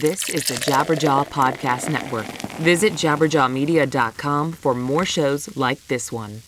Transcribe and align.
This 0.00 0.28
is 0.28 0.42
the 0.48 0.54
Jabberjaw 0.54 1.28
Podcast 1.28 1.88
Network. 1.88 2.26
Visit 2.56 2.94
jabberjawmedia.com 2.94 4.50
for 4.50 4.74
more 4.74 5.04
shows 5.04 5.56
like 5.56 5.86
this 5.86 6.10
one. 6.10 6.42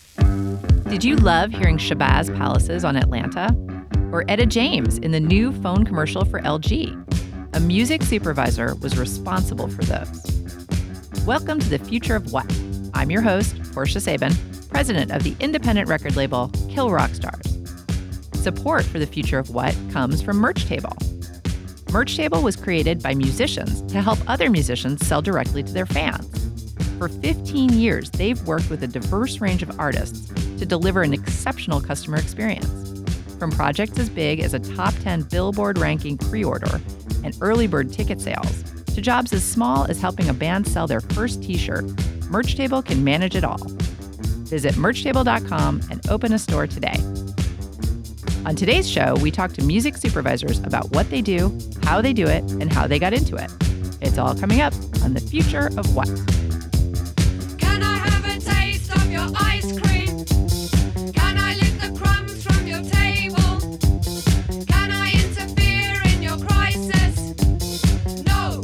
Did 0.88 1.04
you 1.04 1.14
love 1.14 1.52
hearing 1.52 1.78
Shabazz 1.78 2.36
Palaces 2.36 2.84
on 2.84 2.96
Atlanta? 2.96 3.56
Or 4.10 4.24
Etta 4.26 4.46
James 4.46 4.98
in 4.98 5.12
the 5.12 5.20
new 5.20 5.52
phone 5.62 5.84
commercial 5.84 6.24
for 6.24 6.40
LG? 6.40 7.54
A 7.54 7.60
music 7.60 8.02
supervisor 8.02 8.74
was 8.82 8.98
responsible 8.98 9.68
for 9.68 9.84
those. 9.84 11.24
Welcome 11.24 11.60
to 11.60 11.68
the 11.68 11.78
future 11.78 12.16
of 12.16 12.32
what? 12.32 12.52
I'm 12.94 13.12
your 13.12 13.22
host, 13.22 13.62
Portia 13.72 14.00
Sabin, 14.00 14.32
president 14.70 15.12
of 15.12 15.22
the 15.22 15.36
independent 15.38 15.88
record 15.88 16.16
label 16.16 16.50
Kill 16.68 16.90
Rock 16.90 17.14
Stars. 17.14 17.56
Support 18.32 18.86
for 18.86 18.98
the 18.98 19.06
future 19.06 19.38
of 19.38 19.50
what 19.50 19.76
comes 19.92 20.20
from 20.20 20.38
Merch 20.38 20.64
Table 20.64 20.96
Merch 21.96 22.14
Table 22.14 22.42
was 22.42 22.56
created 22.56 23.02
by 23.02 23.14
musicians 23.14 23.80
to 23.90 24.02
help 24.02 24.18
other 24.26 24.50
musicians 24.50 25.06
sell 25.06 25.22
directly 25.22 25.62
to 25.62 25.72
their 25.72 25.86
fans. 25.86 26.70
For 26.98 27.08
15 27.08 27.70
years, 27.70 28.10
they've 28.10 28.38
worked 28.46 28.68
with 28.68 28.82
a 28.82 28.86
diverse 28.86 29.40
range 29.40 29.62
of 29.62 29.80
artists 29.80 30.30
to 30.58 30.66
deliver 30.66 31.00
an 31.00 31.14
exceptional 31.14 31.80
customer 31.80 32.18
experience. 32.18 33.02
From 33.38 33.50
projects 33.50 33.98
as 33.98 34.10
big 34.10 34.40
as 34.40 34.52
a 34.52 34.58
top 34.58 34.92
10 34.96 35.22
Billboard 35.22 35.78
ranking 35.78 36.18
pre 36.18 36.44
order 36.44 36.82
and 37.24 37.34
early 37.40 37.66
bird 37.66 37.90
ticket 37.90 38.20
sales, 38.20 38.62
to 38.94 39.00
jobs 39.00 39.32
as 39.32 39.42
small 39.42 39.86
as 39.86 39.98
helping 39.98 40.28
a 40.28 40.34
band 40.34 40.68
sell 40.68 40.86
their 40.86 41.00
first 41.00 41.42
t 41.42 41.56
shirt, 41.56 41.86
Merch 42.28 42.56
Table 42.56 42.82
can 42.82 43.04
manage 43.04 43.36
it 43.36 43.42
all. 43.42 43.56
Visit 44.44 44.74
merchtable.com 44.74 45.80
and 45.90 46.06
open 46.10 46.34
a 46.34 46.38
store 46.38 46.66
today. 46.66 46.98
On 48.46 48.54
today's 48.54 48.88
show, 48.88 49.16
we 49.16 49.32
talk 49.32 49.52
to 49.54 49.64
music 49.64 49.96
supervisors 49.96 50.60
about 50.60 50.88
what 50.92 51.10
they 51.10 51.20
do, 51.20 51.58
how 51.82 52.00
they 52.00 52.12
do 52.12 52.28
it, 52.28 52.44
and 52.52 52.72
how 52.72 52.86
they 52.86 53.00
got 53.00 53.12
into 53.12 53.34
it. 53.34 53.50
It's 54.00 54.18
all 54.18 54.36
coming 54.36 54.60
up 54.60 54.72
on 55.02 55.14
The 55.14 55.20
Future 55.20 55.66
of 55.76 55.96
What. 55.96 56.06
Can 57.58 57.82
I 57.82 57.96
have 57.98 58.24
a 58.24 58.38
taste 58.38 58.94
of 58.94 59.10
your 59.10 59.26
ice 59.34 59.72
cream? 59.80 60.24
Can 61.12 61.36
I 61.36 61.56
lick 61.56 61.76
the 61.80 61.98
crumbs 61.98 62.44
from 62.44 62.68
your 62.68 62.82
table? 62.82 63.58
Can 64.66 64.92
I 64.92 65.10
interfere 65.10 66.00
in 66.14 66.22
your 66.22 66.38
crisis? 66.38 67.34
No, 68.28 68.62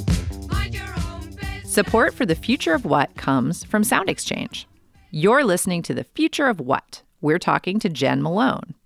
mind 0.49 0.75
your 0.77 0.95
own 1.11 1.29
business. 1.31 1.73
Support 1.73 2.15
for 2.15 2.25
The 2.25 2.37
Future 2.37 2.75
of 2.75 2.85
What 2.85 3.17
comes 3.17 3.65
from 3.65 3.83
Sound 3.83 4.09
Exchange. 4.09 4.69
You're 5.11 5.43
listening 5.43 5.83
to 5.83 5.93
The 5.93 6.05
Future 6.05 6.47
of 6.47 6.61
What. 6.61 7.03
We're 7.21 7.41
talking 7.41 7.81
to 7.81 7.89
Jen 7.89 8.23
Malone. 8.23 8.77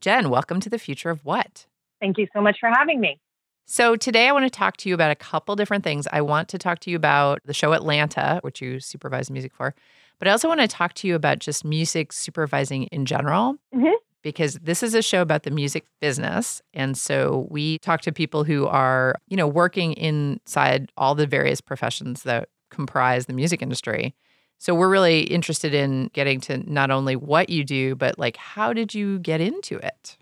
Jen, 0.00 0.30
welcome 0.30 0.60
to 0.60 0.70
The 0.70 0.78
Future 0.78 1.10
of 1.10 1.24
What. 1.26 1.66
Thank 2.00 2.16
you 2.16 2.26
so 2.34 2.40
much 2.40 2.56
for 2.58 2.70
having 2.70 3.00
me. 3.00 3.20
So, 3.66 3.96
today 3.96 4.28
I 4.28 4.32
want 4.32 4.44
to 4.44 4.50
talk 4.50 4.78
to 4.78 4.88
you 4.88 4.94
about 4.94 5.10
a 5.10 5.14
couple 5.16 5.54
different 5.56 5.84
things. 5.84 6.08
I 6.10 6.22
want 6.22 6.48
to 6.48 6.58
talk 6.58 6.80
to 6.80 6.90
you 6.90 6.96
about 6.96 7.40
the 7.44 7.52
show 7.52 7.72
Atlanta, 7.74 8.40
which 8.42 8.62
you 8.62 8.80
supervise 8.80 9.30
music 9.30 9.54
for, 9.54 9.74
but 10.18 10.26
I 10.26 10.30
also 10.30 10.48
want 10.48 10.60
to 10.60 10.68
talk 10.68 10.94
to 10.94 11.06
you 11.06 11.14
about 11.14 11.38
just 11.38 11.64
music 11.64 12.12
supervising 12.12 12.84
in 12.84 13.04
general. 13.04 13.56
Mhm. 13.74 13.92
Because 14.22 14.54
this 14.54 14.82
is 14.82 14.94
a 14.94 15.02
show 15.02 15.22
about 15.22 15.44
the 15.44 15.50
music 15.50 15.84
business. 16.00 16.62
And 16.74 16.96
so 16.96 17.46
we 17.50 17.78
talk 17.78 18.00
to 18.02 18.12
people 18.12 18.44
who 18.44 18.66
are, 18.66 19.16
you 19.28 19.36
know, 19.36 19.48
working 19.48 19.92
inside 19.94 20.90
all 20.96 21.14
the 21.14 21.26
various 21.26 21.60
professions 21.60 22.22
that 22.24 22.48
comprise 22.70 23.26
the 23.26 23.32
music 23.32 23.62
industry. 23.62 24.14
So 24.60 24.74
we're 24.74 24.90
really 24.90 25.22
interested 25.22 25.72
in 25.72 26.10
getting 26.12 26.38
to 26.42 26.58
not 26.70 26.90
only 26.90 27.16
what 27.16 27.48
you 27.48 27.64
do, 27.64 27.94
but 27.94 28.18
like 28.18 28.36
how 28.36 28.74
did 28.74 28.94
you 28.94 29.18
get 29.18 29.40
into 29.40 29.78
it? 29.78 30.18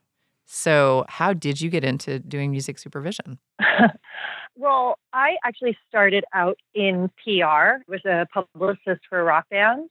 So, 0.50 1.04
how 1.10 1.34
did 1.34 1.60
you 1.60 1.68
get 1.68 1.84
into 1.84 2.18
doing 2.20 2.50
music 2.50 2.78
supervision? 2.78 3.38
well, 4.56 4.96
I 5.12 5.36
actually 5.44 5.76
started 5.88 6.24
out 6.32 6.56
in 6.72 7.10
PR, 7.22 7.82
was 7.86 8.02
a 8.06 8.26
publicist 8.32 9.02
for 9.10 9.22
rock 9.22 9.44
bands. 9.50 9.90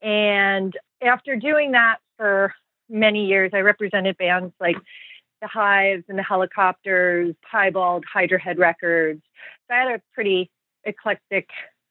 And 0.00 0.72
after 1.02 1.34
doing 1.34 1.72
that 1.72 1.96
for 2.16 2.54
many 2.88 3.26
years, 3.26 3.50
I 3.52 3.58
represented 3.58 4.16
bands 4.18 4.54
like 4.60 4.76
the 5.42 5.48
Hives 5.48 6.04
and 6.08 6.16
the 6.16 6.22
Helicopters, 6.22 7.34
Piebald, 7.50 8.04
Hydra 8.04 8.40
Head 8.40 8.58
Records. 8.58 9.22
So 9.66 9.74
I 9.74 9.78
had 9.78 9.88
a 9.96 10.02
pretty 10.14 10.48
eclectic 10.84 11.48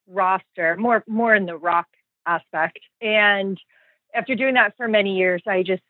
roster, 0.08 0.76
more 0.78 1.04
more 1.08 1.36
in 1.36 1.46
the 1.46 1.58
rock 1.58 1.88
aspect. 2.26 2.80
And 3.02 3.60
after 4.14 4.36
doing 4.36 4.56
that 4.56 4.76
for 4.78 4.88
many 4.88 5.18
years, 5.18 5.42
I 5.48 5.64
just 5.64 5.84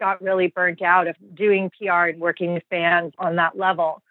got 0.00 0.20
really 0.20 0.48
burnt 0.48 0.82
out 0.82 1.06
of 1.06 1.16
doing 1.34 1.70
PR 1.78 2.08
and 2.08 2.20
working 2.20 2.54
with 2.54 2.68
bands 2.70 3.14
on 3.18 3.36
that 3.36 3.56
level. 3.56 4.02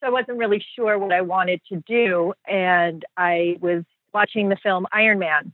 So 0.00 0.08
I 0.08 0.10
wasn't 0.10 0.38
really 0.38 0.64
sure 0.76 0.98
what 0.98 1.12
I 1.12 1.20
wanted 1.22 1.60
to 1.70 1.82
do. 1.86 2.34
And 2.46 3.04
I 3.16 3.56
was 3.60 3.84
watching 4.12 4.48
the 4.48 4.56
film 4.56 4.86
Iron 4.92 5.18
Man. 5.18 5.52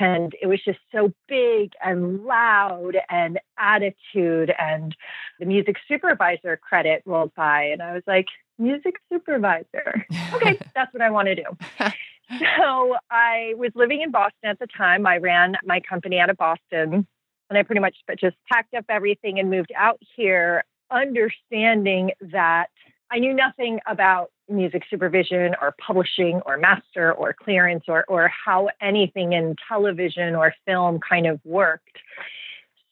And 0.00 0.34
it 0.42 0.46
was 0.46 0.62
just 0.64 0.80
so 0.92 1.12
big 1.28 1.72
and 1.82 2.24
loud 2.24 2.96
and 3.08 3.38
attitude. 3.58 4.52
And 4.58 4.94
the 5.38 5.46
music 5.46 5.76
supervisor 5.88 6.56
credit 6.56 7.02
rolled 7.06 7.34
by. 7.34 7.62
And 7.64 7.80
I 7.80 7.94
was 7.94 8.02
like, 8.06 8.26
music 8.58 8.96
supervisor. 9.12 10.06
Okay, 10.34 10.58
that's 10.74 10.92
what 10.92 11.02
I 11.02 11.10
want 11.10 11.28
to 11.28 11.34
do. 11.34 11.44
So 12.30 12.96
I 13.10 13.54
was 13.56 13.70
living 13.74 14.02
in 14.02 14.10
Boston 14.10 14.50
at 14.50 14.58
the 14.58 14.66
time. 14.66 15.06
I 15.06 15.18
ran 15.18 15.56
my 15.64 15.80
company 15.80 16.18
out 16.18 16.30
of 16.30 16.36
Boston. 16.36 17.06
And 17.48 17.56
I 17.56 17.62
pretty 17.62 17.80
much 17.80 17.96
just 18.18 18.36
packed 18.50 18.74
up 18.74 18.84
everything 18.88 19.38
and 19.38 19.48
moved 19.50 19.72
out 19.76 20.00
here, 20.16 20.64
understanding 20.90 22.10
that 22.20 22.66
I 23.10 23.20
knew 23.20 23.32
nothing 23.32 23.78
about 23.86 24.30
music 24.48 24.82
supervision 24.90 25.54
or 25.60 25.74
publishing 25.84 26.40
or 26.44 26.56
master 26.56 27.12
or 27.12 27.32
clearance 27.32 27.84
or, 27.86 28.04
or 28.08 28.28
how 28.28 28.68
anything 28.80 29.32
in 29.32 29.54
television 29.68 30.34
or 30.34 30.54
film 30.66 30.98
kind 31.08 31.26
of 31.26 31.40
worked. 31.44 31.98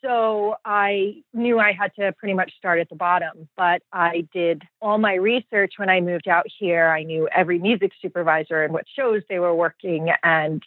So 0.05 0.57
I 0.67 1.23
knew 1.33 1.59
I 1.59 1.73
had 1.73 1.95
to 1.99 2.13
pretty 2.13 2.35
much 2.35 2.53
start 2.59 2.79
at 2.79 2.91
the 2.91 2.95
bottom, 2.95 3.49
but 3.57 3.83
I 3.91 4.29
did 4.35 4.63
all 4.83 4.99
my 4.99 5.15
research 5.15 5.75
when 5.79 5.89
I 5.89 6.01
moved 6.01 6.29
out 6.29 6.45
here. 6.59 6.89
I 6.89 7.05
knew 7.05 7.27
every 7.35 7.59
music 7.59 7.93
supervisor 8.03 8.63
and 8.63 8.75
what 8.75 8.85
shows 8.95 9.23
they 9.31 9.39
were 9.39 9.55
working 9.55 10.11
and 10.23 10.63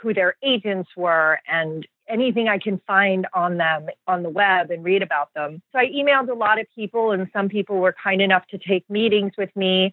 who 0.00 0.12
their 0.12 0.34
agents 0.42 0.90
were 0.96 1.38
and 1.46 1.86
anything 2.08 2.48
I 2.48 2.58
can 2.58 2.80
find 2.84 3.28
on 3.32 3.58
them 3.58 3.86
on 4.08 4.24
the 4.24 4.30
web 4.30 4.72
and 4.72 4.82
read 4.82 5.02
about 5.02 5.32
them. 5.34 5.62
So 5.70 5.78
I 5.78 5.86
emailed 5.86 6.28
a 6.28 6.34
lot 6.34 6.58
of 6.58 6.66
people, 6.74 7.12
and 7.12 7.28
some 7.32 7.48
people 7.48 7.78
were 7.78 7.94
kind 8.02 8.20
enough 8.20 8.46
to 8.48 8.58
take 8.58 8.88
meetings 8.90 9.32
with 9.38 9.54
me. 9.54 9.92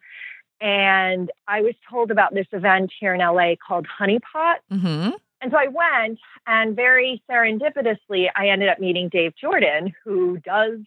And 0.59 1.29
I 1.47 1.61
was 1.61 1.75
told 1.87 2.09
about 2.09 2.33
this 2.33 2.47
event 2.51 2.91
here 2.99 3.13
in 3.13 3.19
LA 3.19 3.53
called 3.55 3.85
Honeypot. 3.99 4.55
Mm-hmm. 4.71 5.11
And 5.41 5.51
so 5.51 5.57
I 5.57 5.67
went, 5.67 6.19
and 6.47 6.75
very 6.75 7.21
serendipitously, 7.29 8.27
I 8.35 8.49
ended 8.49 8.69
up 8.69 8.79
meeting 8.79 9.09
Dave 9.09 9.33
Jordan, 9.39 9.93
who 10.03 10.37
does 10.37 10.79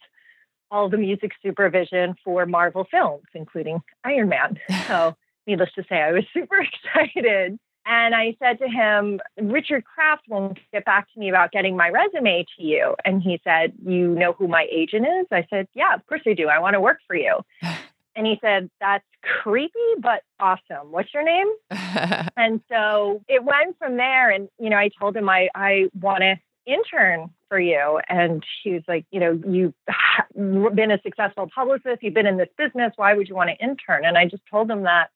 all 0.71 0.89
the 0.89 0.97
music 0.97 1.33
supervision 1.43 2.15
for 2.25 2.47
Marvel 2.47 2.87
films, 2.91 3.25
including 3.35 3.81
Iron 4.05 4.29
Man. 4.29 4.59
So, 4.87 5.17
needless 5.47 5.71
to 5.75 5.85
say, 5.89 5.97
I 5.97 6.13
was 6.13 6.25
super 6.35 6.61
excited. 6.61 7.59
And 7.87 8.15
I 8.15 8.37
said 8.39 8.59
to 8.59 8.69
him, 8.69 9.21
Richard 9.41 9.85
Kraft 9.85 10.25
won't 10.29 10.59
get 10.73 10.85
back 10.85 11.13
to 11.13 11.19
me 11.19 11.29
about 11.29 11.51
getting 11.51 11.77
my 11.77 11.89
resume 11.89 12.45
to 12.57 12.63
you. 12.63 12.95
And 13.05 13.23
he 13.23 13.41
said, 13.43 13.73
You 13.85 14.15
know 14.15 14.33
who 14.33 14.49
my 14.49 14.67
agent 14.71 15.07
is? 15.07 15.27
I 15.33 15.47
said, 15.49 15.67
Yeah, 15.75 15.95
of 15.95 16.07
course 16.07 16.21
I 16.27 16.35
do. 16.35 16.49
I 16.49 16.59
want 16.59 16.75
to 16.75 16.81
work 16.81 16.99
for 17.07 17.17
you. 17.17 17.41
And 18.21 18.27
he 18.27 18.39
said, 18.43 18.69
That's 18.83 19.05
creepy, 19.43 19.79
but 19.99 20.21
awesome. 20.39 20.91
What's 20.91 21.13
your 21.15 21.25
name? 21.25 21.47
And 22.37 22.61
so 22.71 23.23
it 23.29 23.43
went 23.45 23.79
from 23.79 23.97
there. 23.97 24.31
And, 24.31 24.49
you 24.59 24.71
know, 24.71 24.77
I 24.77 24.91
told 24.99 25.17
him 25.17 25.29
I, 25.29 25.49
I 25.55 25.91
want 25.99 26.21
to 26.21 26.37
intern 26.67 27.31
for 27.49 27.59
you. 27.59 28.01
And 28.09 28.43
he 28.63 28.73
was 28.73 28.83
like, 28.89 29.05
you 29.11 29.21
know, 29.21 29.41
you've 29.47 29.75
been 30.75 30.91
a 30.91 31.01
successful 31.03 31.51
publicist, 31.55 32.03
you've 32.03 32.15
been 32.15 32.27
in 32.27 32.39
this 32.39 32.49
business. 32.57 32.93
Why 32.97 33.15
would 33.15 33.29
you 33.29 33.35
want 33.35 33.51
to 33.51 33.63
intern? 33.63 34.05
And 34.05 34.17
I 34.17 34.27
just 34.27 34.43
told 34.51 34.71
him 34.71 34.85
that 34.85 35.11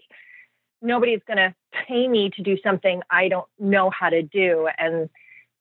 nobody's 0.83 1.23
going 1.27 1.39
to 1.39 1.55
pay 1.87 2.09
me 2.09 2.31
to 2.37 2.43
do 2.43 2.57
something 2.63 3.03
I 3.11 3.29
don't 3.29 3.49
know 3.59 3.91
how 3.91 4.11
to 4.11 4.23
do. 4.23 4.69
And 4.79 5.09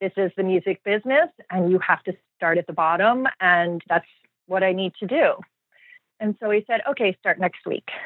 this 0.01 0.13
is 0.17 0.31
the 0.35 0.43
music 0.43 0.81
business, 0.83 1.29
and 1.49 1.71
you 1.71 1.79
have 1.79 2.03
to 2.03 2.13
start 2.37 2.57
at 2.57 2.67
the 2.67 2.73
bottom. 2.73 3.27
And 3.39 3.81
that's 3.87 4.07
what 4.47 4.63
I 4.63 4.73
need 4.73 4.93
to 4.99 5.07
do. 5.07 5.35
And 6.23 6.37
so 6.39 6.49
he 6.49 6.63
said, 6.67 6.79
okay, 6.89 7.15
start 7.19 7.37
next 7.39 7.65
week. 7.65 7.89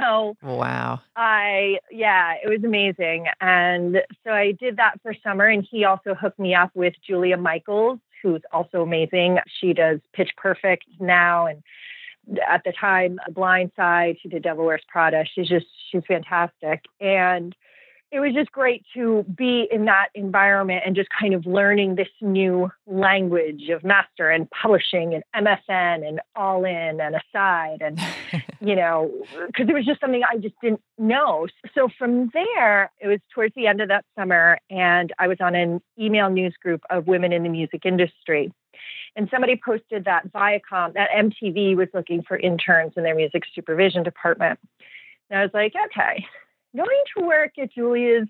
So 0.00 0.36
wow. 0.42 1.00
I, 1.14 1.78
yeah, 1.88 2.34
it 2.42 2.48
was 2.48 2.64
amazing. 2.64 3.26
And 3.40 3.98
so 4.24 4.32
I 4.32 4.50
did 4.50 4.76
that 4.78 5.00
for 5.02 5.14
summer. 5.22 5.46
And 5.46 5.64
he 5.70 5.84
also 5.84 6.14
hooked 6.14 6.40
me 6.40 6.52
up 6.52 6.72
with 6.74 6.94
Julia 7.06 7.36
Michels, 7.36 8.00
who's 8.20 8.42
also 8.52 8.82
amazing. 8.82 9.38
She 9.60 9.72
does 9.72 10.00
Pitch 10.12 10.30
Perfect 10.36 10.84
now. 10.98 11.46
And 11.46 11.62
at 12.50 12.64
the 12.64 12.72
time, 12.72 13.20
Blind 13.30 13.70
Side, 13.76 14.16
she 14.20 14.28
did 14.28 14.42
Devil 14.42 14.64
Wears 14.66 14.82
Prada. 14.88 15.24
She's 15.32 15.48
just, 15.48 15.66
she's 15.92 16.02
fantastic. 16.08 16.82
And 17.00 17.54
it 18.14 18.20
was 18.20 18.32
just 18.32 18.52
great 18.52 18.84
to 18.94 19.24
be 19.36 19.66
in 19.72 19.86
that 19.86 20.06
environment 20.14 20.84
and 20.86 20.94
just 20.94 21.08
kind 21.20 21.34
of 21.34 21.44
learning 21.46 21.96
this 21.96 22.08
new 22.20 22.70
language 22.86 23.68
of 23.70 23.82
master 23.82 24.30
and 24.30 24.48
publishing 24.50 25.14
and 25.14 25.24
MFN 25.44 26.06
and 26.06 26.20
all 26.36 26.64
in 26.64 27.00
and 27.00 27.16
aside 27.16 27.82
and 27.82 27.98
you 28.60 28.76
know 28.76 29.10
because 29.48 29.68
it 29.68 29.74
was 29.74 29.84
just 29.84 30.00
something 30.00 30.22
I 30.22 30.36
just 30.36 30.54
didn't 30.62 30.80
know. 30.96 31.48
So 31.74 31.88
from 31.98 32.30
there, 32.32 32.92
it 33.00 33.08
was 33.08 33.18
towards 33.34 33.52
the 33.56 33.66
end 33.66 33.80
of 33.80 33.88
that 33.88 34.04
summer, 34.16 34.58
and 34.70 35.12
I 35.18 35.26
was 35.26 35.38
on 35.40 35.56
an 35.56 35.82
email 35.98 36.30
news 36.30 36.54
group 36.62 36.82
of 36.90 37.08
women 37.08 37.32
in 37.32 37.42
the 37.42 37.48
music 37.48 37.84
industry. 37.84 38.52
And 39.16 39.28
somebody 39.28 39.60
posted 39.62 40.04
that 40.04 40.30
Viacom, 40.32 40.94
that 40.94 41.10
MTV 41.10 41.76
was 41.76 41.88
looking 41.92 42.22
for 42.22 42.36
interns 42.36 42.92
in 42.96 43.02
their 43.02 43.16
music 43.16 43.42
supervision 43.54 44.04
department. 44.04 44.60
And 45.30 45.40
I 45.40 45.42
was 45.42 45.52
like, 45.52 45.72
okay, 45.86 46.24
going 46.76 47.02
to 47.16 47.24
work 47.24 47.52
at 47.60 47.72
Julia's 47.72 48.28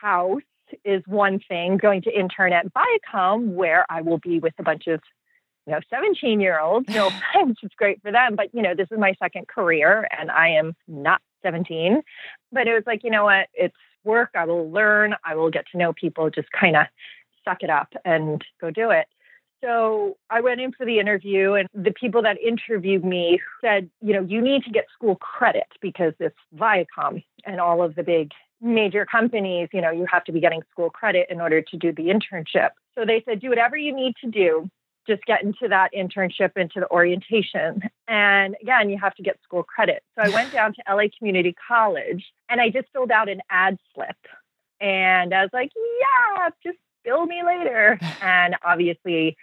house 0.00 0.42
is 0.84 1.02
one 1.06 1.40
thing, 1.48 1.76
going 1.76 2.02
to 2.02 2.18
intern 2.18 2.52
at 2.52 2.66
Viacom, 2.72 3.54
where 3.54 3.84
I 3.90 4.00
will 4.00 4.18
be 4.18 4.38
with 4.38 4.54
a 4.58 4.62
bunch 4.62 4.86
of 4.86 5.00
you 5.66 5.72
know 5.72 5.80
17 5.90 6.40
year 6.40 6.58
olds 6.58 6.88
no 6.88 7.06
offense 7.34 7.58
it's 7.62 7.74
great 7.76 8.02
for 8.02 8.10
them 8.10 8.34
but 8.34 8.48
you 8.52 8.62
know 8.62 8.74
this 8.74 8.88
is 8.90 8.98
my 8.98 9.14
second 9.22 9.46
career 9.46 10.08
and 10.18 10.28
i 10.30 10.48
am 10.48 10.74
not 10.88 11.20
17 11.42 12.02
but 12.50 12.66
it 12.66 12.72
was 12.72 12.82
like 12.86 13.04
you 13.04 13.10
know 13.10 13.24
what? 13.24 13.48
It's 13.54 13.76
work 14.04 14.30
i 14.34 14.44
will 14.44 14.70
learn 14.70 15.14
i 15.24 15.36
will 15.36 15.50
get 15.50 15.64
to 15.70 15.78
know 15.78 15.92
people 15.92 16.30
just 16.30 16.50
kind 16.50 16.74
of 16.74 16.86
suck 17.44 17.62
it 17.62 17.70
up 17.70 17.92
and 18.04 18.44
go 18.60 18.70
do 18.70 18.90
it 18.90 19.06
so 19.62 20.16
I 20.30 20.40
went 20.40 20.60
in 20.60 20.72
for 20.72 20.84
the 20.84 20.98
interview, 20.98 21.54
and 21.54 21.68
the 21.74 21.92
people 21.92 22.22
that 22.22 22.40
interviewed 22.40 23.04
me 23.04 23.40
said, 23.60 23.88
you 24.00 24.12
know, 24.12 24.22
you 24.22 24.40
need 24.40 24.64
to 24.64 24.70
get 24.70 24.86
school 24.92 25.16
credit 25.16 25.68
because 25.80 26.14
it's 26.18 26.36
Viacom 26.56 27.22
and 27.44 27.60
all 27.60 27.82
of 27.82 27.94
the 27.94 28.02
big 28.02 28.32
major 28.60 29.04
companies, 29.04 29.68
you 29.72 29.80
know, 29.80 29.90
you 29.90 30.06
have 30.10 30.24
to 30.24 30.32
be 30.32 30.40
getting 30.40 30.62
school 30.70 30.88
credit 30.88 31.26
in 31.30 31.40
order 31.40 31.60
to 31.60 31.76
do 31.76 31.92
the 31.92 32.04
internship. 32.04 32.70
So 32.94 33.04
they 33.04 33.22
said, 33.26 33.40
do 33.40 33.48
whatever 33.48 33.76
you 33.76 33.94
need 33.94 34.14
to 34.22 34.30
do. 34.30 34.70
Just 35.06 35.24
get 35.24 35.42
into 35.42 35.66
that 35.68 35.90
internship, 35.92 36.56
into 36.56 36.78
the 36.78 36.88
orientation. 36.90 37.82
And 38.06 38.54
again, 38.62 38.88
you 38.88 38.98
have 38.98 39.14
to 39.16 39.22
get 39.22 39.40
school 39.42 39.64
credit. 39.64 40.04
So 40.14 40.22
I 40.22 40.28
went 40.28 40.52
down 40.52 40.74
to 40.74 40.82
LA 40.88 41.04
Community 41.18 41.56
College 41.66 42.24
and 42.48 42.60
I 42.60 42.68
just 42.68 42.86
filled 42.92 43.10
out 43.10 43.28
an 43.28 43.40
add 43.50 43.78
slip. 43.94 44.16
And 44.80 45.34
I 45.34 45.42
was 45.42 45.50
like, 45.52 45.72
yeah, 45.74 46.50
just 46.62 46.78
bill 47.04 47.26
me 47.26 47.42
later. 47.44 47.98
And 48.22 48.54
obviously, 48.64 49.36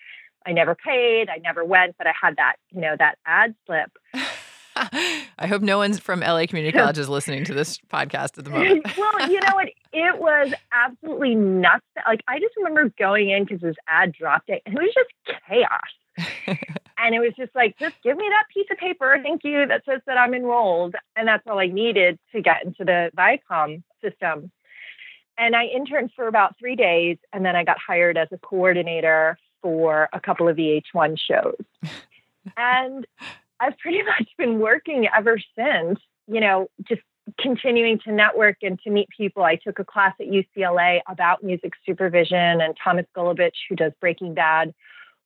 I 0.45 0.53
never 0.53 0.73
paid, 0.73 1.29
I 1.29 1.38
never 1.38 1.65
went, 1.65 1.95
but 1.97 2.07
I 2.07 2.13
had 2.19 2.38
that, 2.38 2.56
you 2.71 2.79
know, 2.81 2.95
that 2.97 3.17
add 3.25 3.56
slip. 3.65 3.91
I 5.38 5.47
hope 5.47 5.61
no 5.61 5.77
one's 5.77 6.00
from 6.00 6.21
LA 6.21 6.45
Community 6.45 6.77
College 6.77 6.97
is 6.97 7.09
listening 7.09 7.44
to 7.45 7.53
this 7.53 7.77
podcast 7.91 8.38
at 8.38 8.45
the 8.45 8.50
moment. 8.50 8.85
well, 8.97 9.29
you 9.29 9.39
know 9.41 9.53
what? 9.53 9.69
It 9.91 10.19
was 10.19 10.53
absolutely 10.71 11.35
nuts. 11.35 11.85
Like, 12.07 12.21
I 12.27 12.39
just 12.39 12.56
remember 12.56 12.94
going 12.97 13.29
in 13.29 13.44
because 13.44 13.62
this 13.62 13.75
ad 13.88 14.13
dropped 14.13 14.50
it, 14.50 14.62
and 14.65 14.77
it 14.77 14.81
was 14.81 14.94
just 14.94 15.39
chaos. 15.47 16.57
and 16.97 17.15
it 17.15 17.19
was 17.19 17.33
just 17.38 17.53
like, 17.55 17.77
just 17.77 17.95
give 18.03 18.17
me 18.17 18.25
that 18.29 18.45
piece 18.53 18.67
of 18.71 18.77
paper, 18.77 19.17
thank 19.21 19.44
you, 19.44 19.65
that 19.67 19.83
says 19.85 20.01
that 20.05 20.17
I'm 20.17 20.33
enrolled. 20.33 20.95
And 21.15 21.27
that's 21.27 21.44
all 21.47 21.59
I 21.59 21.67
needed 21.67 22.19
to 22.33 22.41
get 22.41 22.63
into 22.63 22.83
the 22.85 23.12
Viacom 23.17 23.83
system. 24.01 24.51
And 25.39 25.56
I 25.56 25.65
interned 25.65 26.12
for 26.15 26.27
about 26.27 26.59
three 26.59 26.75
days, 26.75 27.18
and 27.31 27.45
then 27.45 27.56
I 27.56 27.63
got 27.63 27.77
hired 27.80 28.18
as 28.18 28.27
a 28.33 28.38
coordinator 28.38 29.38
for 29.62 30.09
a 30.12 30.19
couple 30.19 30.50
of 30.50 30.57
VH1 30.57 31.18
shows. 31.18 31.56
and 32.57 33.07
I've 33.62 33.77
pretty 33.77 34.03
much 34.03 34.30
been 34.38 34.59
working 34.59 35.07
ever 35.15 35.39
since, 35.57 36.00
you 36.27 36.41
know, 36.41 36.69
just 36.83 37.01
continuing 37.39 38.00
to 38.00 38.12
network 38.12 38.57
and 38.63 38.77
to 38.81 38.89
meet 38.89 39.07
people. 39.15 39.44
I 39.44 39.56
took 39.56 39.80
a 39.80 39.86
class 39.86 40.13
at 40.19 40.27
UCLA 40.27 41.00
about 41.07 41.41
music 41.41 41.71
supervision, 41.86 42.59
and 42.59 42.75
Thomas 42.83 43.06
Golubic, 43.15 43.51
who 43.69 43.77
does 43.77 43.94
Breaking 44.01 44.33
Bad, 44.33 44.74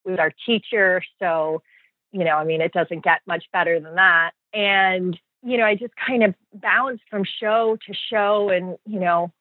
was 0.05 0.19
our 0.19 0.31
teacher. 0.45 1.01
So, 1.17 1.63
you 2.11 2.23
know, 2.23 2.35
I 2.35 2.43
mean, 2.43 2.61
it 2.61 2.71
doesn't 2.71 3.03
get 3.03 3.21
much 3.25 3.45
better 3.51 3.79
than 3.79 3.95
that. 3.95 4.31
And, 4.53 5.19
you 5.41 5.57
know, 5.57 5.65
I 5.65 5.73
just 5.73 5.93
kind 5.95 6.23
of 6.23 6.35
bounced 6.53 7.03
from 7.09 7.23
show 7.23 7.77
to 7.87 7.93
show 8.11 8.49
and, 8.49 8.77
you 8.85 8.99
know, 8.99 9.31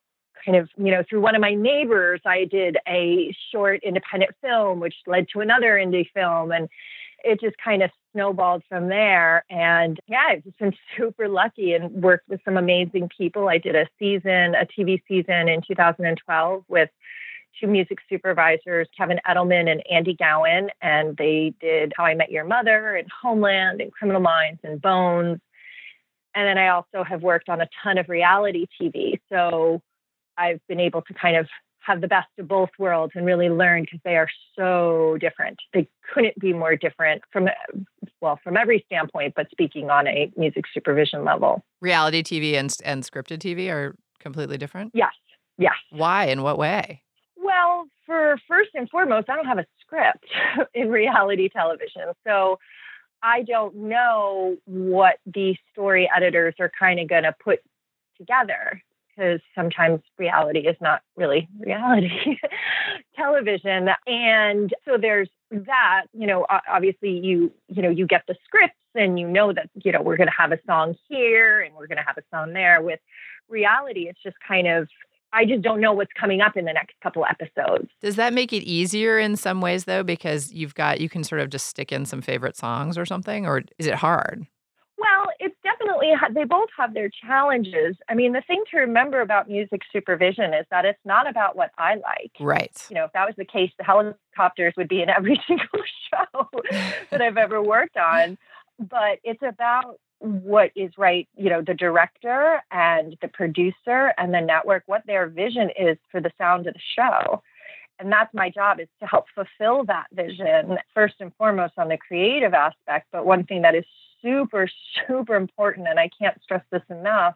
kind 0.45 0.57
of, 0.57 0.69
you 0.77 0.91
know, 0.91 1.03
through 1.09 1.21
one 1.21 1.35
of 1.35 1.41
my 1.41 1.55
neighbors, 1.55 2.21
I 2.27 2.45
did 2.45 2.77
a 2.89 3.35
short 3.51 3.81
independent 3.83 4.33
film, 4.41 4.81
which 4.81 4.95
led 5.07 5.27
to 5.33 5.41
another 5.41 5.75
indie 5.75 6.09
film. 6.15 6.53
And 6.53 6.69
it 7.25 7.41
just 7.41 7.57
kind 7.59 7.83
of 7.83 7.91
snowballed 8.13 8.63
from 8.69 8.89
there. 8.89 9.45
And 9.51 9.99
yeah, 10.09 10.25
I've 10.29 10.45
just 10.45 10.59
been 10.59 10.75
super 10.97 11.29
lucky 11.29 11.75
and 11.75 12.03
worked 12.03 12.29
with 12.29 12.41
some 12.45 12.57
amazing 12.57 13.09
people. 13.17 13.49
I 13.49 13.59
did 13.59 13.77
a 13.77 13.87
season, 13.99 14.55
a 14.55 14.67
TV 14.67 15.03
season 15.09 15.49
in 15.49 15.63
2012 15.67 16.65
with 16.69 16.91
two 17.61 17.67
music 17.67 17.99
supervisors, 18.09 18.89
Kevin 18.97 19.21
Edelman 19.29 19.71
and 19.71 19.83
Andy 19.91 20.15
Gowan, 20.15 20.71
and 20.81 21.17
they 21.17 21.53
did 21.61 21.93
How 21.97 22.05
I 22.05 22.15
Met 22.15 22.31
Your 22.31 22.45
Mother 22.45 22.97
and 22.97 23.09
Homeland 23.23 23.81
and 23.81 23.93
Criminal 23.93 24.23
Minds 24.23 24.61
and 24.65 24.81
Bones. 24.81 25.39
And 26.35 26.47
then 26.47 26.57
I 26.57 26.69
also 26.69 27.05
have 27.05 27.23
worked 27.23 27.51
on 27.51 27.61
a 27.61 27.69
ton 27.83 27.99
of 27.99 28.09
reality 28.09 28.67
TV. 28.81 29.21
So 29.31 29.83
I've 30.43 30.61
been 30.69 30.81
able 30.81 31.03
to 31.03 31.15
kind 31.15 31.37
of 31.37 31.47
have 31.81 32.01
the 32.01 32.09
best 32.09 32.29
of 32.39 32.49
both 32.49 32.71
worlds 32.79 33.13
and 33.15 33.27
really 33.27 33.49
learn 33.49 33.83
because 33.83 34.01
they 34.05 34.17
are 34.17 34.29
so 34.57 35.17
different. 35.21 35.59
They 35.75 35.89
couldn't 36.13 36.39
be 36.39 36.53
more 36.53 36.77
different 36.77 37.23
from 37.33 37.49
well 38.21 38.39
from 38.43 38.57
every 38.57 38.85
standpoint, 38.87 39.35
but 39.35 39.49
speaking 39.51 39.91
on 39.91 40.07
a 40.07 40.33
music 40.37 40.65
supervision 40.73 41.25
level. 41.25 41.65
Reality 41.81 42.23
TV 42.23 42.55
and 42.55 42.75
and 42.85 43.03
scripted 43.03 43.39
TV 43.39 43.71
are 43.71 43.97
completely 44.21 44.59
different. 44.59 44.93
Yes. 44.95 45.13
Yes. 45.59 45.75
Why? 45.91 46.27
In 46.27 46.43
what 46.43 46.59
way? 46.59 47.03
Well, 47.37 47.87
for 48.07 48.39
first 48.49 48.71
and 48.75 48.89
foremost, 48.89 49.29
I 49.29 49.37
don't 49.37 49.47
have 49.47 49.59
a 49.59 49.67
script 49.81 50.25
in 50.75 50.89
reality 50.89 51.49
television. 51.49 52.03
So 52.27 52.59
I 53.23 53.43
don't 53.43 53.75
know 53.75 54.57
what 54.65 55.17
the 55.27 55.57
story 55.73 56.11
editors 56.15 56.55
are 56.59 56.71
kind 56.79 57.01
of 57.01 57.09
going 57.09 57.25
to 57.25 57.35
put 57.45 57.61
together 58.17 58.83
because 59.23 59.41
sometimes 59.55 60.01
reality 60.19 60.61
is 60.61 60.77
not 60.81 61.03
really 61.17 61.49
reality 61.61 62.09
television 63.17 63.89
and 64.07 64.75
so 64.85 64.97
there's 65.01 65.29
that 65.51 66.05
you 66.13 66.27
know 66.27 66.47
obviously 66.69 67.11
you 67.11 67.53
you 67.69 67.83
know 67.83 67.91
you 67.91 68.07
get 68.07 68.23
the 68.27 68.35
scripts 68.45 68.75
and 68.95 69.19
you 69.19 69.29
know 69.29 69.53
that 69.53 69.69
you 69.85 69.93
know 69.93 70.03
we're 70.03 70.17
going 70.17 70.29
to 70.29 70.35
have 70.37 70.53
a 70.53 70.59
song 70.67 70.95
here 71.09 71.61
and 71.61 71.75
we're 71.75 71.87
going 71.87 71.99
to 71.99 72.05
have 72.05 72.19
a 72.19 72.23
song 72.35 72.53
there 72.53 72.83
with 72.83 73.01
reality 73.49 74.09
it's 74.09 74.23
just 74.23 74.37
kind 74.47 74.67
of 74.67 74.89
I 75.35 75.47
just 75.47 75.63
don't 75.63 75.81
know 75.81 75.95
what's 75.95 76.13
coming 76.13 76.43
up 76.43 76.59
in 76.59 76.67
the 76.67 76.75
next 76.75 76.93
couple 77.03 77.25
episodes. 77.25 77.89
Does 78.03 78.17
that 78.17 78.35
make 78.35 78.53
it 78.53 78.65
easier 78.65 79.19
in 79.19 79.37
some 79.37 79.63
ways 79.63 79.87
though 79.87 80.03
because 80.03 80.53
you've 80.53 80.75
got 80.75 81.01
you 81.01 81.09
can 81.09 81.25
sort 81.25 81.41
of 81.41 81.49
just 81.49 81.69
stick 81.69 81.91
in 81.91 82.05
some 82.05 82.21
favorite 82.21 82.55
songs 82.55 82.99
or 82.99 83.07
something 83.07 83.47
or 83.47 83.63
is 83.79 83.87
it 83.87 83.95
hard? 83.95 84.47
Well, 86.13 86.27
it's 86.27 86.35
they 86.35 86.45
both 86.45 86.69
have 86.77 86.95
their 86.95 87.09
challenges. 87.09 87.97
I 88.09 88.15
mean, 88.15 88.33
the 88.33 88.43
thing 88.43 88.63
to 88.71 88.79
remember 88.79 89.21
about 89.21 89.49
music 89.49 89.83
supervision 89.93 90.55
is 90.55 90.67
that 90.71 90.85
it's 90.85 91.01
not 91.05 91.29
about 91.29 91.57
what 91.57 91.71
I 91.79 91.95
like. 91.95 92.33
Right. 92.41 92.77
You 92.89 92.97
know, 92.97 93.05
if 93.05 93.13
that 93.13 93.27
was 93.27 93.35
the 93.37 93.45
case, 93.45 93.71
the 93.79 93.85
helicopters 93.85 94.75
would 94.77 94.89
be 94.89 95.03
in 95.03 95.09
every 95.09 95.41
single 95.47 95.67
show 96.11 96.49
that 97.11 97.21
I've 97.23 97.37
ever 97.37 97.63
worked 97.63 97.97
on. 97.97 98.39
But 98.79 99.19
it's 99.23 99.43
about 99.43 99.99
what 100.19 100.71
is 100.77 100.93
right, 100.97 101.29
you 101.37 101.51
know, 101.51 101.63
the 101.63 101.75
director 101.75 102.63
and 102.71 103.17
the 103.21 103.29
producer 103.29 104.13
and 104.17 104.33
the 104.33 104.41
network, 104.41 104.85
what 104.87 105.03
their 105.07 105.27
vision 105.27 105.71
is 105.79 105.99
for 106.11 106.21
the 106.21 106.31
sound 106.39 106.67
of 106.67 106.75
the 106.75 106.81
show. 106.97 107.43
And 107.99 108.11
that's 108.11 108.33
my 108.35 108.51
job 108.51 108.81
is 108.81 108.89
to 109.01 109.07
help 109.07 109.27
fulfill 109.35 109.85
that 109.85 110.07
vision 110.13 110.79
first 110.95 111.15
and 111.21 111.33
foremost 111.37 111.75
on 111.77 111.89
the 111.89 111.99
creative 111.99 112.55
aspect. 112.55 113.09
But 113.13 113.27
one 113.27 113.45
thing 113.45 113.63
that 113.63 113.75
is 113.75 113.85
super, 114.23 114.69
super 115.07 115.35
important, 115.35 115.89
and 115.89 115.99
I 115.99 116.09
can't 116.19 116.41
stress 116.43 116.63
this 116.71 116.83
enough, 116.89 117.35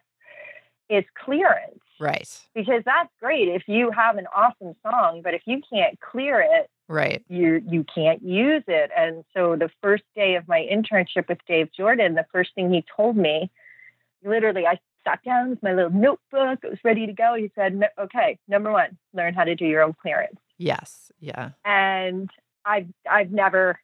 is 0.89 1.05
clearance. 1.25 1.81
Right. 1.99 2.29
Because 2.55 2.83
that's 2.85 3.11
great 3.21 3.49
if 3.49 3.63
you 3.67 3.91
have 3.91 4.19
an 4.19 4.27
awesome 4.35 4.75
song, 4.83 5.23
but 5.23 5.35
if 5.35 5.43
you 5.47 5.63
can't 5.73 5.99
clear 6.01 6.41
it, 6.41 6.71
right, 6.89 7.25
you 7.29 7.63
you 7.67 7.85
can't 7.93 8.23
use 8.23 8.63
it. 8.69 8.91
And 8.97 9.25
so 9.35 9.57
the 9.57 9.71
first 9.83 10.05
day 10.15 10.35
of 10.35 10.47
my 10.47 10.67
internship 10.71 11.29
with 11.29 11.39
Dave 11.49 11.71
Jordan, 11.73 12.15
the 12.15 12.27
first 12.33 12.51
thing 12.55 12.73
he 12.73 12.85
told 12.95 13.17
me, 13.17 13.51
literally, 14.23 14.67
I 14.67 14.79
sat 15.05 15.23
down 15.25 15.51
with 15.51 15.63
my 15.63 15.73
little 15.73 15.91
notebook, 15.91 16.59
it 16.63 16.71
was 16.71 16.79
ready 16.85 17.07
to 17.07 17.13
go. 17.13 17.35
He 17.35 17.51
said, 17.55 17.81
"Okay, 17.99 18.39
number 18.47 18.71
one, 18.71 18.99
learn 19.15 19.33
how 19.33 19.45
to 19.45 19.55
do 19.55 19.65
your 19.65 19.83
own 19.83 19.95
clearance." 19.95 20.39
Yes. 20.59 21.11
Yeah. 21.19 21.51
And 21.65 22.31
I've 22.67 22.89
I've 23.11 23.31
never 23.31 23.81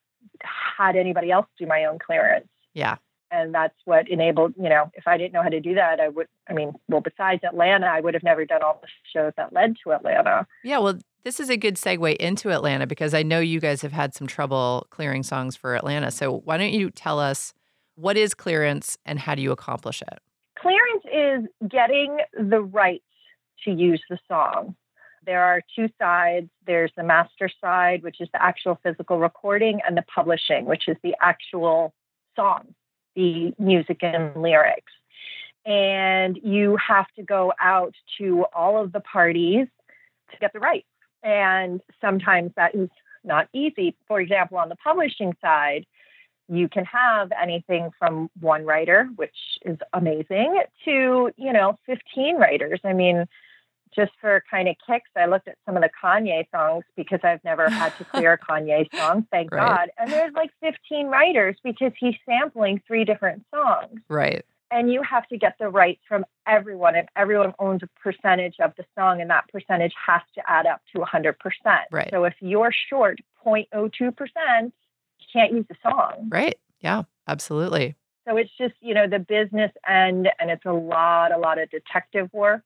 had 0.76 0.97
anybody 0.97 1.30
else 1.30 1.47
do 1.59 1.66
my 1.66 1.87
own 1.87 1.99
clearance. 1.99 2.49
Yeah. 2.75 2.97
And 3.31 3.55
that's 3.55 3.75
what 3.87 4.09
enabled, 4.11 4.52
you 4.59 4.69
know, 4.69 4.91
if 4.93 5.07
I 5.07 5.17
didn't 5.17 5.33
know 5.33 5.43
how 5.43 5.49
to 5.49 5.61
do 5.61 5.75
that, 5.75 6.00
I 6.00 6.09
would, 6.09 6.26
I 6.50 6.52
mean, 6.52 6.73
well, 6.88 7.00
besides 7.00 7.43
Atlanta, 7.45 7.87
I 7.87 8.00
would 8.00 8.12
have 8.12 8.23
never 8.23 8.45
done 8.45 8.62
all 8.62 8.79
the 8.83 8.88
shows 9.11 9.33
that 9.38 9.55
led 9.55 9.76
to 9.85 9.93
Atlanta. 9.93 10.47
Yeah. 10.62 10.79
Well, 10.79 10.99
this 11.25 11.41
is 11.41 11.49
a 11.49 11.57
good 11.57 11.76
segue 11.76 12.17
into 12.17 12.50
Atlanta 12.50 12.87
because 12.87 13.14
I 13.14 13.23
know 13.23 13.41
you 13.41 13.59
guys 13.59 13.81
have 13.83 13.93
had 13.93 14.14
some 14.14 14.26
trouble 14.26 14.87
clearing 14.91 15.23
songs 15.23 15.57
for 15.57 15.75
Atlanta. 15.75 16.11
So 16.11 16.43
why 16.45 16.59
don't 16.59 16.73
you 16.73 16.91
tell 16.91 17.19
us 17.19 17.55
what 17.95 18.19
is 18.19 18.35
clearance 18.35 18.99
and 19.07 19.19
how 19.19 19.35
do 19.35 19.41
you 19.41 19.52
accomplish 19.52 20.02
it? 20.02 20.19
Clearance 20.59 21.05
is 21.50 21.71
getting 21.71 22.19
the 22.38 22.61
rights 22.61 23.05
to 23.64 23.71
use 23.71 24.02
the 24.11 24.19
song. 24.29 24.75
There 25.25 25.43
are 25.43 25.62
two 25.76 25.88
sides. 26.00 26.49
There's 26.67 26.93
the 26.97 27.05
master 27.05 27.49
side, 27.61 28.02
which 28.02 28.21
is 28.21 28.29
the 28.33 28.43
actual 28.43 28.79
physical 28.83 29.19
recording, 29.19 29.81
and 29.87 29.97
the 29.97 30.05
publishing, 30.12 30.64
which 30.64 30.88
is 30.88 30.97
the 31.02 31.14
actual 31.21 31.95
song, 32.36 32.74
the 33.14 33.54
music 33.58 33.98
and 34.02 34.40
lyrics. 34.40 34.92
And 35.64 36.38
you 36.42 36.76
have 36.76 37.06
to 37.16 37.22
go 37.22 37.52
out 37.60 37.94
to 38.18 38.46
all 38.54 38.82
of 38.82 38.92
the 38.92 39.00
parties 39.00 39.68
to 40.32 40.38
get 40.40 40.52
the 40.52 40.58
rights. 40.58 40.86
And 41.22 41.80
sometimes 42.00 42.52
that 42.56 42.74
is 42.74 42.88
not 43.22 43.48
easy. 43.52 43.94
For 44.08 44.20
example, 44.20 44.58
on 44.58 44.68
the 44.68 44.76
publishing 44.76 45.34
side, 45.40 45.86
you 46.48 46.68
can 46.68 46.84
have 46.84 47.30
anything 47.40 47.90
from 47.98 48.28
one 48.40 48.64
writer, 48.64 49.08
which 49.14 49.36
is 49.64 49.78
amazing, 49.92 50.60
to, 50.84 51.30
you 51.36 51.52
know, 51.52 51.78
15 51.86 52.36
writers. 52.36 52.80
I 52.84 52.92
mean, 52.92 53.26
just 53.94 54.12
for 54.20 54.42
kind 54.50 54.68
of 54.68 54.76
kicks, 54.87 55.11
I 55.16 55.26
looked 55.26 55.49
at 55.49 55.56
some 55.66 55.76
of 55.76 55.82
the 55.82 55.90
Kanye 56.02 56.46
songs 56.50 56.84
because 56.96 57.20
I've 57.22 57.42
never 57.44 57.68
had 57.68 57.96
to 57.99 58.04
clear 58.12 58.32
a 58.34 58.38
Kanye 58.38 58.88
song, 58.96 59.26
thank 59.30 59.52
Right. 59.52 59.66
God. 59.66 59.90
And 59.99 60.11
there's 60.11 60.32
like 60.34 60.50
15 60.61 61.06
writers 61.06 61.56
because 61.62 61.92
he's 61.99 62.14
sampling 62.26 62.82
three 62.87 63.04
different 63.04 63.44
songs. 63.54 64.00
Right. 64.08 64.44
And 64.70 64.90
you 64.90 65.02
have 65.02 65.26
to 65.28 65.37
get 65.37 65.56
the 65.61 65.68
rights 65.68 66.00
from 66.08 66.25
everyone, 66.46 66.96
and 66.96 67.06
everyone 67.14 67.52
owns 67.58 67.82
a 67.82 67.88
percentage 68.00 68.54
of 68.58 68.72
the 68.78 68.84
song, 68.99 69.20
and 69.20 69.28
that 69.28 69.44
percentage 69.52 69.92
has 70.06 70.22
to 70.34 70.42
add 70.49 70.64
up 70.66 70.80
to 70.92 71.00
100%. 71.00 71.34
Right. 71.90 72.08
So 72.11 72.25
if 72.25 72.34
you're 72.40 72.72
short 72.88 73.18
0.02%, 73.44 73.92
you 74.64 75.26
can't 75.30 75.52
use 75.52 75.66
the 75.68 75.76
song. 75.82 76.28
Right. 76.30 76.58
Yeah, 76.80 77.02
absolutely. 77.28 77.96
So 78.26 78.37
it's 78.37 78.50
just, 78.56 78.75
you 78.80 78.94
know, 78.94 79.06
the 79.08 79.18
business 79.18 79.72
end 79.88 80.28
and 80.38 80.50
it's 80.50 80.64
a 80.64 80.72
lot, 80.72 81.32
a 81.32 81.38
lot 81.38 81.61
of 81.61 81.70
detective 81.70 82.30
work. 82.32 82.62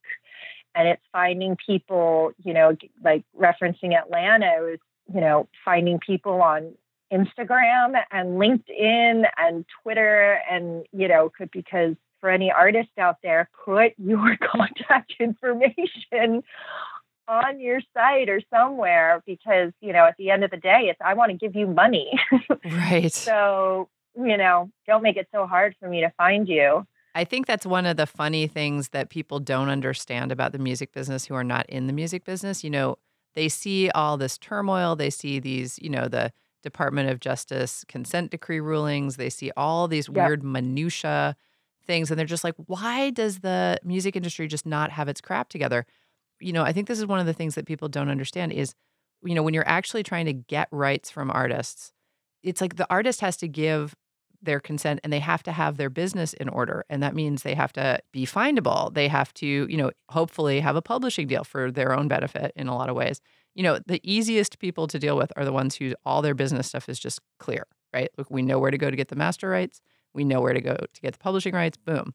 And 0.76 0.88
it's 0.88 1.02
finding 1.11 1.56
people, 1.64 2.33
you 2.45 2.52
know, 2.52 2.76
like 3.02 3.25
referencing 3.38 3.99
Atlanta, 3.99 4.47
it 4.59 4.62
was, 4.62 4.78
you 5.12 5.21
know, 5.21 5.49
finding 5.64 5.99
people 5.99 6.42
on 6.42 6.75
Instagram 7.12 7.95
and 8.11 8.38
LinkedIn 8.38 9.25
and 9.38 9.64
Twitter 9.83 10.40
and, 10.50 10.85
you 10.92 11.09
know, 11.09 11.30
could 11.37 11.50
because 11.50 11.95
for 12.21 12.30
any 12.30 12.50
artist 12.50 12.90
out 12.99 13.16
there, 13.23 13.49
put 13.64 13.92
your 13.99 14.37
contact 14.37 15.14
information 15.18 16.42
on 17.28 17.61
your 17.61 17.80
site 17.92 18.28
or 18.28 18.40
somewhere 18.50 19.23
because, 19.26 19.73
you 19.80 19.92
know, 19.92 20.04
at 20.06 20.16
the 20.16 20.30
end 20.30 20.45
of 20.45 20.50
the 20.50 20.56
day, 20.56 20.88
it's 20.90 21.00
I 21.04 21.14
want 21.14 21.30
to 21.30 21.37
give 21.37 21.56
you 21.56 21.66
money. 21.66 22.18
Right. 22.64 23.12
So, 23.12 23.88
you 24.16 24.37
know, 24.37 24.71
don't 24.87 25.02
make 25.02 25.16
it 25.16 25.28
so 25.33 25.47
hard 25.47 25.76
for 25.78 25.88
me 25.88 26.00
to 26.00 26.12
find 26.16 26.49
you. 26.49 26.87
I 27.16 27.25
think 27.25 27.46
that's 27.46 27.66
one 27.66 27.87
of 27.87 27.96
the 27.96 28.06
funny 28.06 28.46
things 28.46 28.90
that 28.90 29.11
people 29.11 29.40
don't 29.40 29.70
understand 29.70 30.32
about 30.32 30.52
the 30.52 30.58
music 30.58 30.92
business 30.92 31.26
who 31.26 31.35
are 31.35 31.44
not 31.44 31.66
in 31.70 31.88
the 31.88 31.94
music 31.94 32.25
business. 32.25 32.62
You 32.62 32.70
know, 32.70 32.99
they 33.35 33.49
see 33.49 33.90
all 33.90 34.18
this 34.18 34.38
turmoil, 34.38 34.96
they 34.96 35.11
see 35.11 35.40
these, 35.40 35.78
you 35.80 35.90
know, 35.90 36.08
the 36.08 36.32
Department 36.62 37.11
of 37.11 37.20
Justice 37.20 37.85
consent 37.88 38.32
decree 38.32 38.61
rulings, 38.61 39.16
they 39.16 39.30
see 39.30 39.52
all 39.56 39.88
these 39.88 40.11
Yeah. 40.14 40.28
weird 40.28 40.44
minutia 40.44 41.37
things 41.87 42.11
and 42.11 42.18
they're 42.18 42.26
just 42.26 42.44
like, 42.44 42.56
why 42.66 43.11
does 43.11 43.40
the 43.40 43.78
music 43.85 44.16
industry 44.16 44.49
just 44.49 44.66
not 44.66 44.92
have 44.92 45.08
its 45.08 45.20
crap 45.23 45.49
together? 45.49 45.87
You 46.40 46.54
know, 46.54 46.64
I 46.64 46.73
think 46.73 46.88
this 46.88 46.99
is 47.00 47.06
one 47.06 47.20
of 47.20 47.26
the 47.26 47.35
things 47.35 47.56
that 47.56 47.66
people 47.66 47.88
don't 47.88 48.11
understand 48.11 48.52
is, 48.52 48.75
you 49.25 49.35
know, 49.35 49.42
when 49.44 49.54
you're 49.54 49.68
actually 49.68 50.04
trying 50.04 50.26
to 50.26 50.35
get 50.35 50.68
rights 50.73 51.11
from 51.11 51.30
artists, 51.32 51.92
it's 52.44 52.61
like 52.61 52.76
the 52.76 52.88
artist 52.90 53.20
has 53.23 53.37
to 53.38 53.49
give 53.49 53.94
their 54.47 54.61
consent 54.61 55.00
and 55.05 55.12
they 55.12 55.21
have 55.21 55.43
to 55.43 55.53
have 55.53 55.76
their 55.76 55.91
business 55.91 56.33
in 56.33 56.49
order 56.49 56.85
and 56.88 57.03
that 57.03 57.15
means 57.15 57.43
they 57.43 57.55
have 57.55 57.73
to 57.75 58.00
be 58.12 58.25
findable. 58.25 58.93
They 58.95 59.09
have 59.09 59.35
to 59.35 59.47
you 59.47 59.76
know 59.76 59.91
hopefully 60.09 60.61
have 60.61 60.76
a 60.76 60.83
publishing 60.83 61.26
deal 61.26 61.45
for 61.45 61.71
their 61.71 61.93
own 61.93 62.09
benefit 62.09 62.53
in 62.57 62.69
a 62.69 62.75
lot 62.75 62.88
of 62.88 62.97
ways. 62.97 63.21
You 63.55 63.62
know 63.62 63.79
the 63.87 64.00
easiest 64.03 64.59
people 64.59 64.87
to 64.87 64.99
deal 64.99 65.17
with 65.17 65.33
are 65.37 65.45
the 65.45 65.53
ones 65.53 65.76
who 65.76 65.95
all 66.05 66.23
their 66.23 66.35
business 66.35 66.69
stuff 66.69 66.88
is 66.88 66.99
just 66.99 67.21
clear 67.38 67.67
right? 67.93 68.11
Look 68.17 68.31
we 68.31 68.43
know 68.43 68.59
where 68.59 68.71
to 68.71 68.79
go 68.79 68.91
to 68.91 68.97
get 68.97 69.09
the 69.09 69.17
master 69.17 69.49
rights. 69.49 69.81
We 70.15 70.25
know 70.25 70.41
where 70.41 70.55
to 70.55 70.61
go 70.61 70.76
to 70.76 71.00
get 71.00 71.12
the 71.12 71.19
publishing 71.19 71.55
rights. 71.55 71.76
Boom. 71.76 72.15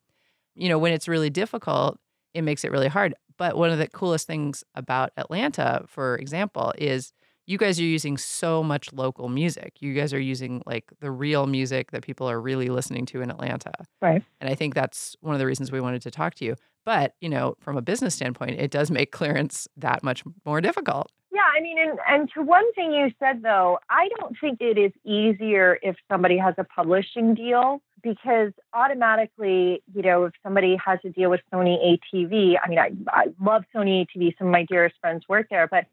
You 0.55 0.69
know 0.69 0.79
when 0.79 0.93
it's 0.93 1.07
really 1.07 1.29
difficult 1.29 1.99
it 2.33 2.43
makes 2.43 2.63
it 2.63 2.71
really 2.71 2.87
hard. 2.87 3.13
But 3.37 3.57
one 3.57 3.71
of 3.71 3.77
the 3.77 3.87
coolest 3.87 4.25
things 4.27 4.63
about 4.75 5.11
atlanta 5.17 5.83
for 5.87 6.15
example 6.17 6.73
is 6.77 7.13
you 7.45 7.57
guys 7.57 7.79
are 7.79 7.83
using 7.83 8.17
so 8.17 8.63
much 8.63 8.93
local 8.93 9.29
music. 9.29 9.77
You 9.79 9.93
guys 9.93 10.13
are 10.13 10.19
using 10.19 10.61
like 10.65 10.91
the 10.99 11.11
real 11.11 11.47
music 11.47 11.91
that 11.91 12.03
people 12.03 12.29
are 12.29 12.39
really 12.39 12.69
listening 12.69 13.05
to 13.07 13.21
in 13.21 13.31
Atlanta. 13.31 13.71
Right. 14.01 14.23
And 14.39 14.49
I 14.49 14.55
think 14.55 14.75
that's 14.75 15.15
one 15.21 15.33
of 15.33 15.39
the 15.39 15.45
reasons 15.45 15.71
we 15.71 15.81
wanted 15.81 16.01
to 16.03 16.11
talk 16.11 16.35
to 16.35 16.45
you. 16.45 16.55
But, 16.85 17.15
you 17.21 17.29
know, 17.29 17.55
from 17.59 17.77
a 17.77 17.81
business 17.81 18.15
standpoint, 18.15 18.59
it 18.59 18.71
does 18.71 18.89
make 18.91 19.11
clearance 19.11 19.67
that 19.77 20.03
much 20.03 20.23
more 20.45 20.61
difficult. 20.61 21.11
Yeah, 21.33 21.41
I 21.57 21.61
mean, 21.61 21.77
and, 21.79 21.97
and 22.07 22.29
to 22.33 22.41
one 22.41 22.71
thing 22.73 22.91
you 22.91 23.09
said, 23.17 23.41
though, 23.41 23.79
I 23.89 24.09
don't 24.19 24.35
think 24.39 24.59
it 24.59 24.77
is 24.77 24.91
easier 25.05 25.79
if 25.81 25.95
somebody 26.11 26.37
has 26.37 26.55
a 26.57 26.65
publishing 26.65 27.35
deal 27.35 27.81
because 28.03 28.51
automatically, 28.73 29.81
you 29.93 30.01
know, 30.01 30.25
if 30.25 30.33
somebody 30.43 30.77
has 30.83 30.99
a 31.05 31.09
deal 31.09 31.29
with 31.29 31.39
Sony 31.53 31.77
ATV, 32.13 32.55
I 32.61 32.67
mean, 32.67 32.79
I, 32.79 32.91
I 33.07 33.27
love 33.39 33.63
Sony 33.73 34.05
ATV, 34.05 34.37
some 34.37 34.47
of 34.47 34.51
my 34.51 34.65
dearest 34.65 34.95
friends 34.99 35.23
work 35.29 35.47
there, 35.49 35.67
but 35.67 35.85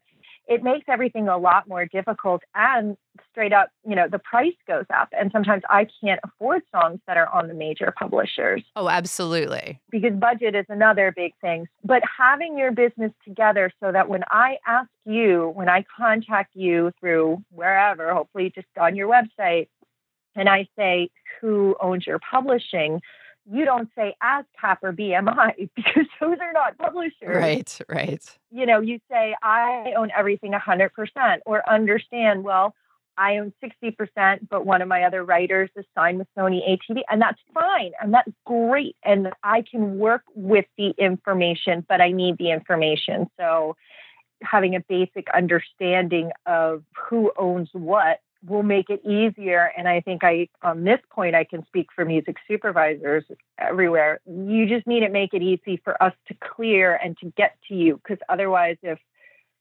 it 0.49 0.63
makes 0.63 0.85
everything 0.89 1.27
a 1.29 1.37
lot 1.37 1.67
more 1.67 1.85
difficult 1.85 2.41
and 2.55 2.97
straight 3.31 3.53
up, 3.53 3.69
you 3.87 3.95
know, 3.95 4.07
the 4.09 4.17
price 4.17 4.55
goes 4.67 4.85
up. 4.91 5.07
And 5.17 5.31
sometimes 5.31 5.61
I 5.69 5.87
can't 6.01 6.19
afford 6.23 6.63
songs 6.73 6.99
that 7.05 7.17
are 7.17 7.27
on 7.29 7.47
the 7.47 7.53
major 7.53 7.93
publishers 7.97 8.63
Oh, 8.75 8.89
absolutely. 8.89 9.79
because 9.91 10.13
budget 10.13 10.55
is 10.55 10.65
another 10.67 11.13
big 11.15 11.33
thing. 11.39 11.67
But 11.83 12.01
having 12.17 12.57
your 12.57 12.71
business 12.71 13.11
together 13.23 13.71
so 13.81 13.91
that 13.91 14.09
when 14.09 14.23
I 14.31 14.57
ask 14.65 14.89
you, 15.05 15.51
when 15.53 15.69
I 15.69 15.85
contact 15.95 16.55
you 16.55 16.91
through 16.99 17.43
wherever, 17.51 18.11
hopefully 18.11 18.51
just 18.53 18.67
on 18.79 18.95
your 18.95 19.07
website, 19.07 19.67
and 20.35 20.49
I 20.49 20.67
say, 20.75 21.09
who 21.41 21.75
owns 21.79 22.07
your 22.07 22.19
publishing? 22.19 23.01
You 23.51 23.65
don't 23.65 23.89
say 23.95 24.15
ASCAP 24.23 24.77
or 24.81 24.93
BMI 24.93 25.69
because 25.75 26.05
those 26.19 26.37
are 26.39 26.53
not 26.53 26.77
publishers 26.77 27.13
Right, 27.23 27.79
right. 27.87 28.23
you 28.51 28.65
know, 28.65 28.79
you 28.79 28.99
say, 29.09 29.35
I 29.41 29.93
own 29.97 30.09
everything 30.15 30.53
100%, 30.53 30.89
or 31.45 31.67
understand, 31.69 32.43
well, 32.43 32.73
I 33.17 33.37
own 33.37 33.53
60%, 33.61 34.47
but 34.49 34.65
one 34.65 34.81
of 34.81 34.87
my 34.87 35.03
other 35.03 35.25
writers 35.25 35.69
is 35.75 35.85
signed 35.93 36.19
with 36.19 36.27
Sony 36.37 36.61
ATV, 36.67 37.01
and 37.09 37.21
that's 37.21 37.41
fine. 37.53 37.91
And 38.01 38.13
that's 38.13 38.31
great. 38.45 38.95
And 39.03 39.33
I 39.43 39.61
can 39.69 39.99
work 39.99 40.23
with 40.35 40.65
the 40.77 40.93
information, 40.97 41.85
but 41.87 41.99
I 41.99 42.11
need 42.11 42.37
the 42.37 42.51
information. 42.51 43.29
So 43.37 43.75
having 44.41 44.75
a 44.75 44.79
basic 44.79 45.27
understanding 45.33 46.31
of 46.45 46.83
who 47.09 47.33
owns 47.37 47.69
what 47.73 48.19
will 48.45 48.63
make 48.63 48.89
it 48.89 49.01
easier. 49.05 49.71
And 49.77 49.87
I 49.87 50.01
think 50.01 50.23
I, 50.23 50.47
on 50.63 50.83
this 50.83 50.99
point, 51.09 51.35
I 51.35 51.43
can 51.43 51.65
speak 51.65 51.87
for 51.93 52.05
music 52.05 52.37
supervisors 52.47 53.25
everywhere. 53.57 54.21
You 54.25 54.65
just 54.65 54.87
need 54.87 55.01
to 55.01 55.09
make 55.09 55.33
it 55.33 55.41
easy 55.41 55.81
for 55.83 56.01
us 56.01 56.13
to 56.27 56.35
clear 56.35 56.95
and 56.95 57.17
to 57.19 57.31
get 57.35 57.57
to 57.67 57.75
you. 57.75 57.97
Because 57.97 58.19
otherwise, 58.29 58.77
if, 58.81 58.99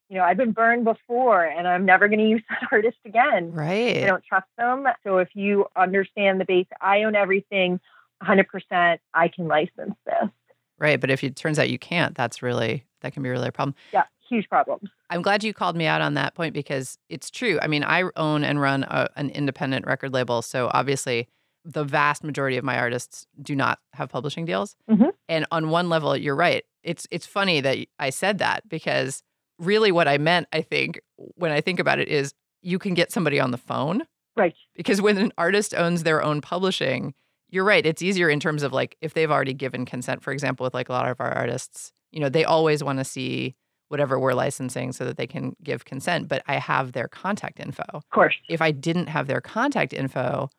you 0.08 0.16
know, 0.16 0.25
I've 0.25 0.37
been 0.37 0.52
burned 0.52 0.85
before 0.85 1.44
and 1.44 1.66
I'm 1.66 1.85
never 1.85 2.08
going 2.08 2.20
to 2.20 2.28
use 2.28 2.42
that 2.49 2.68
artist 2.73 2.99
again. 3.04 3.52
Right. 3.52 4.02
I 4.02 4.06
don't 4.06 4.25
trust 4.25 4.49
them. 4.56 4.87
So 5.04 5.18
if 5.18 5.28
you 5.35 5.66
understand 5.76 6.40
the 6.40 6.44
base, 6.44 6.68
I 6.80 7.02
own 7.02 7.16
everything 7.16 7.80
100%, 8.23 8.99
I 9.14 9.28
can 9.28 9.49
license 9.49 9.94
this. 10.06 10.30
Right. 10.78 11.00
But 11.00 11.11
if 11.11 11.25
it 11.25 11.35
turns 11.35 11.58
out 11.58 11.68
you 11.68 11.78
can't, 11.78 12.14
that's 12.14 12.42
really, 12.42 12.85
that 13.00 13.12
can 13.12 13.23
be 13.23 13.28
really 13.28 13.49
a 13.49 13.52
problem. 13.52 13.75
Yeah, 13.92 14.04
huge 14.28 14.49
problems. 14.49 14.88
I'm 15.10 15.22
glad 15.22 15.42
you 15.44 15.52
called 15.54 15.76
me 15.76 15.86
out 15.86 16.00
on 16.00 16.14
that 16.14 16.34
point 16.34 16.52
because 16.54 16.98
it's 17.08 17.30
true. 17.30 17.58
I 17.62 17.66
mean, 17.66 17.82
I 17.84 18.04
own 18.16 18.44
and 18.44 18.60
run 18.60 18.84
a, 18.84 19.08
an 19.16 19.30
independent 19.30 19.86
record 19.86 20.12
label. 20.12 20.42
So 20.42 20.70
obviously, 20.74 21.28
the 21.64 21.84
vast 21.84 22.22
majority 22.24 22.56
of 22.56 22.64
my 22.64 22.78
artists 22.78 23.26
do 23.42 23.54
not 23.56 23.78
have 23.94 24.08
publishing 24.08 24.44
deals. 24.44 24.76
Mhm. 24.90 25.10
And 25.28 25.46
on 25.50 25.70
one 25.70 25.88
level, 25.88 26.16
you're 26.16 26.36
right. 26.36 26.64
It's 26.82 27.06
it's 27.10 27.26
funny 27.26 27.60
that 27.60 27.78
I 27.98 28.10
said 28.10 28.38
that 28.38 28.68
because 28.68 29.22
really 29.58 29.90
what 29.92 30.08
I 30.08 30.18
meant, 30.18 30.46
I 30.52 30.62
think, 30.62 31.00
when 31.16 31.50
I 31.52 31.60
think 31.60 31.80
about 31.80 31.98
it, 31.98 32.08
is 32.08 32.32
you 32.62 32.78
can 32.78 32.94
get 32.94 33.10
somebody 33.12 33.38
on 33.40 33.50
the 33.50 33.58
phone 33.58 34.02
Right. 34.36 34.54
because 34.76 35.00
when 35.02 35.18
an 35.18 35.32
artist 35.36 35.74
owns 35.74 36.04
their 36.04 36.22
own 36.22 36.40
publishing, 36.40 37.12
you're 37.50 37.64
right. 37.64 37.84
It's 37.84 38.02
easier 38.02 38.28
in 38.30 38.40
terms 38.40 38.62
of 38.62 38.72
like 38.72 38.96
if 39.00 39.14
they've 39.14 39.30
already 39.30 39.54
given 39.54 39.84
consent, 39.84 40.22
for 40.22 40.32
example, 40.32 40.64
with 40.64 40.74
like 40.74 40.88
a 40.88 40.92
lot 40.92 41.08
of 41.08 41.20
our 41.20 41.32
artists, 41.32 41.92
you 42.12 42.20
know, 42.20 42.28
they 42.28 42.44
always 42.44 42.82
want 42.84 42.98
to 42.98 43.04
see 43.04 43.56
whatever 43.88 44.18
we're 44.18 44.35
licensing 44.35 44.92
so 44.92 45.04
that 45.04 45.16
they 45.16 45.26
can 45.26 45.57
give 45.62 45.85
consent, 45.85 46.28
but 46.28 46.42
I 46.47 46.57
have 46.57 46.92
their 46.92 47.09
contact 47.09 47.59
info. 47.61 47.85
Of 47.95 48.09
course. 48.11 48.37
If 48.49 48.61
I 48.62 48.71
didn't 48.71 49.07
have 49.09 49.26
their 49.26 49.40
contact 49.40 49.92
info, 49.92 50.50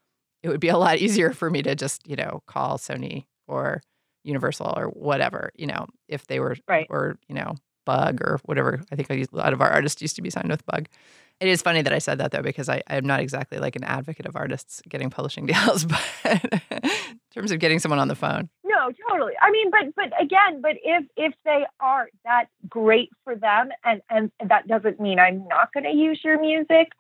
it 0.44 0.50
would 0.50 0.60
be 0.60 0.70
a 0.70 0.78
lot 0.78 0.98
easier 1.06 1.32
for 1.32 1.50
me 1.50 1.62
to 1.64 1.76
just, 1.76 2.08
you 2.08 2.16
know, 2.16 2.42
call 2.48 2.78
Sony 2.78 3.26
or 3.48 3.82
Universal 4.24 4.74
or 4.76 4.88
whatever, 4.88 5.52
you 5.56 5.68
know, 5.68 5.86
if 6.08 6.28
they 6.28 6.40
were, 6.40 6.56
Right. 6.68 6.88
or, 6.90 7.18
you 7.28 7.36
know, 7.36 7.56
Bug 7.86 8.22
or 8.22 8.40
whatever. 8.46 8.82
I 8.92 8.96
think 8.96 9.10
a 9.10 9.26
lot 9.32 9.54
of 9.54 9.62
our 9.62 9.70
artists 9.70 10.02
used 10.02 10.16
to 10.18 10.22
be 10.22 10.30
signed 10.30 10.50
with 10.50 10.64
Bug. 10.66 10.88
It 11.40 11.48
is 11.48 11.62
funny 11.62 11.82
that 11.82 11.94
I 11.94 11.98
said 12.00 12.18
that 12.20 12.32
though, 12.32 12.42
because 12.42 12.68
I, 12.70 12.84
I'm 12.88 13.06
not 13.06 13.20
exactly 13.22 13.58
like 13.60 13.76
an 13.76 13.84
advocate 13.84 14.26
of 14.28 14.36
artists 14.36 14.82
getting 14.90 15.10
publishing 15.10 15.46
deals, 15.48 15.86
but 15.86 16.02
in 16.72 16.92
terms 17.34 17.52
of 17.52 17.60
getting 17.60 17.80
someone 17.80 17.98
on 18.00 18.08
the 18.10 18.16
phone. 18.16 18.50
No, 18.80 18.92
totally. 19.10 19.34
I 19.42 19.52
mean, 19.52 19.72
but 19.72 19.94
but 19.96 20.22
again, 20.22 20.62
but 20.62 20.78
if 20.84 21.06
if 21.18 21.34
they 21.44 21.66
are, 21.80 22.10
that's 22.24 22.50
great 22.70 23.10
for 23.24 23.36
them, 23.36 23.70
and 23.84 24.02
and 24.10 24.32
that 24.46 24.68
doesn't 24.68 25.00
mean 25.00 25.20
I'm 25.20 25.46
not 25.48 25.74
going 25.74 25.84
to 25.84 25.92
use 25.92 26.22
your 26.24 26.40
music. 26.40 26.94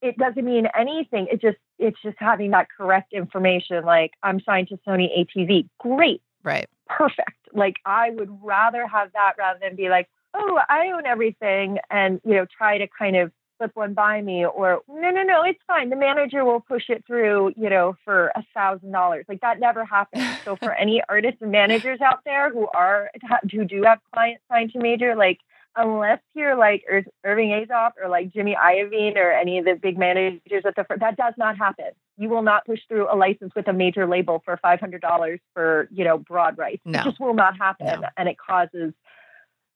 It 0.00 0.16
doesn't 0.16 0.44
mean 0.44 0.68
anything. 0.78 1.26
It 1.30 1.40
just 1.40 1.56
it's 1.78 2.00
just 2.02 2.16
having 2.20 2.52
that 2.52 2.68
correct 2.76 3.12
information. 3.12 3.84
Like 3.84 4.12
I'm 4.22 4.40
signed 4.40 4.68
to 4.68 4.76
Sony 4.86 5.08
ATV. 5.18 5.68
Great, 5.80 6.22
Right. 6.44 6.68
perfect. 6.86 7.32
Like 7.52 7.76
I 7.84 8.10
would 8.10 8.30
rather 8.42 8.86
have 8.86 9.12
that 9.12 9.32
rather 9.38 9.58
than 9.60 9.74
be 9.74 9.88
like, 9.88 10.08
oh, 10.34 10.60
I 10.68 10.92
own 10.94 11.04
everything, 11.04 11.78
and 11.90 12.20
you 12.24 12.34
know, 12.34 12.46
try 12.46 12.78
to 12.78 12.86
kind 12.96 13.16
of 13.16 13.32
slip 13.58 13.76
one 13.76 13.92
by 13.94 14.22
me, 14.22 14.46
or 14.46 14.80
no, 14.88 15.10
no, 15.10 15.22
no, 15.22 15.42
it's 15.42 15.60
fine. 15.66 15.90
The 15.90 15.96
manager 15.96 16.44
will 16.44 16.60
push 16.60 16.88
it 16.88 17.04
through, 17.06 17.52
you 17.56 17.68
know, 17.68 17.96
for 18.04 18.28
a 18.34 18.42
thousand 18.54 18.92
dollars. 18.92 19.26
Like 19.28 19.40
that 19.42 19.60
never 19.60 19.84
happens. 19.84 20.24
So 20.44 20.56
for 20.56 20.72
any 20.72 21.02
artists 21.08 21.42
and 21.42 21.50
managers 21.50 22.00
out 22.00 22.20
there 22.24 22.50
who 22.50 22.68
are 22.74 23.10
who 23.52 23.64
do 23.64 23.82
have 23.82 23.98
clients 24.14 24.42
signed 24.50 24.72
to 24.72 24.78
major, 24.78 25.14
like 25.14 25.38
unless 25.76 26.18
you're 26.34 26.56
like 26.56 26.82
Ir- 26.90 27.04
Irving 27.24 27.50
Azoff 27.50 27.92
or 28.02 28.08
like 28.08 28.32
Jimmy 28.32 28.56
Iovine 28.60 29.16
or 29.16 29.30
any 29.30 29.58
of 29.58 29.64
the 29.64 29.74
big 29.80 29.96
managers 29.98 30.64
at 30.64 30.74
the 30.74 30.82
front, 30.84 31.00
that 31.00 31.16
does 31.16 31.34
not 31.36 31.56
happen. 31.56 31.90
You 32.16 32.28
will 32.28 32.42
not 32.42 32.66
push 32.66 32.80
through 32.88 33.06
a 33.12 33.14
license 33.14 33.52
with 33.54 33.68
a 33.68 33.72
major 33.72 34.06
label 34.06 34.42
for 34.44 34.56
five 34.56 34.80
hundred 34.80 35.02
dollars 35.02 35.40
for 35.54 35.88
you 35.92 36.04
know 36.04 36.18
broad 36.18 36.58
rights. 36.58 36.82
No. 36.84 37.00
It 37.00 37.04
just 37.04 37.20
will 37.20 37.34
not 37.34 37.56
happen, 37.56 38.00
No. 38.00 38.08
and 38.16 38.28
it 38.28 38.36
causes 38.38 38.92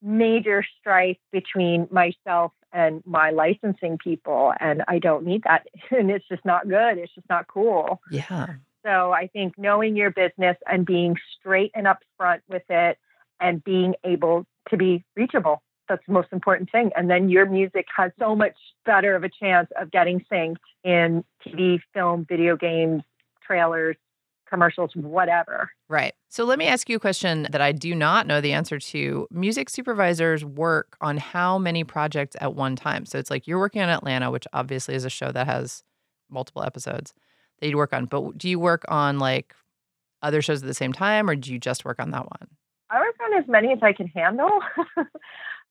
major 0.03 0.65
strife 0.81 1.19
between 1.31 1.89
myself 1.91 2.53
and 2.73 3.03
my 3.07 3.31
licensing 3.31 3.99
people, 3.99 4.53
and 4.59 4.83
I 4.89 4.99
don't 4.99 5.25
need 5.25 5.43
that, 5.45 5.67
and 5.91 6.11
it's 6.11 6.27
just 6.29 6.45
not 6.45 6.69
good. 6.69 6.99
It's 6.99 7.15
just 7.15 7.29
not 7.29 7.47
cool. 7.47 8.01
Yeah. 8.11 8.55
So 8.85 9.13
I 9.13 9.29
think 9.29 9.55
knowing 9.59 9.97
your 9.97 10.11
business 10.11 10.57
and 10.67 10.85
being 10.85 11.17
straight 11.39 11.71
and 11.75 11.87
upfront 11.87 12.41
with 12.49 12.65
it 12.69 12.99
and 13.41 13.63
being 13.63 13.95
able 14.05 14.47
to 14.71 14.77
be 14.77 15.05
reachable. 15.17 15.63
That's 15.89 16.03
the 16.07 16.13
most 16.13 16.29
important 16.33 16.71
thing. 16.71 16.91
And 16.97 17.11
then 17.11 17.29
your 17.29 17.47
music 17.47 17.87
has 17.97 18.13
so 18.19 18.35
much 18.35 18.57
better 18.87 19.15
of 19.15 19.25
a 19.25 19.29
chance 19.29 19.69
of 19.81 19.91
getting 19.91 20.25
synced 20.33 20.57
in 20.85 21.25
TV, 21.47 21.81
film, 21.93 22.25
video 22.29 22.57
games, 22.57 23.03
trailers, 23.45 23.97
commercials, 24.53 24.91
whatever. 24.95 25.71
Right. 25.89 26.13
So 26.29 26.45
let 26.45 26.59
me 26.59 26.67
ask 26.67 26.89
you 26.91 26.97
a 26.97 27.01
question 27.01 27.49
that 27.51 27.63
I 27.63 27.73
do 27.73 27.95
not 27.95 28.27
know 28.27 28.41
the 28.41 28.53
answer 28.53 28.79
to. 28.79 29.27
Music 29.31 29.71
supervisors 29.71 30.45
work 30.45 30.97
on 31.01 31.17
how 31.17 31.57
many 31.57 31.85
projects 31.85 32.37
at 32.41 32.55
one 32.55 32.77
time? 32.77 33.07
So 33.07 33.19
it's 33.19 33.31
like 33.31 33.47
you're 33.47 33.59
working 33.59 33.81
on 33.81 33.89
Atlanta, 33.89 34.31
which 34.31 34.47
obviously 34.53 34.95
is 34.95 35.07
a 35.07 35.11
show 35.11 35.33
that 35.33 35.47
has 35.47 35.83
multiple 36.31 36.63
episodes 36.63 37.15
that 37.61 37.67
you'd 37.67 37.77
work 37.77 37.95
on. 37.95 38.05
But 38.05 38.37
do 38.37 38.49
you 38.49 38.59
work 38.59 38.85
on 38.89 39.19
like 39.19 39.55
other 40.23 40.43
shows 40.43 40.63
at 40.63 40.69
the 40.69 40.75
same 40.75 40.93
time 40.93 41.31
or 41.31 41.35
do 41.35 41.51
you 41.51 41.59
just 41.59 41.85
work 41.85 41.99
on 41.99 42.11
that 42.11 42.27
one? 42.27 42.49
I 42.91 42.99
work 43.01 43.17
on 43.25 43.43
as 43.43 43.49
many 43.49 43.73
as 43.73 43.79
I 43.83 43.95
can 43.95 44.09
handle. 44.09 44.51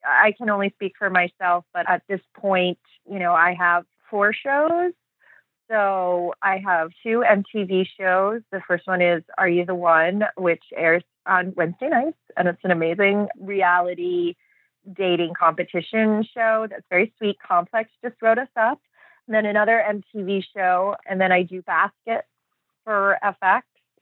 I 0.04 0.34
can 0.36 0.50
only 0.50 0.72
speak 0.72 0.94
for 0.98 1.12
myself, 1.12 1.66
but 1.72 1.88
at 1.88 2.02
this 2.10 2.22
point, 2.36 2.80
you 3.08 3.20
know, 3.20 3.34
I 3.34 3.54
have 3.54 3.86
four 4.10 4.34
shows. 4.34 4.94
So 5.72 6.34
I 6.44 6.58
have 6.58 6.92
two 7.02 7.24
MTV 7.26 7.88
shows. 7.98 8.42
The 8.52 8.62
first 8.68 8.88
one 8.88 9.02
is 9.02 9.24
Are 9.38 9.48
You 9.48 9.66
the 9.66 9.74
One, 9.74 10.24
which 10.36 10.64
airs 10.76 11.04
on 11.26 11.54
Wednesday 11.56 11.88
nights, 11.88 12.18
and 12.36 12.50
it's 12.50 12.60
an 12.66 12.72
amazing 12.72 13.30
reality 13.40 14.36
dating 14.94 15.34
competition 15.34 16.28
show 16.36 16.68
that's 16.70 16.84
very 16.90 17.14
sweet. 17.18 17.38
Complex 17.40 17.90
just 18.04 18.22
wrote 18.22 18.38
us 18.38 18.50
up. 18.58 18.82
And 19.28 19.36
then 19.36 19.46
another 19.46 19.82
MTV 19.88 20.44
show, 20.54 20.96
and 21.06 21.22
then 21.22 21.32
I 21.32 21.44
do 21.44 21.62
Basket 21.62 22.26
for 22.84 23.18
FX 23.24 23.62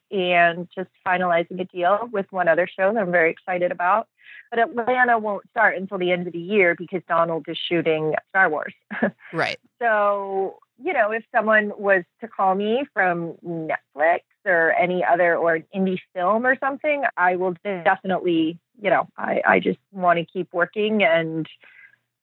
and 0.10 0.68
just 0.74 0.90
finalizing 1.06 1.62
a 1.62 1.66
deal 1.66 2.10
with 2.12 2.26
one 2.32 2.48
other 2.48 2.68
show 2.68 2.92
that 2.92 3.00
I'm 3.00 3.12
very 3.12 3.30
excited 3.30 3.72
about. 3.72 4.08
But 4.50 4.58
Atlanta 4.58 5.20
won't 5.20 5.48
start 5.52 5.78
until 5.78 6.00
the 6.00 6.12
end 6.12 6.26
of 6.26 6.34
the 6.34 6.40
year 6.40 6.74
because 6.74 7.04
Donald 7.08 7.46
is 7.48 7.60
shooting 7.70 8.16
Star 8.30 8.50
Wars. 8.50 8.74
Right. 9.32 9.60
so, 9.80 10.58
you 10.82 10.94
know, 10.94 11.12
if 11.12 11.24
someone 11.36 11.72
was 11.78 12.04
to 12.22 12.28
call 12.28 12.56
me 12.56 12.86
from 12.94 13.34
Netflix 13.46 14.22
or 14.46 14.72
any 14.74 15.04
other 15.04 15.36
or 15.36 15.56
an 15.56 15.66
indie 15.76 16.00
film 16.14 16.46
or 16.46 16.58
something, 16.60 17.04
I 17.18 17.36
will 17.36 17.56
definitely, 17.64 18.58
you 18.82 18.90
know, 18.90 19.08
I, 19.18 19.42
I 19.48 19.60
just 19.60 19.80
want 19.92 20.20
to 20.20 20.26
keep 20.26 20.54
working 20.54 21.04
and, 21.04 21.46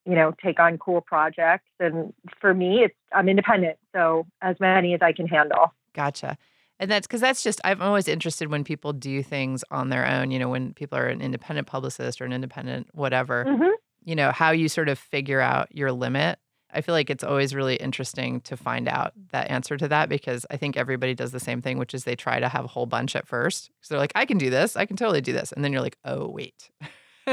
you 0.05 0.15
know, 0.15 0.33
take 0.43 0.59
on 0.59 0.77
cool 0.77 1.01
projects. 1.01 1.69
And 1.79 2.13
for 2.41 2.53
me, 2.53 2.83
it's 2.83 2.95
I'm 3.13 3.29
independent. 3.29 3.77
So 3.93 4.25
as 4.41 4.59
many 4.59 4.93
as 4.93 5.01
I 5.01 5.11
can 5.13 5.27
handle. 5.27 5.73
Gotcha. 5.93 6.37
And 6.79 6.89
that's 6.91 7.07
because 7.07 7.21
that's 7.21 7.43
just, 7.43 7.59
I'm 7.63 7.81
always 7.81 8.07
interested 8.07 8.49
when 8.49 8.63
people 8.63 8.93
do 8.93 9.23
things 9.23 9.63
on 9.71 9.89
their 9.89 10.05
own, 10.05 10.29
you 10.31 10.39
know, 10.39 10.49
when 10.49 10.73
people 10.73 10.97
are 10.97 11.07
an 11.07 11.21
independent 11.21 11.67
publicist 11.67 12.21
or 12.21 12.25
an 12.25 12.33
independent 12.33 12.87
whatever, 12.93 13.45
Mhm. 13.45 13.71
you 14.03 14.15
know, 14.15 14.31
how 14.31 14.51
you 14.51 14.69
sort 14.69 14.87
of 14.89 14.99
figure 14.99 15.41
out 15.41 15.75
your 15.75 15.91
limit. 15.91 16.39
I 16.73 16.81
feel 16.81 16.93
like 16.93 17.09
it's 17.09 17.23
always 17.23 17.55
really 17.55 17.75
interesting 17.75 18.41
to 18.41 18.57
find 18.57 18.87
out 18.87 19.13
that 19.31 19.49
answer 19.49 19.77
to 19.77 19.87
that 19.87 20.09
because 20.09 20.45
I 20.51 20.57
think 20.57 20.75
everybody 20.75 21.13
does 21.13 21.31
the 21.31 21.39
same 21.39 21.61
thing, 21.61 21.77
which 21.77 21.93
is 21.93 22.03
they 22.03 22.15
try 22.15 22.39
to 22.39 22.49
have 22.49 22.65
a 22.65 22.67
whole 22.67 22.85
bunch 22.85 23.15
at 23.15 23.27
first. 23.27 23.71
So 23.81 23.93
they're 23.93 23.99
like, 23.99 24.11
I 24.15 24.25
can 24.25 24.37
do 24.37 24.49
this. 24.49 24.75
I 24.75 24.85
can 24.85 24.97
totally 24.97 25.21
do 25.21 25.33
this. 25.33 25.51
And 25.51 25.63
then 25.63 25.71
you're 25.71 25.81
like, 25.81 25.97
oh, 26.03 26.27
wait. 26.27 26.69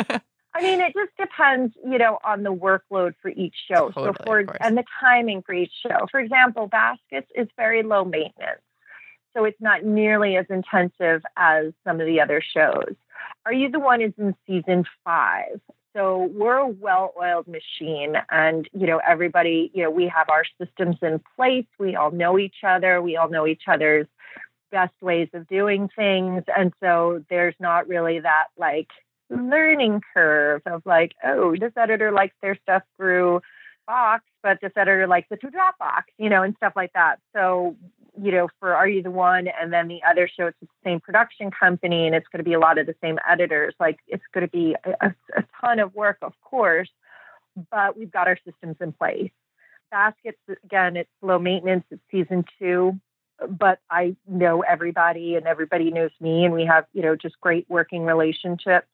I 0.57 0.63
mean, 0.63 0.81
it 0.81 0.95
just 0.95 1.17
depends, 1.19 1.75
you 1.85 1.99
know, 1.99 2.19
on 2.25 2.45
the 2.45 2.55
workload 2.55 3.15
for 3.21 3.29
each 3.31 3.57
show. 3.69 3.91
Totally, 3.91 4.13
so 4.19 4.25
for 4.25 4.57
and 4.61 4.79
the 4.79 4.85
timing 5.01 5.43
for 5.43 5.53
each 5.53 5.73
show. 5.85 6.07
For 6.13 6.21
example, 6.21 6.69
Baskets 6.69 7.29
is 7.35 7.49
very 7.57 7.83
low 7.83 8.05
maintenance. 8.05 8.61
So 9.37 9.45
it's 9.45 9.61
not 9.61 9.85
nearly 9.85 10.37
as 10.37 10.47
intensive 10.49 11.23
as 11.37 11.73
some 11.85 12.01
of 12.01 12.07
the 12.07 12.21
other 12.21 12.41
shows. 12.41 12.95
Are 13.45 13.53
You 13.53 13.69
the 13.69 13.81
One 13.81 14.01
is 14.01 14.13
in 14.17 14.35
season 14.47 14.85
five. 15.05 15.61
So 15.95 16.31
we're 16.35 16.57
a 16.57 16.69
well-oiled 16.69 17.47
machine 17.47 18.17
and 18.31 18.69
you 18.73 18.87
know 18.87 19.01
everybody, 19.07 19.71
you 19.75 19.85
know, 19.85 19.91
we 19.91 20.09
have 20.09 20.29
our 20.29 20.45
systems 20.61 20.97
in 21.03 21.21
place. 21.37 21.67
We 21.79 21.95
all 21.95 22.11
know 22.11 22.39
each 22.39 22.65
other. 22.67 23.01
We 23.01 23.17
all 23.17 23.29
know 23.29 23.47
each 23.47 23.63
other's 23.69 24.07
best 24.73 24.95
ways 25.01 25.29
of 25.35 25.47
doing 25.47 25.89
things. 25.95 26.43
And 26.57 26.73
so 26.81 27.25
there's 27.31 27.55
not 27.61 27.87
really 27.87 28.19
that 28.21 28.47
like 28.59 28.89
learning 29.31 30.03
curve 30.13 30.63
of 30.67 30.83
like, 30.85 31.13
oh, 31.25 31.55
this 31.59 31.73
editor 31.77 32.11
likes 32.11 32.35
their 32.43 32.59
stuff 32.63 32.83
through 32.97 33.41
Box, 33.87 34.25
but 34.43 34.59
this 34.63 34.73
editor 34.77 35.07
likes 35.07 35.29
it 35.31 35.41
through 35.41 35.51
Dropbox, 35.51 36.05
you 36.19 36.31
know, 36.31 36.43
and 36.43 36.57
stuff 36.57 36.73
like 36.75 36.93
that. 36.95 37.19
So, 37.35 37.77
you 38.21 38.33
know, 38.33 38.49
for 38.61 38.75
Are 38.75 38.89
You 38.89 39.03
the 39.03 39.11
One? 39.11 39.49
And 39.49 39.73
then 39.73 39.89
the 39.89 40.01
other 40.09 40.29
show, 40.29 40.47
it's 40.47 40.61
the 40.61 40.69
same 40.85 41.01
production 41.01 41.51
company 41.51 42.07
and 42.07 42.15
it's 42.15 42.27
going 42.29 42.39
to 42.39 42.49
be 42.49 42.55
a 42.55 42.61
lot 42.61 42.79
of 42.79 42.87
the 42.87 42.95
same 43.03 43.19
editors. 43.29 43.75
Like 43.81 43.99
it's 44.07 44.25
going 44.33 44.47
to 44.47 44.51
be 44.51 44.77
a, 44.85 45.15
a, 45.37 45.45
ton 45.61 45.81
of 45.81 45.95
work, 45.95 46.19
of 46.23 46.33
course, 46.43 46.91
but 47.71 47.97
we've 47.97 48.11
got 48.11 48.29
our 48.29 48.39
systems 48.47 48.77
in 48.81 48.93
place. 48.93 49.31
Baskets, 49.91 50.39
again, 50.65 50.97
it's 50.97 51.11
low 51.23 51.39
maintenance. 51.39 51.85
It's 51.91 52.03
season 52.11 52.45
two 52.59 52.99
but 53.49 53.81
I 53.91 54.17
know 54.27 54.63
everybody 54.63 55.35
and 55.37 55.47
everybody 55.47 55.91
knows 55.91 56.11
me 56.21 56.45
and 56.45 56.55
we 56.55 56.65
have, 56.67 56.87
you 56.93 57.03
know, 57.03 57.17
just 57.17 57.41
great 57.41 57.67
working 57.69 58.05
relationships. 58.05 58.87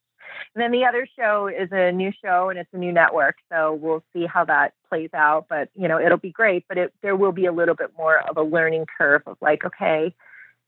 And 0.54 0.62
then 0.62 0.72
the 0.72 0.84
other 0.84 1.06
show 1.18 1.48
is 1.48 1.68
a 1.72 1.92
new 1.92 2.12
show 2.24 2.48
and 2.48 2.58
it's 2.58 2.72
a 2.72 2.78
new 2.78 2.92
network. 2.92 3.36
So 3.52 3.74
we'll 3.74 4.02
see 4.12 4.26
how 4.26 4.44
that 4.46 4.74
plays 4.88 5.10
out. 5.14 5.46
But, 5.48 5.68
you 5.74 5.88
know, 5.88 6.00
it'll 6.00 6.18
be 6.18 6.32
great, 6.32 6.64
but 6.68 6.78
it, 6.78 6.92
there 7.02 7.16
will 7.16 7.32
be 7.32 7.46
a 7.46 7.52
little 7.52 7.74
bit 7.74 7.90
more 7.96 8.18
of 8.18 8.36
a 8.36 8.42
learning 8.42 8.86
curve 8.98 9.22
of 9.26 9.36
like, 9.40 9.64
okay, 9.64 10.14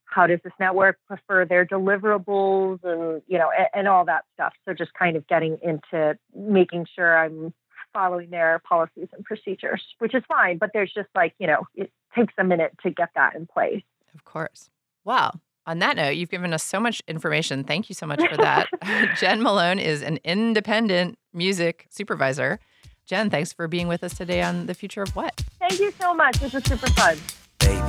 how 0.04 0.26
does 0.26 0.40
this 0.44 0.52
network 0.60 0.98
prefer 1.08 1.44
their 1.44 1.64
deliverables 1.64 2.84
and, 2.84 3.22
you 3.26 3.38
know, 3.38 3.50
and, 3.56 3.68
and 3.74 3.88
all 3.88 4.04
that 4.04 4.24
stuff. 4.34 4.52
So 4.64 4.74
just 4.74 4.92
kind 4.94 5.16
of 5.16 5.26
getting 5.26 5.58
into 5.62 6.18
making 6.34 6.86
sure 6.94 7.18
I'm 7.18 7.54
following 7.92 8.30
their 8.30 8.60
policies 8.68 9.08
and 9.12 9.24
procedures, 9.24 9.82
which 9.98 10.14
is 10.14 10.22
fine. 10.28 10.58
But 10.58 10.70
there's 10.72 10.92
just 10.92 11.08
like, 11.14 11.34
you 11.38 11.46
know, 11.46 11.66
it 11.74 11.90
takes 12.14 12.34
a 12.38 12.44
minute 12.44 12.72
to 12.82 12.90
get 12.90 13.08
that 13.14 13.34
in 13.34 13.46
place. 13.46 13.82
Of 14.14 14.24
course. 14.24 14.70
Wow. 15.04 15.40
On 15.66 15.78
that 15.78 15.96
note, 15.96 16.10
you've 16.10 16.30
given 16.30 16.52
us 16.52 16.64
so 16.64 16.80
much 16.80 17.00
information. 17.06 17.62
Thank 17.62 17.88
you 17.88 17.94
so 17.94 18.06
much 18.06 18.20
for 18.28 18.36
that. 18.36 18.68
Jen 19.20 19.42
Malone 19.42 19.78
is 19.78 20.02
an 20.02 20.18
independent 20.24 21.18
music 21.32 21.86
supervisor. 21.90 22.58
Jen, 23.06 23.30
thanks 23.30 23.52
for 23.52 23.68
being 23.68 23.86
with 23.88 24.02
us 24.02 24.14
today 24.14 24.42
on 24.42 24.66
The 24.66 24.74
Future 24.74 25.02
of 25.02 25.14
What? 25.14 25.40
Thank 25.60 25.78
you 25.78 25.92
so 26.00 26.14
much. 26.14 26.38
This 26.40 26.52
was 26.52 26.64
super 26.64 26.88
fun. 26.90 27.16
baby. 27.60 27.80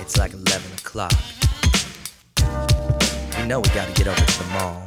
It's 0.00 0.16
like 0.16 0.32
11 0.32 0.72
o'clock. 0.72 1.12
You 3.38 3.46
know 3.46 3.60
we 3.60 3.68
gotta 3.70 3.92
get 3.92 4.08
over 4.08 4.18
to 4.24 4.38
the 4.38 4.48
mall. 4.54 4.86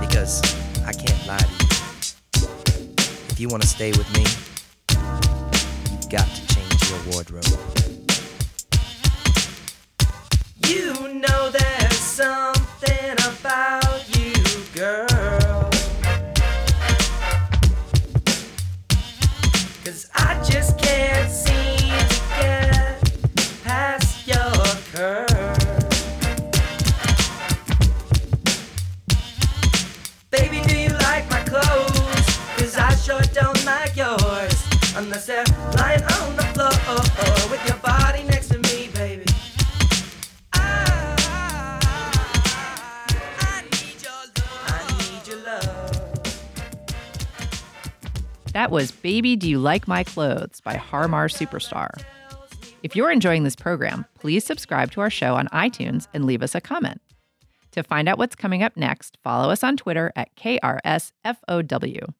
Because 0.00 0.42
I 0.86 0.92
can't 0.92 1.26
lie 1.26 1.36
to 1.38 1.44
you. 1.50 2.94
If 3.28 3.38
you 3.38 3.48
wanna 3.48 3.66
stay 3.66 3.90
with 3.90 4.10
me, 4.14 4.24
you've 5.92 6.08
got 6.10 6.26
to 6.26 6.40
change 6.40 6.48
your 6.48 6.49
wardrobe. 7.12 7.44
You 10.66 11.20
know 11.20 11.50
there's 11.50 11.96
something 11.96 13.12
about 13.12 14.16
you, 14.16 14.34
girl. 14.74 15.09
Was 48.70 48.92
Baby 48.92 49.34
Do 49.34 49.50
You 49.50 49.58
Like 49.58 49.88
My 49.88 50.04
Clothes 50.04 50.60
by 50.60 50.76
Harmar 50.76 51.26
Superstar. 51.26 51.90
If 52.84 52.94
you're 52.94 53.10
enjoying 53.10 53.42
this 53.42 53.56
program, 53.56 54.06
please 54.20 54.44
subscribe 54.44 54.92
to 54.92 55.00
our 55.00 55.10
show 55.10 55.34
on 55.34 55.48
iTunes 55.48 56.06
and 56.14 56.24
leave 56.24 56.40
us 56.40 56.54
a 56.54 56.60
comment. 56.60 57.00
To 57.72 57.82
find 57.82 58.08
out 58.08 58.16
what's 58.16 58.36
coming 58.36 58.62
up 58.62 58.76
next, 58.76 59.18
follow 59.24 59.50
us 59.50 59.64
on 59.64 59.76
Twitter 59.76 60.12
at 60.14 60.36
KRSFOW. 60.36 62.14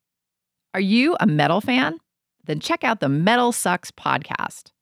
Are 0.75 0.81
you 0.81 1.17
a 1.21 1.27
metal 1.29 1.61
fan? 1.61 2.01
Then 2.45 2.59
check 2.59 2.83
out 2.83 2.99
the 2.99 3.09
Metal 3.09 3.53
Sucks 3.53 3.93
podcast. 3.93 4.73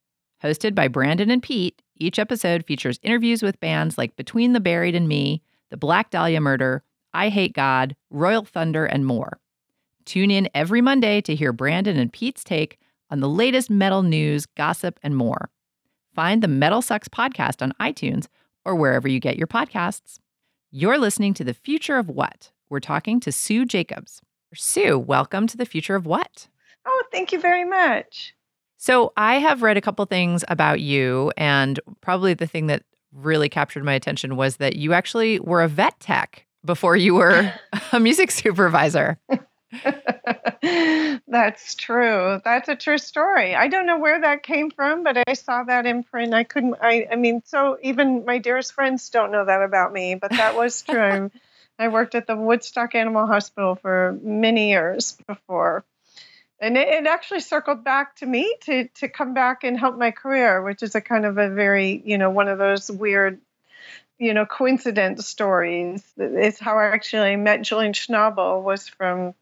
Hosted 0.43 0.75
by 0.75 0.89
Brandon 0.89 1.31
and 1.31 1.43
Pete, 1.43 1.83
each 1.99 2.19
episode 2.19 2.65
features 2.65 2.99
interviews 3.03 3.43
with 3.43 3.61
bands 3.61 3.99
like 3.99 4.17
Between 4.17 4.55
the 4.55 4.61
Buried 4.61 4.95
and 4.95 5.07
Me, 5.07 5.43
The 5.69 5.77
Black 5.77 6.09
Dahlia 6.09 6.41
Murder, 6.41 6.83
I 7.13 7.29
Hate 7.29 7.53
God, 7.53 7.95
Royal 8.09 8.47
Thunder, 8.47 8.87
and 8.87 9.05
more. 9.05 9.39
Tune 10.09 10.31
in 10.31 10.49
every 10.55 10.81
Monday 10.81 11.21
to 11.21 11.35
hear 11.35 11.53
Brandon 11.53 11.99
and 11.99 12.11
Pete's 12.11 12.42
take 12.42 12.79
on 13.11 13.21
the 13.21 13.29
latest 13.29 13.68
metal 13.68 14.03
news, 14.03 14.47
gossip, 14.47 14.99
and 15.03 15.14
more. 15.14 15.51
Find 16.14 16.42
the 16.42 16.49
Metal 16.49 16.81
Sucks 16.81 17.09
podcast 17.09 17.61
on 17.61 17.75
iTunes 17.79 18.27
or 18.64 18.75
wherever 18.75 19.07
you 19.07 19.21
get 19.21 19.37
your 19.37 19.47
podcasts. 19.47 20.18
You're 20.71 20.97
listening 20.97 21.35
to 21.35 21.44
The 21.44 21.53
Future 21.53 21.99
of 21.99 22.09
What? 22.09 22.53
We're 22.71 22.81
talking 22.81 23.21
to 23.21 23.31
Sue 23.31 23.66
Jacobs. 23.66 24.23
Sue, 24.55 24.99
welcome 24.99 25.47
to 25.47 25.59
The 25.59 25.66
Future 25.66 25.94
of 25.94 26.07
What? 26.07 26.49
Oh, 26.87 27.03
thank 27.12 27.31
you 27.31 27.38
very 27.38 27.66
much. 27.66 28.33
So, 28.79 29.12
I 29.18 29.35
have 29.35 29.61
read 29.61 29.77
a 29.77 29.83
couple 29.83 30.07
things 30.07 30.42
about 30.49 30.81
you, 30.81 31.33
and 31.37 31.79
probably 32.01 32.33
the 32.33 32.47
thing 32.47 32.68
that 32.68 32.83
really 33.12 33.51
captured 33.51 33.85
my 33.85 33.92
attention 33.92 34.37
was 34.37 34.57
that 34.57 34.77
you 34.77 34.94
actually 34.94 35.38
were 35.40 35.62
a 35.62 35.68
vet 35.68 36.01
tech 36.01 36.47
before 36.64 36.97
you 36.97 37.16
were 37.16 37.53
a 37.92 38.01
music 38.01 38.31
supervisor. 38.31 39.18
That's 41.29 41.75
true. 41.75 42.41
That's 42.45 42.69
a 42.69 42.77
true 42.77 42.99
story. 42.99 43.55
I 43.55 43.69
don't 43.69 43.87
know 43.87 43.99
where 43.99 44.21
that 44.21 44.43
came 44.43 44.71
from, 44.71 45.05
but 45.05 45.23
I 45.27 45.35
saw 45.35 45.65
that 45.65 45.87
imprint. 45.87 46.35
I 46.35 46.45
couldn't, 46.45 46.77
I, 46.81 47.07
I 47.11 47.17
mean, 47.17 47.43
so 47.45 47.79
even 47.83 48.25
my 48.25 48.39
dearest 48.39 48.73
friends 48.73 49.11
don't 49.11 49.33
know 49.33 49.45
that 49.45 49.63
about 49.63 49.93
me, 49.93 50.15
but 50.15 50.31
that 50.31 50.57
was 50.57 50.83
true. 50.83 51.31
I 51.79 51.89
worked 51.89 52.15
at 52.15 52.27
the 52.27 52.37
Woodstock 52.37 52.95
Animal 52.95 53.27
Hospital 53.27 53.77
for 53.77 54.19
many 54.23 54.71
years 54.71 55.17
before. 55.27 55.85
And 56.61 56.77
it, 56.77 56.89
it 56.89 57.07
actually 57.07 57.41
circled 57.41 57.85
back 57.85 58.17
to 58.17 58.27
me 58.27 58.57
to, 58.63 58.89
to 58.97 59.09
come 59.09 59.33
back 59.33 59.63
and 59.63 59.79
help 59.79 59.97
my 59.97 60.11
career, 60.11 60.61
which 60.63 60.83
is 60.83 60.97
a 60.97 61.01
kind 61.01 61.25
of 61.25 61.39
a 61.39 61.49
very, 61.51 62.03
you 62.05 62.19
know, 62.19 62.31
one 62.31 62.49
of 62.49 62.59
those 62.59 62.91
weird 62.91 63.41
you 64.19 64.35
know, 64.35 64.45
coincidence 64.45 65.27
stories. 65.27 66.03
It's 66.17 66.59
how 66.59 66.77
I 66.79 66.87
actually 66.87 67.37
met 67.37 67.63
Julian 67.63 67.93
Schnabel 67.93 68.63
was 68.63 68.89
from 68.89 69.35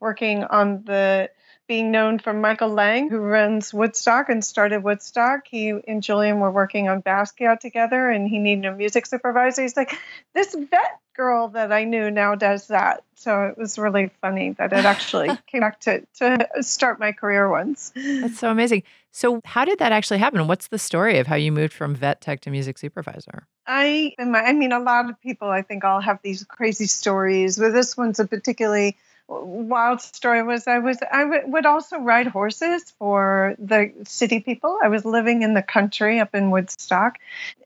working 0.00 0.44
on 0.44 0.84
the 0.84 1.30
being 1.68 1.92
known 1.92 2.18
from 2.18 2.40
Michael 2.40 2.70
Lang, 2.70 3.08
who 3.08 3.18
runs 3.18 3.72
Woodstock 3.72 4.28
and 4.28 4.44
started 4.44 4.82
Woodstock. 4.82 5.46
He 5.46 5.68
and 5.68 6.02
Julian 6.02 6.40
were 6.40 6.50
working 6.50 6.88
on 6.88 7.00
Basquiat 7.00 7.60
together, 7.60 8.10
and 8.10 8.26
he 8.28 8.38
needed 8.38 8.64
a 8.64 8.74
music 8.74 9.06
supervisor. 9.06 9.62
He's 9.62 9.76
like, 9.76 9.96
this 10.34 10.52
vet 10.52 10.98
girl 11.14 11.48
that 11.48 11.70
I 11.70 11.84
knew 11.84 12.10
now 12.10 12.34
does 12.34 12.68
that. 12.68 13.04
So 13.14 13.44
it 13.44 13.56
was 13.56 13.78
really 13.78 14.10
funny 14.20 14.50
that 14.58 14.72
it 14.72 14.84
actually 14.84 15.28
came 15.46 15.60
back 15.60 15.78
to 15.80 16.04
to 16.18 16.48
start 16.62 16.98
my 16.98 17.12
career 17.12 17.48
once. 17.48 17.92
That's 17.94 18.40
so 18.40 18.50
amazing. 18.50 18.82
So, 19.12 19.40
how 19.44 19.64
did 19.64 19.78
that 19.78 19.92
actually 19.92 20.18
happen? 20.18 20.46
What's 20.48 20.68
the 20.68 20.78
story 20.78 21.18
of 21.18 21.26
how 21.26 21.36
you 21.36 21.52
moved 21.52 21.72
from 21.72 21.94
vet 21.94 22.20
tech 22.20 22.40
to 22.40 22.50
music 22.50 22.78
supervisor? 22.78 23.46
I, 23.66 24.14
I 24.18 24.52
mean, 24.52 24.72
a 24.72 24.80
lot 24.80 25.08
of 25.08 25.20
people, 25.20 25.48
I 25.48 25.62
think, 25.62 25.84
all 25.84 26.00
have 26.00 26.18
these 26.22 26.42
crazy 26.44 26.86
stories, 26.86 27.58
but 27.58 27.72
this 27.72 27.96
one's 27.96 28.18
a 28.18 28.26
particularly 28.26 28.96
wild 29.30 30.00
story 30.00 30.42
was 30.42 30.66
I 30.66 30.80
was 30.80 30.98
I 31.10 31.22
w- 31.22 31.46
would 31.46 31.64
also 31.64 31.98
ride 31.98 32.26
horses 32.26 32.92
for 32.98 33.54
the 33.58 33.92
city 34.04 34.40
people. 34.40 34.78
I 34.82 34.88
was 34.88 35.04
living 35.04 35.42
in 35.42 35.54
the 35.54 35.62
country 35.62 36.18
up 36.18 36.34
in 36.34 36.50
Woodstock, 36.50 37.18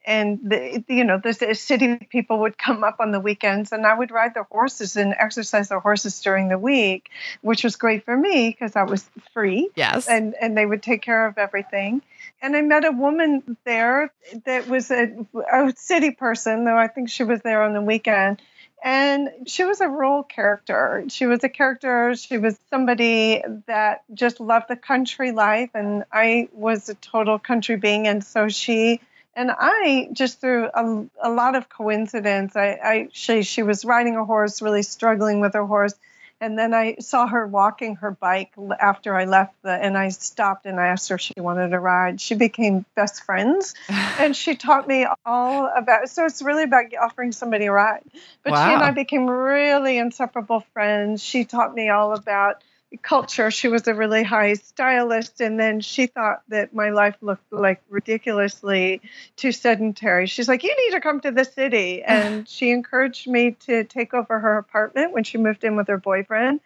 and 0.05 0.39
the, 0.43 0.85
you 0.89 1.05
know 1.05 1.19
the 1.19 1.55
city 1.55 1.97
people 2.11 2.41
would 2.41 2.59
come 2.59 2.85
up 2.85 2.97
on 3.01 3.13
the 3.13 3.21
weekends, 3.21 3.73
and 3.73 3.87
I 3.87 3.97
would 3.97 4.11
ride 4.11 4.35
the 4.35 4.45
horses 4.45 4.97
and 4.97 5.15
exercise 5.19 5.69
the 5.69 5.81
horses 5.81 6.21
during 6.21 6.49
the 6.49 6.59
week, 6.59 7.09
which 7.41 7.65
was 7.65 7.77
great 7.77 8.05
for 8.05 8.17
me 8.17 8.51
because 8.51 8.77
I 8.77 8.83
was 8.83 9.09
free. 9.33 9.71
Yes, 9.75 10.07
and 10.07 10.35
and 10.41 10.57
they 10.57 10.67
would 10.67 10.83
take 10.83 11.01
care 11.01 11.27
of 11.27 11.39
everything. 11.39 12.03
And 12.43 12.55
I 12.55 12.61
met 12.61 12.85
a 12.85 12.93
woman 12.93 13.57
there 13.65 14.13
that 14.45 14.69
was 14.69 14.91
a, 14.91 15.27
a 15.51 15.73
city 15.77 16.11
person, 16.11 16.65
though 16.65 16.77
I 16.77 16.89
think 16.89 17.09
she 17.09 17.25
was 17.25 17.41
there 17.41 17.63
on 17.63 17.73
the 17.73 17.81
weekend 17.81 18.43
and 18.85 19.31
she 19.47 19.65
was 19.65 19.81
a 19.81 19.89
role 19.89 20.23
character. 20.23 21.05
She 21.09 21.25
was 21.25 21.43
a 21.43 21.49
character, 21.49 22.15
she 22.15 22.37
was 22.37 22.59
somebody 22.69 23.43
that 23.67 24.05
just 24.13 24.41
loved 24.41 24.67
the 24.69 24.77
country 24.77 25.33
life. 25.33 25.71
And 25.73 26.05
I 26.13 26.51
was 26.53 26.91
a 26.91 26.95
total 26.95 27.39
country 27.39 27.77
being. 27.77 28.07
And 28.07 28.23
so 28.23 28.49
she 28.49 29.01
and 29.35 29.51
I 29.51 30.11
just 30.13 30.41
through 30.41 30.69
a, 30.75 31.07
a 31.23 31.31
lot 31.31 31.57
of 31.57 31.71
coincidence, 31.71 32.55
I, 32.57 32.79
I 32.85 33.09
she 33.11 33.43
she 33.43 33.63
was 33.63 33.87
riding 33.87 34.17
a 34.17 34.25
horse, 34.25 34.61
really 34.61 34.83
struggling 34.83 35.41
with 35.41 35.55
her 35.55 35.65
horse, 35.65 35.95
and 36.41 36.59
then 36.59 36.75
I 36.75 36.97
saw 37.01 37.27
her 37.27 37.47
walking 37.47 37.97
her 37.97 38.11
bike 38.11 38.53
after 38.81 39.17
I 39.17 39.25
left 39.25 39.55
the, 39.63 39.73
and 39.73 39.97
I 39.97 40.09
stopped 40.11 40.67
and 40.67 40.79
I 40.81 40.89
asked 40.89 41.09
her 41.09 41.15
if 41.15 41.21
she 41.21 41.35
wanted 41.39 41.71
to 41.71 41.79
ride. 41.79 42.21
She 42.21 42.35
became 42.35 42.85
best 42.95 43.23
friends, 43.25 43.75
and 43.89 44.37
she 44.37 44.57
taught 44.57 44.87
me 44.87 45.07
all 45.25 45.71
about. 45.75 46.09
So 46.11 46.25
it's 46.25 46.43
really 46.43 46.65
about 46.65 46.87
offering 47.01 47.33
somebody 47.33 47.67
a 47.67 47.73
ride. 47.73 48.03
But 48.43 48.53
wow. 48.53 48.69
she 48.69 48.75
and 48.75 48.83
I 48.83 48.91
became 48.91 49.29
really 49.29 49.99
inseparable 49.99 50.65
friends. 50.73 51.23
She 51.23 51.45
taught 51.45 51.75
me 51.75 51.89
all 51.89 52.13
about 52.13 52.63
culture. 53.03 53.51
She 53.51 53.69
was 53.69 53.87
a 53.87 53.95
really 53.95 54.23
high 54.23 54.55
stylist, 54.55 55.41
and 55.41 55.59
then 55.59 55.81
she 55.81 56.07
thought 56.07 56.43
that 56.49 56.75
my 56.75 56.91
life 56.91 57.17
looked 57.21 57.53
like 57.53 57.83
ridiculously 57.89 59.01
too 59.37 59.53
sedentary. 59.53 60.27
She's 60.27 60.49
like, 60.49 60.63
"You 60.63 60.75
need 60.77 60.93
to 60.93 61.01
come 61.01 61.21
to 61.21 61.31
the 61.31 61.45
city," 61.45 62.03
and 62.07 62.49
she 62.49 62.71
encouraged 62.71 63.27
me 63.27 63.53
to 63.67 63.85
take 63.85 64.15
over 64.15 64.39
her 64.39 64.59
apartment 64.59 65.13
when 65.13 65.25
she 65.25 65.39
moved 65.39 65.65
in 65.65 65.77
with 65.77 65.89
her 65.89 65.99
boyfriend. 65.99 66.61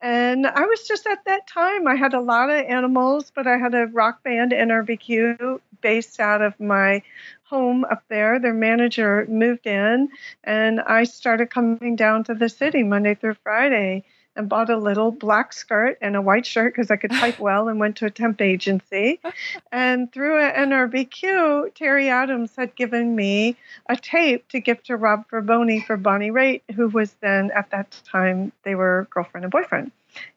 And 0.00 0.46
I 0.46 0.66
was 0.66 0.86
just 0.86 1.06
at 1.06 1.24
that 1.26 1.46
time. 1.46 1.86
I 1.86 1.96
had 1.96 2.14
a 2.14 2.20
lot 2.20 2.50
of 2.50 2.64
animals, 2.64 3.32
but 3.34 3.46
I 3.46 3.58
had 3.58 3.74
a 3.74 3.86
rock 3.86 4.22
band 4.22 4.52
NRBQ 4.52 5.60
based 5.80 6.20
out 6.20 6.42
of 6.42 6.58
my 6.60 7.02
home 7.44 7.84
up 7.84 8.04
there. 8.08 8.38
Their 8.38 8.54
manager 8.54 9.26
moved 9.28 9.66
in, 9.66 10.10
and 10.44 10.80
I 10.80 11.04
started 11.04 11.50
coming 11.50 11.96
down 11.96 12.24
to 12.24 12.34
the 12.34 12.48
city 12.48 12.82
Monday 12.82 13.14
through 13.14 13.36
Friday 13.42 14.04
and 14.38 14.48
bought 14.48 14.70
a 14.70 14.76
little 14.76 15.10
black 15.10 15.52
skirt 15.52 15.98
and 16.00 16.16
a 16.16 16.22
white 16.22 16.46
shirt 16.46 16.72
because 16.72 16.90
I 16.90 16.96
could 16.96 17.10
type 17.10 17.38
well 17.40 17.68
and 17.68 17.78
went 17.78 17.96
to 17.96 18.06
a 18.06 18.10
temp 18.10 18.40
agency. 18.40 19.20
and 19.72 20.10
through 20.10 20.40
an 20.42 20.70
NRBQ, 20.70 21.74
Terry 21.74 22.08
Adams 22.08 22.52
had 22.56 22.74
given 22.76 23.14
me 23.14 23.56
a 23.88 23.96
tape 23.96 24.48
to 24.48 24.60
give 24.60 24.82
to 24.84 24.96
Rob 24.96 25.28
Fraboni 25.28 25.84
for 25.84 25.96
Bonnie 25.96 26.30
Raitt, 26.30 26.62
who 26.74 26.88
was 26.88 27.12
then 27.20 27.50
at 27.50 27.70
that 27.70 28.00
time 28.04 28.52
they 28.62 28.74
were 28.74 29.08
girlfriend 29.10 29.44
and 29.44 29.52
boyfriend. 29.52 29.90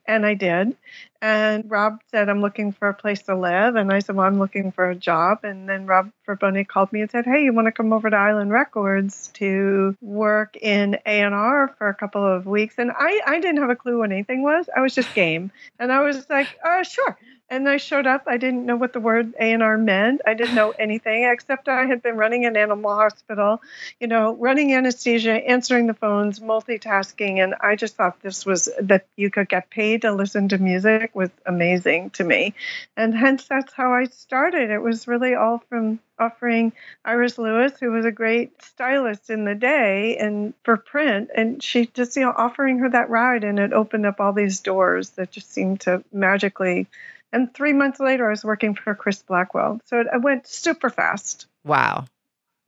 And 0.06 0.26
I 0.26 0.34
did. 0.34 0.76
And 1.20 1.70
Rob 1.70 2.00
said, 2.10 2.28
I'm 2.28 2.40
looking 2.40 2.72
for 2.72 2.88
a 2.88 2.94
place 2.94 3.22
to 3.22 3.36
live. 3.36 3.76
And 3.76 3.92
I 3.92 4.00
said, 4.00 4.16
Well, 4.16 4.26
I'm 4.26 4.40
looking 4.40 4.72
for 4.72 4.90
a 4.90 4.94
job. 4.96 5.44
And 5.44 5.68
then 5.68 5.86
Rob 5.86 6.10
Fraboni 6.26 6.66
called 6.66 6.92
me 6.92 7.00
and 7.00 7.10
said, 7.10 7.24
Hey, 7.24 7.44
you 7.44 7.52
want 7.52 7.66
to 7.66 7.72
come 7.72 7.92
over 7.92 8.10
to 8.10 8.16
Island 8.16 8.50
Records 8.50 9.28
to 9.34 9.96
work 10.00 10.56
in 10.56 10.98
A&R 11.06 11.74
for 11.78 11.88
a 11.88 11.94
couple 11.94 12.26
of 12.26 12.46
weeks? 12.46 12.74
And 12.78 12.90
I, 12.90 13.20
I 13.24 13.38
didn't 13.38 13.60
have 13.60 13.70
a 13.70 13.76
clue 13.76 13.98
what 13.98 14.10
anything 14.10 14.42
was. 14.42 14.68
I 14.76 14.80
was 14.80 14.94
just 14.94 15.14
game. 15.14 15.52
And 15.78 15.92
I 15.92 16.00
was 16.00 16.28
like, 16.28 16.48
uh, 16.64 16.82
Sure. 16.82 17.16
And 17.52 17.68
I 17.68 17.76
showed 17.76 18.06
up. 18.06 18.22
I 18.26 18.38
didn't 18.38 18.64
know 18.64 18.76
what 18.76 18.94
the 18.94 18.98
word 18.98 19.34
A&R 19.38 19.76
meant. 19.76 20.22
I 20.26 20.32
didn't 20.32 20.54
know 20.54 20.70
anything 20.78 21.24
except 21.24 21.68
I 21.68 21.84
had 21.84 22.00
been 22.00 22.16
running 22.16 22.46
an 22.46 22.56
animal 22.56 22.94
hospital, 22.94 23.60
you 24.00 24.06
know, 24.06 24.34
running 24.36 24.72
anesthesia, 24.72 25.32
answering 25.32 25.86
the 25.86 25.92
phones, 25.92 26.40
multitasking. 26.40 27.44
And 27.44 27.54
I 27.60 27.76
just 27.76 27.94
thought 27.94 28.22
this 28.22 28.46
was 28.46 28.70
that 28.80 29.04
you 29.16 29.28
could 29.28 29.50
get 29.50 29.68
paid 29.68 30.00
to 30.00 30.12
listen 30.12 30.48
to 30.48 30.56
music 30.56 31.10
was 31.12 31.28
amazing 31.44 32.08
to 32.12 32.24
me. 32.24 32.54
And 32.96 33.14
hence 33.14 33.46
that's 33.46 33.74
how 33.74 33.92
I 33.92 34.04
started. 34.04 34.70
It 34.70 34.80
was 34.80 35.06
really 35.06 35.34
all 35.34 35.62
from 35.68 36.00
offering 36.18 36.72
Iris 37.04 37.36
Lewis, 37.36 37.74
who 37.78 37.90
was 37.90 38.06
a 38.06 38.12
great 38.12 38.62
stylist 38.62 39.28
in 39.28 39.44
the 39.44 39.54
day 39.54 40.16
and 40.16 40.54
for 40.64 40.78
print, 40.78 41.28
and 41.36 41.62
she 41.62 41.84
just, 41.86 42.16
you 42.16 42.22
know, 42.22 42.32
offering 42.34 42.78
her 42.78 42.88
that 42.88 43.10
ride 43.10 43.44
and 43.44 43.58
it 43.58 43.74
opened 43.74 44.06
up 44.06 44.20
all 44.20 44.32
these 44.32 44.60
doors 44.60 45.10
that 45.10 45.30
just 45.30 45.52
seemed 45.52 45.80
to 45.82 46.02
magically 46.12 46.86
and 47.32 47.52
three 47.54 47.72
months 47.72 48.00
later, 48.00 48.26
I 48.26 48.30
was 48.30 48.44
working 48.44 48.74
for 48.74 48.94
Chris 48.94 49.22
Blackwell. 49.22 49.80
So 49.86 50.00
it, 50.00 50.06
it 50.12 50.22
went 50.22 50.46
super 50.46 50.90
fast. 50.90 51.46
Wow. 51.64 52.06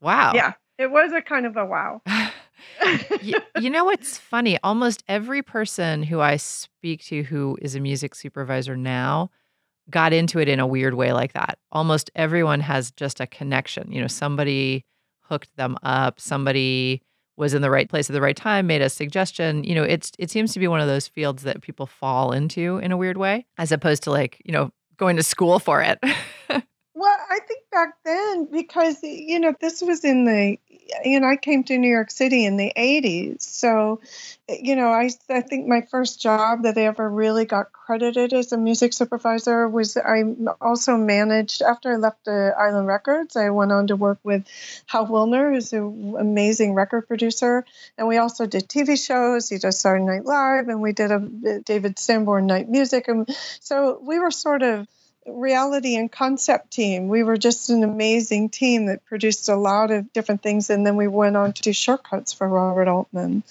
Wow. 0.00 0.32
Yeah. 0.34 0.52
It 0.78 0.90
was 0.90 1.12
a 1.12 1.22
kind 1.22 1.46
of 1.46 1.56
a 1.56 1.64
wow. 1.64 2.02
you, 3.22 3.40
you 3.60 3.70
know 3.70 3.84
what's 3.84 4.18
funny? 4.18 4.58
Almost 4.62 5.04
every 5.08 5.42
person 5.42 6.02
who 6.02 6.20
I 6.20 6.36
speak 6.36 7.04
to 7.04 7.22
who 7.22 7.58
is 7.62 7.74
a 7.74 7.80
music 7.80 8.14
supervisor 8.14 8.76
now 8.76 9.30
got 9.90 10.12
into 10.12 10.38
it 10.38 10.48
in 10.48 10.60
a 10.60 10.66
weird 10.66 10.94
way 10.94 11.12
like 11.12 11.34
that. 11.34 11.58
Almost 11.70 12.10
everyone 12.14 12.60
has 12.60 12.90
just 12.90 13.20
a 13.20 13.26
connection. 13.26 13.92
You 13.92 14.00
know, 14.00 14.06
somebody 14.06 14.84
hooked 15.20 15.54
them 15.56 15.76
up, 15.82 16.20
somebody 16.20 17.02
was 17.36 17.54
in 17.54 17.62
the 17.62 17.70
right 17.70 17.88
place 17.88 18.08
at 18.08 18.14
the 18.14 18.20
right 18.20 18.36
time, 18.36 18.66
made 18.66 18.82
a 18.82 18.88
suggestion. 18.88 19.64
You 19.64 19.74
know, 19.74 19.82
it's 19.82 20.12
it 20.18 20.30
seems 20.30 20.52
to 20.52 20.60
be 20.60 20.68
one 20.68 20.80
of 20.80 20.86
those 20.86 21.08
fields 21.08 21.42
that 21.42 21.62
people 21.62 21.86
fall 21.86 22.32
into 22.32 22.78
in 22.78 22.92
a 22.92 22.96
weird 22.96 23.16
way, 23.16 23.46
as 23.58 23.72
opposed 23.72 24.02
to 24.04 24.10
like, 24.10 24.40
you 24.44 24.52
know, 24.52 24.70
going 24.96 25.16
to 25.16 25.22
school 25.22 25.58
for 25.58 25.82
it. 25.82 25.98
Well, 26.96 27.16
I 27.28 27.40
think 27.40 27.64
back 27.72 27.96
then, 28.04 28.44
because, 28.44 29.02
you 29.02 29.40
know, 29.40 29.52
this 29.60 29.82
was 29.82 30.04
in 30.04 30.24
the, 30.24 30.58
you 31.04 31.18
know, 31.18 31.26
I 31.26 31.34
came 31.36 31.64
to 31.64 31.76
New 31.76 31.90
York 31.90 32.12
City 32.12 32.44
in 32.44 32.56
the 32.56 32.72
80s. 32.76 33.42
So, 33.42 34.00
you 34.48 34.76
know, 34.76 34.90
I, 34.90 35.10
I 35.28 35.40
think 35.40 35.66
my 35.66 35.80
first 35.80 36.22
job 36.22 36.62
that 36.62 36.78
I 36.78 36.82
ever 36.82 37.10
really 37.10 37.46
got 37.46 37.72
credited 37.72 38.32
as 38.32 38.52
a 38.52 38.56
music 38.58 38.92
supervisor 38.92 39.68
was 39.68 39.96
I 39.96 40.22
also 40.60 40.96
managed, 40.96 41.62
after 41.62 41.94
I 41.94 41.96
left 41.96 42.26
the 42.26 42.54
Island 42.56 42.86
Records, 42.86 43.34
I 43.34 43.50
went 43.50 43.72
on 43.72 43.88
to 43.88 43.96
work 43.96 44.20
with 44.22 44.46
Hal 44.86 45.08
Willner, 45.08 45.52
who's 45.52 45.72
an 45.72 46.14
amazing 46.16 46.74
record 46.74 47.08
producer. 47.08 47.64
And 47.98 48.06
we 48.06 48.18
also 48.18 48.46
did 48.46 48.68
TV 48.68 49.04
shows. 49.04 49.48
He 49.48 49.58
does 49.58 49.80
Saturday 49.80 50.04
Night 50.04 50.24
Live, 50.26 50.68
and 50.68 50.80
we 50.80 50.92
did 50.92 51.10
a 51.10 51.58
David 51.64 51.98
Sanborn 51.98 52.46
Night 52.46 52.68
Music. 52.68 53.08
And 53.08 53.28
so 53.58 53.98
we 54.00 54.20
were 54.20 54.30
sort 54.30 54.62
of, 54.62 54.86
reality 55.26 55.96
and 55.96 56.10
concept 56.10 56.70
team. 56.70 57.08
We 57.08 57.22
were 57.22 57.36
just 57.36 57.70
an 57.70 57.82
amazing 57.82 58.50
team 58.50 58.86
that 58.86 59.04
produced 59.04 59.48
a 59.48 59.56
lot 59.56 59.90
of 59.90 60.12
different 60.12 60.42
things. 60.42 60.70
And 60.70 60.86
then 60.86 60.96
we 60.96 61.08
went 61.08 61.36
on 61.36 61.52
to 61.52 61.62
do 61.62 61.72
Short 61.72 62.04
Cuts 62.04 62.32
for 62.32 62.48
Robert 62.48 62.88
Altman. 62.88 63.42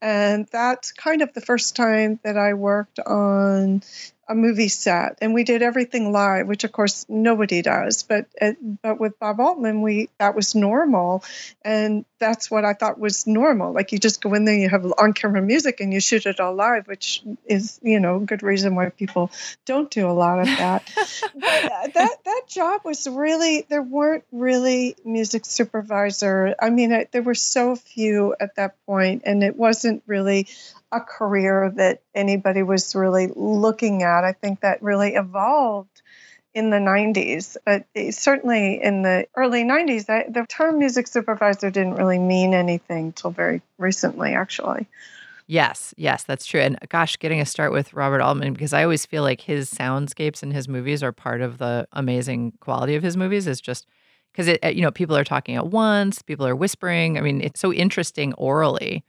And 0.00 0.46
that's 0.46 0.92
kind 0.92 1.22
of 1.22 1.32
the 1.32 1.40
first 1.40 1.76
time 1.76 2.18
that 2.22 2.36
I 2.36 2.54
worked 2.54 2.98
on 3.00 3.82
a 4.28 4.34
movie 4.34 4.68
set 4.68 5.18
and 5.20 5.34
we 5.34 5.44
did 5.44 5.62
everything 5.62 6.12
live 6.12 6.46
which 6.46 6.64
of 6.64 6.72
course 6.72 7.06
nobody 7.08 7.62
does 7.62 8.02
but 8.02 8.26
uh, 8.40 8.52
but 8.82 9.00
with 9.00 9.18
Bob 9.18 9.40
Altman 9.40 9.82
we 9.82 10.08
that 10.18 10.34
was 10.34 10.54
normal 10.54 11.24
and 11.62 12.04
that's 12.18 12.50
what 12.50 12.64
I 12.64 12.72
thought 12.72 12.98
was 12.98 13.26
normal. 13.26 13.72
Like 13.72 13.92
you 13.92 13.98
just 13.98 14.20
go 14.20 14.34
in 14.34 14.44
there 14.44 14.54
you 14.54 14.68
have 14.68 14.84
on 14.98 15.12
camera 15.12 15.42
music 15.42 15.80
and 15.80 15.92
you 15.92 16.00
shoot 16.00 16.26
it 16.26 16.40
all 16.40 16.54
live 16.54 16.86
which 16.86 17.22
is 17.46 17.78
you 17.82 18.00
know 18.00 18.18
good 18.18 18.42
reason 18.42 18.74
why 18.74 18.88
people 18.90 19.30
don't 19.64 19.90
do 19.90 20.08
a 20.08 20.12
lot 20.12 20.40
of 20.40 20.46
that. 20.46 20.90
But 21.34 21.64
uh, 21.64 21.88
that 21.94 22.16
that 22.24 22.42
job 22.48 22.82
was 22.84 23.06
really 23.06 23.64
there 23.68 23.82
weren't 23.82 24.24
really 24.32 24.96
music 25.04 25.44
supervisor 25.46 26.54
I 26.60 26.70
mean 26.70 26.92
I, 26.92 27.06
there 27.10 27.22
were 27.22 27.34
so 27.34 27.76
few 27.76 28.34
at 28.40 28.56
that 28.56 28.74
point 28.86 29.22
and 29.24 29.42
it 29.42 29.56
wasn't 29.56 30.02
really 30.06 30.48
a 30.92 31.00
career 31.00 31.72
that 31.76 32.02
anybody 32.14 32.62
was 32.62 32.94
really 32.94 33.28
looking 33.36 34.02
at. 34.02 34.24
I 34.24 34.32
think 34.32 34.60
that 34.60 34.82
really 34.82 35.14
evolved 35.14 36.02
in 36.54 36.70
the 36.70 36.78
90s, 36.78 37.56
but 37.64 37.84
certainly 38.10 38.82
in 38.82 39.02
the 39.02 39.26
early 39.36 39.64
90s, 39.64 40.08
I, 40.08 40.24
the 40.28 40.46
term 40.48 40.78
music 40.78 41.06
supervisor 41.06 41.70
didn't 41.70 41.94
really 41.94 42.18
mean 42.18 42.54
anything 42.54 43.12
till 43.12 43.30
very 43.30 43.60
recently, 43.76 44.32
actually. 44.32 44.86
Yes, 45.46 45.94
yes, 45.96 46.24
that's 46.24 46.44
true. 46.44 46.60
And 46.60 46.78
gosh, 46.88 47.16
getting 47.18 47.40
a 47.40 47.46
start 47.46 47.72
with 47.72 47.94
Robert 47.94 48.20
Altman 48.20 48.52
because 48.52 48.72
I 48.72 48.82
always 48.82 49.06
feel 49.06 49.22
like 49.22 49.42
his 49.42 49.70
soundscapes 49.72 50.42
in 50.42 50.50
his 50.50 50.68
movies 50.68 51.02
are 51.02 51.12
part 51.12 51.40
of 51.40 51.58
the 51.58 51.86
amazing 51.92 52.52
quality 52.60 52.94
of 52.96 53.02
his 53.02 53.16
movies. 53.16 53.46
Is 53.46 53.60
just 53.60 53.86
because 54.32 54.48
it, 54.48 54.74
you 54.74 54.82
know, 54.82 54.90
people 54.90 55.16
are 55.16 55.24
talking 55.24 55.54
at 55.54 55.68
once, 55.68 56.22
people 56.22 56.46
are 56.46 56.56
whispering. 56.56 57.16
I 57.16 57.22
mean, 57.22 57.40
it's 57.40 57.60
so 57.60 57.72
interesting 57.72 58.32
aurally 58.34 59.02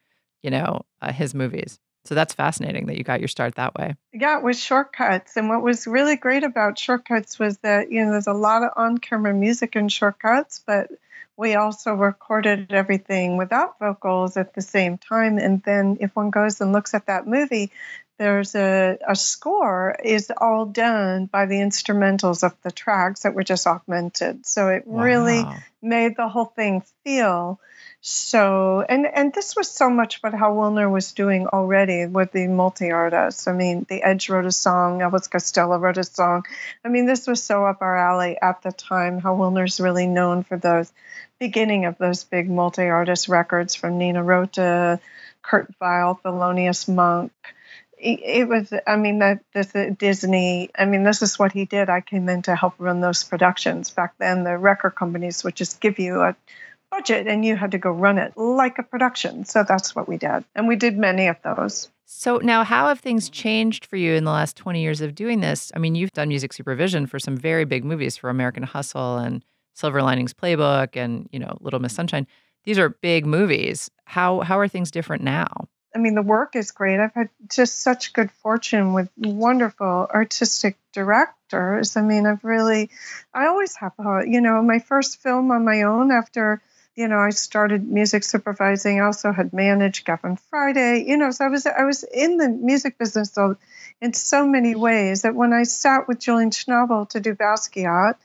you 0.44 0.52
know, 0.52 0.86
uh, 1.02 1.12
his 1.12 1.34
movies. 1.34 1.80
So 2.06 2.16
that's 2.16 2.34
fascinating 2.34 2.88
that 2.88 2.98
you 2.98 3.04
got 3.04 3.20
your 3.20 3.28
start 3.28 3.56
that 3.56 3.76
way. 3.76 3.96
Yeah, 4.14 4.38
it 4.38 4.44
was 4.44 4.60
Short 4.60 4.94
Cuts. 4.94 5.36
And 5.38 5.50
what 5.50 5.62
was 5.62 5.86
really 5.86 6.16
great 6.16 6.44
about 6.44 6.80
Short 6.80 7.06
Cuts 7.06 7.38
was 7.38 7.58
that, 7.60 7.92
you 7.92 8.04
know, 8.04 8.12
there's 8.12 8.28
a 8.28 8.34
lot 8.34 8.64
of 8.64 8.72
on 8.76 8.98
camera 8.98 9.34
music 9.34 9.76
in 9.76 9.90
Short 9.90 10.18
Cuts, 10.20 10.64
but 10.66 10.90
we 11.36 11.56
also 11.56 11.94
recorded 11.94 12.72
everything 12.72 13.38
without 13.38 13.80
vocals 13.80 14.38
at 14.38 14.54
the 14.54 14.62
same 14.62 14.98
time. 14.98 15.38
And 15.38 15.62
then 15.64 15.98
if 16.00 16.16
one 16.16 16.32
goes 16.32 16.60
and 16.62 16.72
looks 16.72 16.94
at 16.94 17.08
that 17.08 17.28
movie, 17.28 17.72
there's 18.18 18.56
a, 18.56 18.98
a 19.08 19.16
score 19.16 19.96
is 20.04 20.32
all 20.36 20.66
done 20.66 21.26
by 21.26 21.46
the 21.46 21.56
instrumentals 21.56 22.44
of 22.44 22.54
the 22.62 22.72
tracks 22.72 23.22
that 23.22 23.34
were 23.34 23.44
just 23.44 23.66
augmented. 23.66 24.46
So 24.46 24.68
it 24.68 24.86
wow. 24.86 25.04
really 25.04 25.46
made 25.82 26.18
the 26.18 26.28
whole 26.28 26.46
thing 26.46 26.84
feel 27.06 27.60
so, 28.02 28.82
and 28.88 29.06
and 29.06 29.34
this 29.34 29.58
was 29.58 29.70
so 29.70 29.90
much 29.90 30.24
what 30.24 30.34
Hal 30.34 30.56
Willner 30.56 30.90
was 30.90 31.12
doing 31.12 31.48
already 31.48 32.06
with 32.06 32.32
the 32.32 32.48
multi 32.48 32.92
artists. 32.92 33.46
I 33.46 33.52
mean, 33.52 33.86
The 33.90 34.04
Edge 34.04 34.30
wrote 34.30 34.46
a 34.46 34.54
song, 34.54 35.00
Elvis 35.00 35.30
Costello 35.30 35.78
wrote 35.78 35.98
a 35.98 36.06
song. 36.06 36.46
I 36.86 36.88
mean, 36.88 37.06
this 37.06 37.28
was 37.28 37.44
so 37.44 37.66
up 37.66 37.82
our 37.82 37.98
alley 37.98 38.38
at 38.42 38.62
the 38.62 38.72
time. 38.72 39.20
Hal 39.20 39.38
Willner's 39.38 39.82
really 39.82 40.08
known 40.08 40.44
for 40.44 40.58
those 40.58 40.94
beginning 41.40 41.86
of 41.86 41.98
those 41.98 42.24
big 42.24 42.50
multi 42.50 42.84
artist 42.84 43.28
records 43.28 43.76
from 43.76 43.98
Nino 43.98 44.22
Rota, 44.22 45.02
Kurt 45.42 45.74
Weill, 45.82 46.20
Thelonious 46.24 46.88
Monk. 46.88 47.34
It 47.98 48.48
was, 48.48 48.72
I 48.88 48.96
mean, 48.96 49.20
that 49.20 49.44
this 49.54 49.76
uh, 49.76 49.90
Disney. 49.98 50.70
I 50.74 50.86
mean, 50.86 51.04
this 51.04 51.22
is 51.22 51.38
what 51.38 51.52
he 51.52 51.66
did. 51.66 51.90
I 51.90 52.00
came 52.00 52.30
in 52.30 52.44
to 52.44 52.56
help 52.56 52.76
run 52.78 53.02
those 53.02 53.26
productions 53.26 53.90
back 53.90 54.14
then. 54.20 54.46
The 54.46 54.58
record 54.58 54.92
companies 54.92 55.44
would 55.44 55.56
just 55.56 55.82
give 55.82 56.00
you 56.00 56.22
a 56.22 56.34
budget 56.92 57.28
and 57.28 57.46
you 57.46 57.56
had 57.56 57.72
to 57.72 57.78
go 57.78 57.92
run 57.92 58.18
it 58.18 58.38
like 58.38 58.80
a 58.80 58.84
production. 58.84 59.46
So 59.46 59.64
that's 59.64 59.96
what 59.96 60.08
we 60.08 60.18
did. 60.18 60.44
And 60.56 60.68
we 60.68 60.76
did 60.76 60.98
many 60.98 61.28
of 61.28 61.38
those. 61.44 61.90
So 62.06 62.38
now 62.38 62.64
how 62.64 62.88
have 62.88 63.00
things 63.00 63.30
changed 63.30 63.86
for 63.86 63.96
you 63.96 64.14
in 64.14 64.24
the 64.24 64.32
last 64.32 64.58
20 64.58 64.82
years 64.82 65.02
of 65.02 65.14
doing 65.14 65.42
this? 65.42 65.72
I 65.76 65.80
mean, 65.80 65.96
you've 65.96 66.12
done 66.12 66.30
music 66.30 66.54
supervision 66.54 67.06
for 67.06 67.20
some 67.20 67.38
very 67.38 67.66
big 67.66 67.86
movies 67.86 68.18
for 68.18 68.30
American 68.30 68.64
Hustle 68.64 69.18
and 69.18 69.46
Silver 69.76 70.02
Linings 70.02 70.34
Playbook 70.34 70.96
and, 70.96 71.30
you 71.32 71.40
know, 71.40 71.58
Little 71.62 71.80
Miss 71.80 71.94
Sunshine. 71.94 72.26
These 72.64 72.80
are 72.80 72.90
big 72.90 73.26
movies. 73.26 73.90
How 74.06 74.42
how 74.42 74.60
are 74.60 74.68
things 74.68 74.92
different 74.92 75.24
now? 75.24 75.70
I 75.96 75.98
mean, 75.98 76.16
the 76.16 76.22
work 76.22 76.56
is 76.56 76.72
great. 76.72 77.00
I've 77.00 77.14
had 77.14 77.30
just 77.48 77.82
such 77.82 78.14
good 78.14 78.32
fortune 78.32 78.94
with 78.94 79.10
wonderful 79.18 80.08
artistic 80.14 80.78
directors. 80.94 81.98
I 81.98 82.02
mean, 82.02 82.28
I've 82.28 82.44
really, 82.44 82.92
I 83.34 83.48
always 83.48 83.76
have, 83.78 83.94
uh, 83.98 84.20
you 84.20 84.42
know, 84.42 84.62
my 84.62 84.80
first 84.80 85.22
film 85.22 85.50
on 85.52 85.66
my 85.66 85.84
own 85.84 86.12
after 86.12 86.62
you 87.00 87.08
know, 87.08 87.20
I 87.20 87.30
started 87.30 87.88
music 87.88 88.26
supervising. 88.26 89.00
I 89.00 89.06
also 89.06 89.32
had 89.32 89.54
managed 89.54 90.04
Gavin 90.06 90.36
Friday. 90.36 91.06
You 91.08 91.16
know, 91.16 91.32
so 91.32 91.46
I 91.46 91.48
was 91.48 91.66
I 91.66 91.86
was 91.86 92.04
in 92.04 92.36
the 92.36 92.50
music 92.50 92.98
business 92.98 93.32
so 93.32 93.56
in 94.02 94.12
so 94.12 94.46
many 94.46 94.76
ways 94.76 95.22
that 95.22 95.34
when 95.34 95.54
I 95.54 95.64
sat 95.64 96.10
with 96.10 96.20
Julian 96.20 96.50
Schnabel 96.50 97.08
to 97.12 97.22
do 97.22 97.36
Basquiat, 97.36 98.16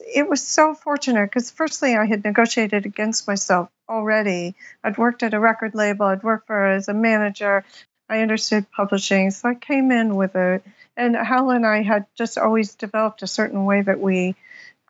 it 0.00 0.28
was 0.28 0.44
so 0.44 0.74
fortunate 0.74 1.26
because 1.26 1.52
firstly 1.52 1.94
I 1.94 2.04
had 2.06 2.24
negotiated 2.24 2.84
against 2.84 3.28
myself 3.28 3.68
already. 3.88 4.56
I'd 4.82 4.98
worked 4.98 5.22
at 5.22 5.32
a 5.32 5.38
record 5.38 5.76
label. 5.76 6.06
I'd 6.06 6.24
worked 6.24 6.48
for 6.48 6.66
as 6.66 6.88
a 6.88 6.94
manager. 6.94 7.64
I 8.08 8.22
understood 8.22 8.66
publishing, 8.72 9.30
so 9.30 9.50
I 9.50 9.54
came 9.54 9.92
in 9.92 10.16
with 10.16 10.34
a. 10.34 10.62
And 10.96 11.14
Hal 11.14 11.50
and 11.50 11.64
I 11.64 11.82
had 11.82 12.06
just 12.16 12.38
always 12.38 12.74
developed 12.74 13.22
a 13.22 13.28
certain 13.28 13.66
way 13.66 13.82
that 13.82 14.00
we 14.00 14.34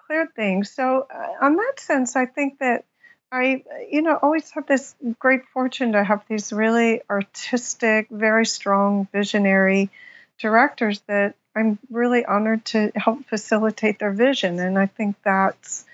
cleared 0.07 0.35
things. 0.35 0.71
So, 0.71 1.07
uh, 1.13 1.45
on 1.45 1.57
that 1.57 1.81
sense, 1.81 2.17
I 2.17 2.25
think 2.25 2.61
that 2.61 2.85
I, 3.33 3.65
you 3.91 4.03
know, 4.03 4.17
always 4.17 4.51
have 4.53 4.67
this 4.67 4.95
great 5.19 5.47
fortune 5.47 5.93
to 5.93 6.05
have 6.05 6.23
these 6.29 6.53
really 6.53 7.03
artistic, 7.11 8.09
very 8.11 8.47
strong, 8.47 9.09
visionary 9.13 9.91
directors 10.39 11.01
that 11.09 11.35
I'm 11.55 11.79
really 11.91 12.25
honored 12.25 12.65
to 12.67 12.93
help 12.95 13.27
facilitate 13.27 13.99
their 13.99 14.13
vision. 14.13 14.59
And 14.59 14.79
I 14.79 14.87
think 14.87 15.17
that's, 15.25 15.85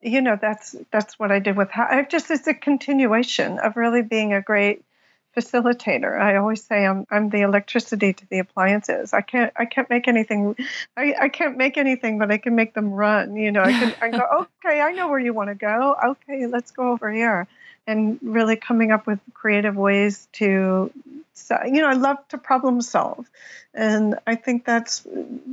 you 0.00 0.20
know, 0.22 0.36
that's 0.40 0.74
that's 0.90 1.18
what 1.18 1.30
I 1.30 1.38
did 1.38 1.56
with. 1.56 1.68
I 1.74 2.06
just 2.08 2.30
it's 2.30 2.46
a 2.46 2.54
continuation 2.54 3.58
of 3.58 3.76
really 3.76 4.02
being 4.02 4.32
a 4.32 4.42
great 4.42 4.84
facilitator. 5.36 6.18
I 6.20 6.36
always 6.36 6.62
say 6.62 6.86
I'm 6.86 7.06
I'm 7.10 7.30
the 7.30 7.40
electricity 7.40 8.12
to 8.12 8.26
the 8.28 8.38
appliances. 8.38 9.12
I 9.12 9.20
can't 9.22 9.52
I 9.56 9.64
can't 9.64 9.88
make 9.88 10.08
anything 10.08 10.56
I, 10.96 11.14
I 11.20 11.28
can't 11.28 11.56
make 11.56 11.76
anything, 11.76 12.18
but 12.18 12.30
I 12.30 12.38
can 12.38 12.54
make 12.54 12.74
them 12.74 12.92
run. 12.92 13.36
You 13.36 13.52
know, 13.52 13.62
I 13.62 13.72
can 13.72 13.94
I 14.00 14.10
go, 14.10 14.46
okay, 14.64 14.80
I 14.80 14.92
know 14.92 15.08
where 15.08 15.18
you 15.18 15.32
want 15.32 15.48
to 15.48 15.54
go. 15.54 15.96
Okay, 16.04 16.46
let's 16.46 16.70
go 16.70 16.92
over 16.92 17.10
here. 17.10 17.46
And 17.86 18.18
really 18.22 18.56
coming 18.56 18.92
up 18.92 19.06
with 19.06 19.18
creative 19.34 19.76
ways 19.76 20.28
to 20.34 20.92
you 21.64 21.80
know, 21.80 21.88
I 21.88 21.94
love 21.94 22.18
to 22.28 22.38
problem 22.38 22.80
solve. 22.82 23.28
And 23.74 24.18
I 24.26 24.36
think 24.36 24.64
that's 24.64 25.06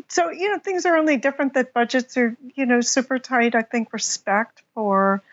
so, 0.08 0.30
you 0.30 0.52
know, 0.52 0.60
things 0.60 0.86
are 0.86 0.98
only 0.98 1.18
different 1.18 1.54
that 1.54 1.74
budgets 1.74 2.18
are, 2.18 2.36
you 2.56 2.66
know, 2.66 2.82
super 2.82 3.18
tight. 3.18 3.56
I 3.56 3.62
think 3.62 3.94
respect 3.94 4.62
for 4.74 5.24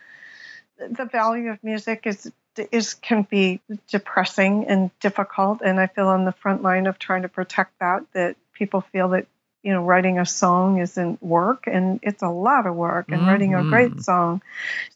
the 0.79 1.05
value 1.05 1.51
of 1.51 1.63
music 1.65 2.03
is 2.07 2.31
is 2.73 2.95
can 2.95 3.23
be 3.23 3.61
depressing 3.89 4.67
and 4.67 4.91
difficult 5.01 5.61
and 5.65 5.81
i 5.81 5.87
feel 5.87 6.09
on 6.09 6.25
the 6.25 6.33
front 6.33 6.63
line 6.63 6.87
of 6.87 6.99
trying 6.99 7.23
to 7.23 7.29
protect 7.29 7.79
that 7.81 8.03
that 8.13 8.37
people 8.55 8.81
feel 8.81 9.11
that 9.11 9.27
you 9.67 9.73
know 9.73 9.83
writing 9.83 10.21
a 10.21 10.25
song 10.25 10.79
isn't 10.79 11.21
work 11.21 11.65
and 11.67 11.99
it's 12.03 12.23
a 12.23 12.29
lot 12.29 12.67
of 12.67 12.77
work 12.77 13.07
and 13.09 13.19
mm-hmm. 13.19 13.29
writing 13.29 13.55
a 13.55 13.65
great 13.65 13.91
mm-hmm. 13.91 14.01
song 14.01 14.43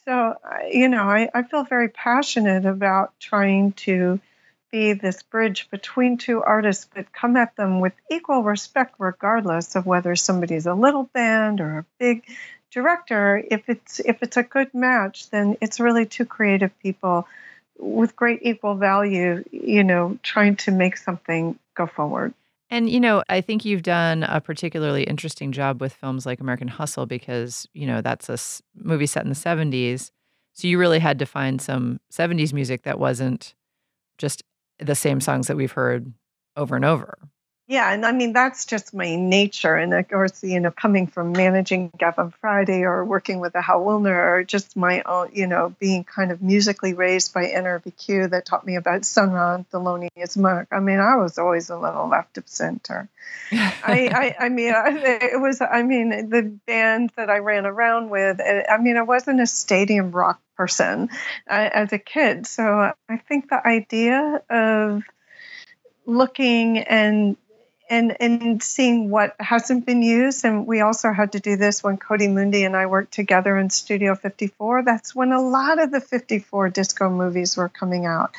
so 0.05 0.35
you 0.70 0.88
know 0.88 1.03
I, 1.03 1.29
I 1.35 1.42
feel 1.42 1.64
very 1.64 1.88
passionate 1.88 2.64
about 2.64 3.12
trying 3.18 3.73
to 3.85 4.20
be 4.70 4.92
this 4.92 5.25
bridge 5.25 5.68
between 5.70 6.18
two 6.18 6.40
artists 6.40 6.87
but 6.94 7.12
come 7.12 7.37
at 7.37 7.57
them 7.57 7.81
with 7.81 7.94
equal 8.11 8.44
respect 8.44 8.94
regardless 8.99 9.75
of 9.75 9.87
whether 9.87 10.14
somebody's 10.14 10.66
a 10.66 10.75
little 10.75 11.11
band 11.12 11.61
or 11.61 11.79
a 11.79 11.87
big 11.99 12.23
director 12.70 13.42
if 13.51 13.68
it's 13.68 13.99
if 13.99 14.23
it's 14.23 14.37
a 14.37 14.44
good 14.44 14.73
match 14.73 15.29
then 15.31 15.57
it's 15.61 15.81
really 15.81 16.07
two 16.07 16.25
creative 16.25 16.79
people 16.79 17.27
with 17.81 18.14
great 18.14 18.40
equal 18.43 18.75
value, 18.75 19.43
you 19.51 19.83
know, 19.83 20.19
trying 20.23 20.57
to 20.57 20.71
make 20.71 20.97
something 20.97 21.59
go 21.75 21.87
forward. 21.87 22.35
And 22.71 22.88
you 22.88 23.01
know, 23.01 23.25
I 23.29 23.40
think 23.40 23.64
you've 23.64 23.83
done 23.83 24.23
a 24.23 24.40
particularly 24.40 25.03
interesting 25.03 25.51
job 25.51 25.81
with 25.81 25.93
films 25.93 26.25
like 26.25 26.40
American 26.40 26.69
Hustle 26.69 27.07
because 27.07 27.66
you 27.75 27.87
know 27.87 28.01
that's 28.01 28.29
a 28.29 28.38
movie 28.81 29.07
set 29.07 29.25
in 29.25 29.29
the 29.29 29.35
'70s, 29.35 30.12
so 30.53 30.69
you 30.69 30.79
really 30.79 31.01
had 31.01 31.19
to 31.19 31.27
find 31.27 31.61
some 31.61 31.99
'70s 32.12 32.53
music 32.53 32.83
that 32.83 33.01
wasn't 33.01 33.55
just 34.19 34.45
the 34.79 34.95
same 34.95 35.21
songs 35.21 35.49
that 35.49 35.57
we've 35.57 35.73
heard 35.73 36.12
over 36.57 36.77
and 36.77 36.85
over. 36.85 37.19
Yeah, 37.70 37.92
and 37.92 38.04
I 38.04 38.11
mean 38.11 38.33
that's 38.33 38.66
just 38.66 38.92
my 38.92 39.14
nature, 39.14 39.76
and 39.76 39.94
of 39.94 40.09
course, 40.09 40.42
you 40.42 40.59
know, 40.59 40.72
coming 40.72 41.06
from 41.06 41.30
managing 41.30 41.92
Gavin 41.96 42.33
Friday 42.40 42.83
or 42.83 43.04
working 43.04 43.38
with 43.38 43.52
the 43.52 43.62
Hal 43.62 43.83
Willner, 43.85 44.11
or 44.12 44.42
just 44.42 44.76
my 44.76 45.02
own, 45.06 45.30
you 45.33 45.46
know, 45.46 45.72
being 45.78 46.02
kind 46.02 46.33
of 46.33 46.42
musically 46.42 46.94
raised 46.94 47.33
by 47.33 47.44
NRBQ 47.44 48.30
that 48.30 48.44
taught 48.44 48.66
me 48.66 48.74
about 48.74 49.04
Sun 49.04 49.30
Ra, 49.30 49.59
Thelonious 49.72 50.37
Monk. 50.37 50.66
I 50.72 50.80
mean, 50.80 50.98
I 50.98 51.14
was 51.14 51.38
always 51.38 51.70
a 51.70 51.78
little 51.78 52.09
left 52.09 52.38
of 52.38 52.48
center. 52.48 53.09
I, 53.52 54.35
I, 54.40 54.46
I 54.46 54.48
mean, 54.48 54.72
it 54.74 55.40
was, 55.40 55.61
I 55.61 55.85
mean, 55.85 56.28
the 56.28 56.42
band 56.66 57.12
that 57.14 57.30
I 57.30 57.38
ran 57.38 57.66
around 57.66 58.11
with. 58.11 58.40
eh, 58.40 58.64
I 58.68 58.78
mean, 58.78 58.96
I 58.96 59.02
wasn't 59.02 59.40
a 59.40 59.46
stadium 59.46 60.11
rock 60.11 60.40
person 60.56 61.09
uh, 61.48 61.70
as 61.72 61.92
a 61.92 61.98
kid, 61.98 62.48
so 62.48 62.90
I 63.09 63.16
think 63.28 63.48
the 63.48 63.64
idea 63.64 64.42
of 64.50 65.04
looking 66.04 66.78
and 66.78 67.37
and 67.90 68.16
and 68.20 68.62
seeing 68.62 69.11
what 69.11 69.35
hasn't 69.40 69.85
been 69.85 70.00
used. 70.00 70.44
And 70.44 70.66
we 70.66 70.81
also 70.81 71.12
had 71.12 71.33
to 71.33 71.40
do 71.40 71.57
this 71.57 71.83
when 71.83 71.98
Cody 71.98 72.29
Mundi 72.29 72.64
and 72.64 72.76
I 72.76 72.87
worked 72.87 73.12
together 73.12 73.59
in 73.59 73.68
Studio 73.68 74.14
54 74.14 74.85
that's 74.85 75.14
when 75.14 75.33
a 75.33 75.42
lot 75.42 75.83
of 75.83 75.90
the 75.90 76.00
54 76.00 76.70
disco 76.70 77.11
movies 77.11 77.57
were 77.57 77.68
coming 77.68 78.07
out. 78.07 78.31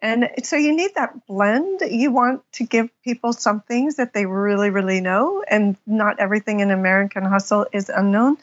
And 0.00 0.30
so 0.44 0.54
you 0.54 0.76
need 0.76 0.94
that 0.94 1.26
blend. 1.26 1.80
You 1.80 2.12
want 2.12 2.42
to 2.52 2.64
give 2.64 2.88
people 3.02 3.32
some 3.32 3.62
things 3.62 3.96
that 3.96 4.12
they 4.12 4.26
really 4.26 4.70
really 4.70 5.00
know. 5.00 5.42
And 5.48 5.76
not 5.86 6.20
everything 6.20 6.60
in 6.60 6.70
American 6.70 7.24
Hustle 7.24 7.66
is 7.72 7.88
unknown 7.88 8.36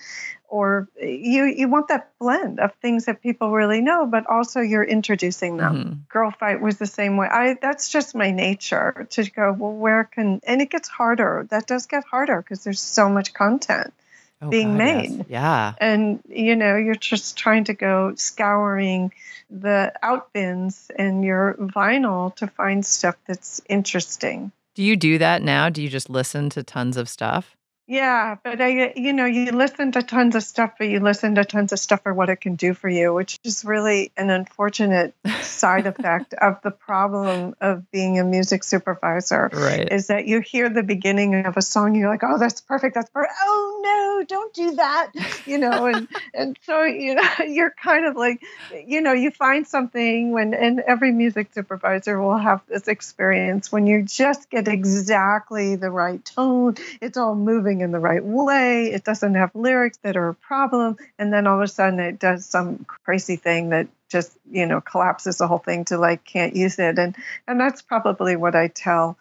or 0.56 0.88
you 1.02 1.44
you 1.60 1.68
want 1.68 1.88
that 1.90 2.04
blend 2.20 2.60
of 2.60 2.72
things 2.82 3.06
that 3.06 3.22
people 3.22 3.52
really 3.52 3.82
know 3.82 4.06
but 4.16 4.24
also 4.36 4.60
you're 4.62 4.90
introducing 4.98 5.58
them 5.58 5.74
Mhm. 5.76 5.94
Girlfight 6.14 6.62
was 6.62 6.78
the 6.78 6.92
same 7.00 7.18
way 7.20 7.28
i 7.42 7.56
that's 7.66 7.90
just 7.90 8.16
my 8.24 8.32
nature 8.32 9.06
to 9.16 9.22
go 9.40 9.52
well 9.60 9.74
where 9.86 10.04
can 10.16 10.40
and 10.50 10.62
it 10.62 10.70
gets 10.76 10.88
harder 10.88 11.46
that 11.52 11.68
does 11.68 11.86
get 11.88 12.04
harder 12.14 12.38
because 12.42 12.64
there's 12.64 12.80
so 13.00 13.10
much 13.10 13.34
content 13.34 13.94
Oh, 14.42 14.50
Being 14.50 14.78
God, 14.78 14.84
yes. 14.86 15.10
made. 15.10 15.26
Yeah. 15.30 15.74
and 15.90 16.20
you 16.28 16.56
know 16.62 16.76
you're 16.76 17.04
just 17.14 17.38
trying 17.38 17.64
to 17.72 17.74
go 17.74 18.14
scouring 18.16 19.12
the 19.50 19.94
out 20.04 20.32
bins 20.34 20.92
and 21.00 21.24
your 21.24 21.56
vinyl 21.80 22.36
to 22.36 22.46
find 22.48 22.86
stuff 22.86 23.16
that's 23.28 23.62
interesting 23.70 24.52
Do 24.76 24.84
you 24.84 24.96
do 24.98 25.18
that 25.20 25.42
now? 25.42 25.70
Do 25.70 25.82
you 25.82 25.90
just 25.90 26.10
listen 26.10 26.50
to 26.56 26.64
tons 26.64 26.98
of 26.98 27.08
stuff? 27.08 27.56
Yeah, 27.88 28.38
but 28.44 28.60
I, 28.62 28.94
you 28.96 29.14
know, 29.14 29.26
you 29.26 29.52
listen 29.52 29.92
to 29.92 30.02
tons 30.02 30.34
of 30.34 30.42
stuff, 30.42 30.74
but 30.80 30.88
you 30.88 31.00
listen 31.00 31.36
to 31.36 31.46
tons 31.46 31.72
of 31.72 31.78
stuff 31.78 32.02
for 32.02 32.14
what 32.14 32.30
it 32.30 32.38
can 32.38 32.56
do 32.56 32.74
for 32.74 32.90
you, 32.90 33.14
which 33.14 33.38
is 33.44 33.64
really 33.64 34.12
an 34.18 34.32
unfortunate 34.32 35.14
side 35.42 35.86
effect 35.86 36.34
of 36.34 36.60
the 36.64 36.72
problem 36.72 37.56
of 37.62 37.92
being 37.92 38.18
a 38.18 38.24
music 38.24 38.64
supervisor. 38.64 39.52
Right. 39.54 39.92
Is 39.92 40.08
that 40.08 40.26
you 40.26 40.42
hear 40.42 40.68
the 40.70 40.82
beginning 40.82 41.46
of 41.46 41.58
a 41.58 41.62
song, 41.62 41.94
you're 41.94 42.10
like, 42.10 42.24
oh, 42.24 42.40
that's 42.40 42.60
perfect, 42.62 42.96
that's 42.96 43.10
perfect. 43.12 43.34
Oh 43.44 43.82
no, 43.84 44.26
don't 44.26 44.54
do 44.54 44.76
that, 44.78 45.12
you 45.46 45.60
know, 45.60 45.86
and 45.86 46.08
and 46.34 46.58
so 46.64 46.84
you 46.84 47.16
know, 47.16 47.30
you're 47.48 47.74
kind 47.82 48.08
of 48.08 48.16
like, 48.16 48.42
you 48.86 49.02
know, 49.02 49.14
you 49.14 49.30
find 49.30 49.68
something 49.68 50.32
when, 50.32 50.56
and 50.56 50.80
every 50.80 51.12
music 51.12 51.54
supervisor 51.54 52.20
will 52.20 52.38
have 52.38 52.62
this 52.68 52.88
experience 52.88 53.72
when 53.72 53.86
you 53.86 54.02
just 54.02 54.50
get 54.50 54.68
exactly 54.68 55.76
the 55.76 55.92
right 55.92 56.26
tone, 56.26 56.76
it's 57.00 57.18
all 57.18 57.36
moving 57.36 57.75
in 57.82 57.92
the 57.92 58.00
right 58.00 58.24
way, 58.24 58.92
it 58.92 59.04
doesn't 59.04 59.36
have 59.36 59.52
lyrics 59.56 59.98
that 60.04 60.18
are 60.18 60.30
a 60.30 60.36
problem, 60.36 60.98
and 61.20 61.32
then 61.32 61.48
all 61.48 61.58
of 61.58 61.64
a 61.64 61.68
sudden 61.68 62.00
it 62.00 62.20
does 62.20 62.46
some 62.46 62.86
crazy 62.86 63.36
thing 63.36 63.70
that 63.70 63.88
just 64.10 64.38
you 64.50 64.66
know 64.66 64.82
collapses 64.82 65.38
the 65.38 65.48
whole 65.48 65.58
thing 65.58 65.86
to 65.86 65.98
like 65.98 66.24
can't 66.24 66.56
use 66.56 66.80
it. 66.80 67.00
And 67.00 67.16
and 67.48 67.60
that's 67.60 67.82
probably 67.82 68.36
what 68.36 68.56
i 68.56 68.68
tell 68.68 69.18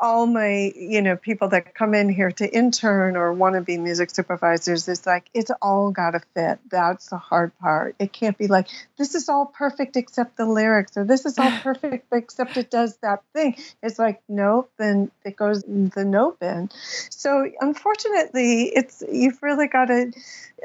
all 0.00 0.26
my 0.26 0.72
you 0.76 1.02
know 1.02 1.16
people 1.16 1.48
that 1.48 1.74
come 1.74 1.94
in 1.94 2.08
here 2.08 2.30
to 2.30 2.48
intern 2.48 3.16
or 3.16 3.32
want 3.32 3.54
to 3.54 3.60
be 3.60 3.78
music 3.78 4.10
supervisors 4.10 4.88
is 4.88 5.06
like 5.06 5.28
it's 5.34 5.50
all 5.62 5.90
got 5.90 6.12
to 6.12 6.20
fit 6.34 6.58
that's 6.70 7.08
the 7.08 7.16
hard 7.16 7.56
part 7.58 7.94
it 7.98 8.12
can't 8.12 8.36
be 8.36 8.46
like 8.46 8.68
this 8.98 9.14
is 9.14 9.28
all 9.28 9.46
perfect 9.46 9.96
except 9.96 10.36
the 10.36 10.46
lyrics 10.46 10.96
or 10.96 11.04
this 11.04 11.24
is 11.24 11.38
all 11.38 11.50
perfect 11.62 12.06
except 12.12 12.56
it 12.56 12.70
does 12.70 12.96
that 12.98 13.22
thing 13.32 13.56
it's 13.82 13.98
like 13.98 14.22
nope 14.28 14.70
then 14.78 15.10
it 15.24 15.36
goes 15.36 15.62
in 15.62 15.88
the 15.94 16.04
no 16.04 16.36
bin 16.40 16.70
so 17.10 17.50
unfortunately 17.60 18.64
it's 18.64 19.02
you've 19.10 19.42
really 19.42 19.68
got 19.68 19.86
to 19.86 20.12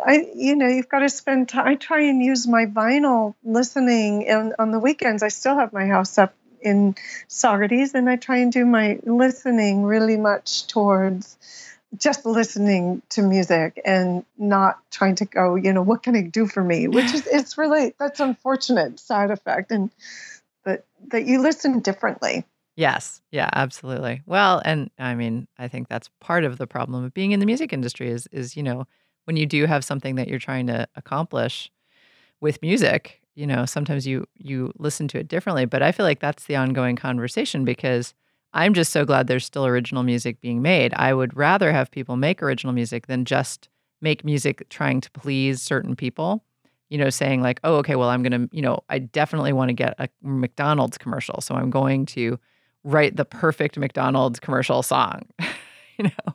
I, 0.03 0.31
you 0.33 0.55
know, 0.55 0.67
you've 0.67 0.89
got 0.89 0.99
to 0.99 1.09
spend 1.09 1.49
time. 1.49 1.67
I 1.67 1.75
try 1.75 2.03
and 2.03 2.23
use 2.23 2.47
my 2.47 2.65
vinyl 2.65 3.35
listening 3.43 4.27
and 4.27 4.55
on 4.57 4.71
the 4.71 4.79
weekends. 4.79 5.21
I 5.21 5.27
still 5.27 5.55
have 5.55 5.73
my 5.73 5.85
house 5.85 6.17
up 6.17 6.33
in 6.61 6.95
Saugerties, 7.27 7.93
and 7.93 8.09
I 8.09 8.15
try 8.15 8.37
and 8.37 8.51
do 8.51 8.65
my 8.65 8.99
listening 9.03 9.83
really 9.83 10.17
much 10.17 10.67
towards 10.67 11.37
just 11.97 12.25
listening 12.25 13.01
to 13.09 13.21
music 13.21 13.81
and 13.83 14.23
not 14.37 14.79
trying 14.91 15.15
to 15.15 15.25
go, 15.25 15.55
you 15.55 15.73
know, 15.73 15.81
what 15.81 16.03
can 16.03 16.15
it 16.15 16.31
do 16.31 16.47
for 16.47 16.63
me? 16.63 16.87
Which 16.87 17.13
is, 17.13 17.27
it's 17.27 17.57
really 17.57 17.93
that's 17.99 18.19
unfortunate 18.19 18.99
side 18.99 19.31
effect, 19.31 19.71
and 19.71 19.91
that 20.63 20.85
that 21.09 21.25
you 21.25 21.41
listen 21.41 21.79
differently. 21.79 22.45
Yes. 22.77 23.21
Yeah, 23.31 23.49
absolutely. 23.51 24.21
Well, 24.25 24.61
and 24.63 24.89
I 24.97 25.15
mean, 25.15 25.47
I 25.59 25.67
think 25.67 25.89
that's 25.89 26.09
part 26.21 26.45
of 26.45 26.57
the 26.57 26.67
problem 26.67 27.03
of 27.03 27.13
being 27.13 27.31
in 27.31 27.39
the 27.39 27.45
music 27.45 27.73
industry 27.73 28.09
is 28.09 28.27
is, 28.31 28.55
you 28.55 28.63
know, 28.63 28.87
when 29.25 29.35
you 29.37 29.45
do 29.45 29.65
have 29.65 29.83
something 29.83 30.15
that 30.15 30.27
you're 30.27 30.39
trying 30.39 30.67
to 30.67 30.87
accomplish 30.95 31.69
with 32.39 32.61
music, 32.61 33.20
you 33.35 33.47
know, 33.47 33.65
sometimes 33.65 34.05
you 34.05 34.25
you 34.37 34.73
listen 34.77 35.07
to 35.09 35.19
it 35.19 35.27
differently, 35.27 35.65
but 35.65 35.81
I 35.81 35.91
feel 35.91 36.05
like 36.05 36.19
that's 36.19 36.45
the 36.45 36.55
ongoing 36.55 36.95
conversation 36.95 37.65
because 37.65 38.13
I'm 38.53 38.73
just 38.73 38.91
so 38.91 39.05
glad 39.05 39.27
there's 39.27 39.45
still 39.45 39.65
original 39.65 40.03
music 40.03 40.41
being 40.41 40.61
made. 40.61 40.93
I 40.95 41.13
would 41.13 41.35
rather 41.37 41.71
have 41.71 41.91
people 41.91 42.17
make 42.17 42.43
original 42.43 42.73
music 42.73 43.07
than 43.07 43.25
just 43.25 43.69
make 44.01 44.25
music 44.25 44.67
trying 44.69 44.99
to 45.01 45.11
please 45.11 45.61
certain 45.61 45.95
people. 45.95 46.43
You 46.89 46.97
know, 46.97 47.09
saying 47.09 47.41
like, 47.41 47.61
"Oh, 47.63 47.75
okay, 47.77 47.95
well, 47.95 48.09
I'm 48.09 48.21
going 48.21 48.49
to, 48.49 48.55
you 48.55 48.61
know, 48.61 48.81
I 48.89 48.99
definitely 48.99 49.53
want 49.53 49.69
to 49.69 49.73
get 49.73 49.95
a 49.97 50.09
McDonald's 50.21 50.97
commercial, 50.97 51.39
so 51.41 51.55
I'm 51.55 51.69
going 51.69 52.05
to 52.07 52.37
write 52.83 53.15
the 53.15 53.23
perfect 53.25 53.77
McDonald's 53.77 54.39
commercial 54.41 54.83
song." 54.83 55.21
you 55.97 56.05
know. 56.05 56.33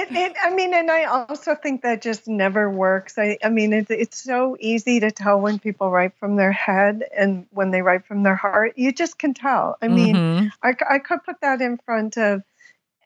It, 0.00 0.08
it, 0.14 0.36
I 0.40 0.54
mean, 0.54 0.74
and 0.74 0.92
I 0.92 1.04
also 1.06 1.56
think 1.56 1.82
that 1.82 2.02
just 2.02 2.28
never 2.28 2.70
works. 2.70 3.18
I, 3.18 3.36
I 3.42 3.48
mean, 3.48 3.72
it's 3.72 3.90
it's 3.90 4.22
so 4.22 4.56
easy 4.60 5.00
to 5.00 5.10
tell 5.10 5.40
when 5.40 5.58
people 5.58 5.90
write 5.90 6.12
from 6.20 6.36
their 6.36 6.52
head 6.52 7.02
and 7.16 7.46
when 7.50 7.72
they 7.72 7.82
write 7.82 8.06
from 8.06 8.22
their 8.22 8.36
heart. 8.36 8.74
You 8.76 8.92
just 8.92 9.18
can 9.18 9.34
tell. 9.34 9.76
I 9.82 9.88
mean, 9.88 10.14
Mhm. 10.14 10.52
I, 10.62 10.76
I 10.88 10.98
could 11.00 11.24
put 11.24 11.40
that 11.40 11.60
in 11.60 11.78
front 11.78 12.16
of 12.16 12.44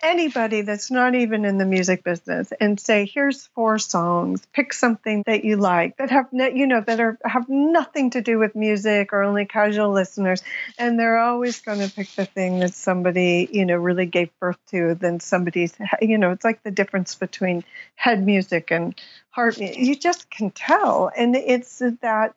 anybody 0.03 0.63
that's 0.63 0.91
not 0.91 1.15
even 1.15 1.45
in 1.45 1.59
the 1.59 1.65
music 1.65 2.03
business 2.05 2.53
and 2.61 2.79
say, 2.79 3.07
here's 3.07 3.47
four 3.55 3.79
songs. 3.79 4.45
Pick 4.53 4.73
something 4.73 5.23
that 5.27 5.45
you 5.45 5.57
like 5.57 5.97
that 5.99 6.11
have, 6.11 6.29
you 6.33 6.67
know, 6.67 6.81
that 6.81 7.01
are 7.01 7.19
have 7.25 7.49
nothing 7.49 8.11
to 8.11 8.21
do 8.21 8.39
with 8.39 8.55
music 8.57 9.13
or 9.13 9.23
only 9.23 9.45
casual 9.47 9.91
listeners. 9.93 10.43
And 10.79 10.99
they're 10.99 11.19
always 11.19 11.61
going 11.61 11.81
to 11.81 11.95
pick 11.95 12.09
the 12.17 12.27
thing 12.27 12.59
that 12.61 12.75
somebody, 12.75 13.49
you 13.53 13.65
know, 13.65 13.77
really 13.77 14.07
gave 14.07 14.31
birth 14.41 14.59
to. 14.71 14.95
Than 14.95 15.21
somebody's, 15.21 15.75
you 16.01 16.19
know, 16.19 16.33
it's 16.33 16.45
like 16.45 16.63
the 16.63 16.71
difference 16.71 17.15
between 17.15 17.65
head 17.95 18.25
music 18.25 18.71
and 18.71 18.95
heart. 19.31 19.59
mu- 19.59 19.67
You 19.75 19.95
just 19.97 20.31
can 20.31 20.51
tell, 20.51 21.11
and 21.17 21.37
it's 21.37 21.81
that 22.01 22.35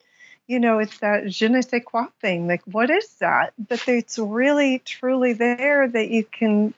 you 0.48 0.60
know, 0.60 0.78
it's 0.80 1.00
that 1.00 1.28
je 1.28 1.48
ne 1.48 1.62
sais 1.62 1.82
quoi 1.84 2.06
thing. 2.22 2.48
Like, 2.48 2.62
what 2.66 2.89
is 2.92 3.08
that? 3.16 3.54
But 3.58 3.88
it's 3.88 4.20
really, 4.20 4.80
truly 4.80 5.34
there 5.34 5.88
that 5.88 6.10
you 6.10 6.24
can 6.24 6.74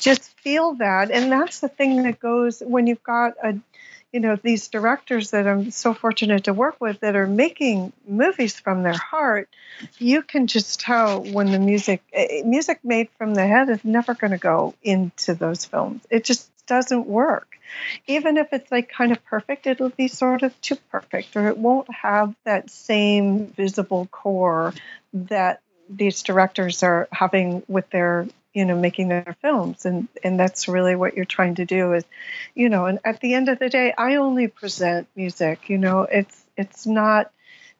just 0.00 0.22
feel 0.40 0.74
that. 0.74 1.10
And 1.10 1.30
that's 1.30 1.60
the 1.60 1.68
thing 1.68 2.02
that 2.04 2.18
goes 2.18 2.60
when 2.60 2.86
you've 2.86 3.02
got 3.02 3.34
a, 3.42 3.58
you 4.12 4.20
know, 4.20 4.36
these 4.36 4.68
directors 4.68 5.30
that 5.32 5.46
I'm 5.46 5.70
so 5.70 5.94
fortunate 5.94 6.44
to 6.44 6.52
work 6.52 6.80
with 6.80 7.00
that 7.00 7.16
are 7.16 7.26
making 7.26 7.92
movies 8.06 8.58
from 8.58 8.82
their 8.82 8.96
heart. 8.96 9.48
You 9.98 10.22
can 10.22 10.46
just 10.46 10.80
tell 10.80 11.22
when 11.22 11.50
the 11.50 11.58
music, 11.58 12.02
eh, 12.12 12.42
music 12.44 12.80
made 12.84 13.08
from 13.18 13.34
the 13.34 13.46
head 13.46 13.68
is 13.68 13.84
never 13.84 14.14
going 14.14 14.30
to 14.32 14.38
go 14.38 14.74
into 14.82 15.34
those 15.34 15.64
films. 15.64 16.02
It 16.10 16.24
just 16.24 16.50
doesn't 16.66 17.06
work 17.06 17.56
even 18.06 18.36
if 18.36 18.52
it's 18.52 18.70
like 18.70 18.88
kind 18.88 19.12
of 19.12 19.24
perfect, 19.24 19.66
it'll 19.66 19.90
be 19.90 20.08
sort 20.08 20.42
of 20.42 20.58
too 20.60 20.76
perfect, 20.90 21.36
or 21.36 21.48
it 21.48 21.58
won't 21.58 21.92
have 21.92 22.34
that 22.44 22.70
same 22.70 23.46
visible 23.46 24.06
core 24.10 24.72
that 25.12 25.60
these 25.88 26.22
directors 26.22 26.82
are 26.82 27.08
having 27.12 27.62
with 27.68 27.88
their 27.90 28.26
you 28.56 28.64
know 28.64 28.74
making 28.74 29.08
their 29.08 29.36
films 29.42 29.84
and 29.84 30.08
and 30.24 30.40
that's 30.40 30.66
really 30.66 30.96
what 30.96 31.14
you're 31.14 31.26
trying 31.26 31.54
to 31.54 31.66
do 31.66 31.92
is 31.92 32.04
you 32.54 32.70
know 32.70 32.86
and 32.86 32.98
at 33.04 33.20
the 33.20 33.34
end 33.34 33.50
of 33.50 33.58
the 33.58 33.68
day 33.68 33.92
i 33.98 34.16
only 34.16 34.48
present 34.48 35.06
music 35.14 35.68
you 35.68 35.76
know 35.76 36.00
it's 36.02 36.42
it's 36.56 36.86
not 36.86 37.30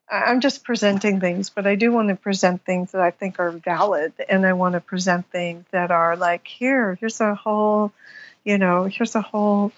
I'm 0.09 0.41
just 0.41 0.62
presenting 0.62 1.18
things, 1.18 1.51
but 1.51 1.66
I 1.66 1.74
do 1.74 1.91
want 1.91 2.11
to 2.11 2.14
present 2.14 2.64
things 2.64 2.93
that 2.93 3.01
I 3.01 3.11
think 3.11 3.41
are 3.41 3.51
valid, 3.51 4.12
and 4.29 4.47
I 4.47 4.53
want 4.53 4.74
to 4.74 4.81
present 4.81 5.29
things 5.33 5.64
that 5.72 5.91
are 5.91 6.16
like, 6.16 6.47
here, 6.47 6.95
here's 7.01 7.20
a 7.20 7.35
whole, 7.35 7.91
you 8.45 8.57
know, 8.57 8.85
here's 8.85 9.16
a 9.16 9.20
whole 9.20 9.72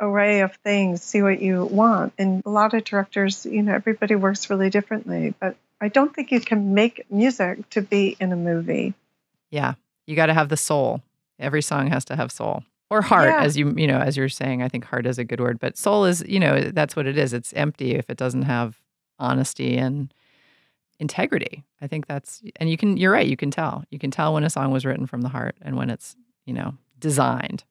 array 0.00 0.40
of 0.40 0.54
things. 0.56 1.02
See 1.02 1.20
what 1.20 1.42
you 1.42 1.66
want. 1.66 2.14
And 2.16 2.42
a 2.46 2.48
lot 2.48 2.72
of 2.72 2.84
directors, 2.84 3.44
you 3.44 3.62
know, 3.62 3.74
everybody 3.74 4.14
works 4.14 4.48
really 4.48 4.70
differently, 4.70 5.34
but 5.38 5.56
I 5.78 5.88
don't 5.88 6.14
think 6.14 6.32
you 6.32 6.40
can 6.40 6.72
make 6.72 7.04
music 7.10 7.68
to 7.70 7.82
be 7.82 8.16
in 8.18 8.32
a 8.32 8.36
movie. 8.36 8.94
Yeah. 9.50 9.74
You 10.06 10.16
got 10.16 10.26
to 10.26 10.34
have 10.34 10.48
the 10.48 10.56
soul. 10.56 11.02
Every 11.38 11.62
song 11.62 11.88
has 11.88 12.04
to 12.06 12.16
have 12.16 12.32
soul 12.32 12.62
or 12.90 13.02
heart, 13.02 13.28
Yeah. 13.28 13.42
as 13.42 13.56
you, 13.56 13.74
you 13.76 13.86
know, 13.86 13.98
as 13.98 14.16
you're 14.16 14.28
saying. 14.28 14.62
I 14.62 14.68
think 14.68 14.84
heart 14.84 15.06
is 15.06 15.18
a 15.18 15.24
good 15.24 15.40
word, 15.40 15.58
but 15.60 15.76
soul 15.76 16.04
is, 16.04 16.24
you 16.26 16.40
know, 16.40 16.60
that's 16.60 16.94
what 16.96 17.06
it 17.06 17.18
is. 17.18 17.32
It's 17.32 17.52
empty 17.54 17.94
if 17.94 18.08
it 18.08 18.16
doesn't 18.16 18.42
have 18.42 18.80
honesty 19.18 19.76
and 19.76 20.12
integrity. 20.98 21.64
I 21.80 21.86
think 21.88 22.06
that's, 22.06 22.42
and 22.56 22.70
you 22.70 22.76
can, 22.76 22.96
you're 22.96 23.12
right. 23.12 23.26
You 23.26 23.36
can 23.36 23.50
tell. 23.50 23.84
You 23.90 23.98
can 23.98 24.10
tell 24.10 24.32
when 24.34 24.44
a 24.44 24.50
song 24.50 24.70
was 24.70 24.84
written 24.86 25.06
from 25.06 25.22
the 25.22 25.28
heart 25.28 25.56
and 25.60 25.76
when 25.76 25.90
it's, 25.90 26.16
you 26.46 26.54
know, 26.54 26.74
designed. 26.98 27.64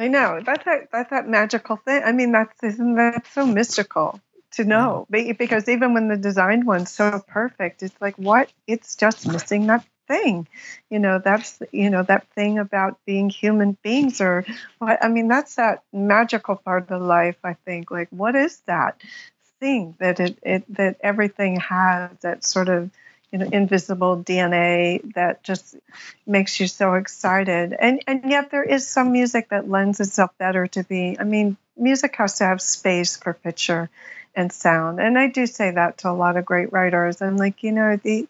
I 0.00 0.06
know 0.06 0.40
that's 0.46 0.64
that 0.64 0.92
that's 0.92 1.10
that 1.10 1.26
magical 1.26 1.74
thing. 1.74 2.02
I 2.04 2.12
mean, 2.12 2.30
that's 2.30 2.62
isn't 2.62 2.94
that 2.94 3.26
so 3.32 3.44
mystical 3.44 4.20
to 4.52 4.62
know? 4.64 5.08
Because 5.10 5.68
even 5.68 5.92
when 5.92 6.06
the 6.06 6.16
designed 6.16 6.66
one's 6.68 6.92
so 6.92 7.20
perfect, 7.26 7.82
it's 7.82 8.00
like 8.00 8.14
what? 8.14 8.48
It's 8.68 8.94
just 8.94 9.26
missing 9.26 9.66
that 9.66 9.84
thing. 10.08 10.48
You 10.90 10.98
know, 10.98 11.20
that's 11.22 11.62
you 11.72 11.90
know 11.90 12.02
that 12.04 12.26
thing 12.34 12.58
about 12.58 12.98
being 13.06 13.30
human 13.30 13.76
beings, 13.82 14.20
or 14.20 14.44
what? 14.78 15.04
I 15.04 15.08
mean, 15.08 15.28
that's 15.28 15.54
that 15.56 15.82
magical 15.92 16.56
part 16.56 16.90
of 16.90 17.02
life. 17.02 17.36
I 17.44 17.54
think. 17.64 17.90
Like, 17.90 18.08
what 18.10 18.34
is 18.34 18.58
that 18.66 19.00
thing 19.60 19.94
that 19.98 20.20
it, 20.20 20.38
it 20.42 20.64
that 20.74 20.96
everything 21.00 21.60
has? 21.60 22.10
That 22.22 22.44
sort 22.44 22.68
of 22.68 22.90
you 23.32 23.38
know 23.38 23.48
invisible 23.52 24.16
DNA 24.22 25.14
that 25.14 25.42
just 25.42 25.76
makes 26.26 26.58
you 26.60 26.66
so 26.66 26.94
excited. 26.94 27.74
And 27.78 28.02
and 28.06 28.24
yet 28.30 28.50
there 28.50 28.64
is 28.64 28.88
some 28.88 29.12
music 29.12 29.50
that 29.50 29.68
lends 29.68 30.00
itself 30.00 30.30
better 30.38 30.66
to 30.68 30.84
be. 30.84 31.16
I 31.18 31.24
mean, 31.24 31.56
music 31.76 32.16
has 32.16 32.38
to 32.38 32.44
have 32.44 32.60
space 32.62 33.16
for 33.16 33.34
picture 33.34 33.90
and 34.34 34.52
sound. 34.52 35.00
And 35.00 35.18
I 35.18 35.28
do 35.28 35.46
say 35.46 35.72
that 35.72 35.98
to 35.98 36.10
a 36.10 36.12
lot 36.12 36.36
of 36.36 36.44
great 36.44 36.72
writers. 36.72 37.20
I'm 37.20 37.36
like, 37.36 37.62
you 37.62 37.72
know, 37.72 37.96
the 37.96 38.28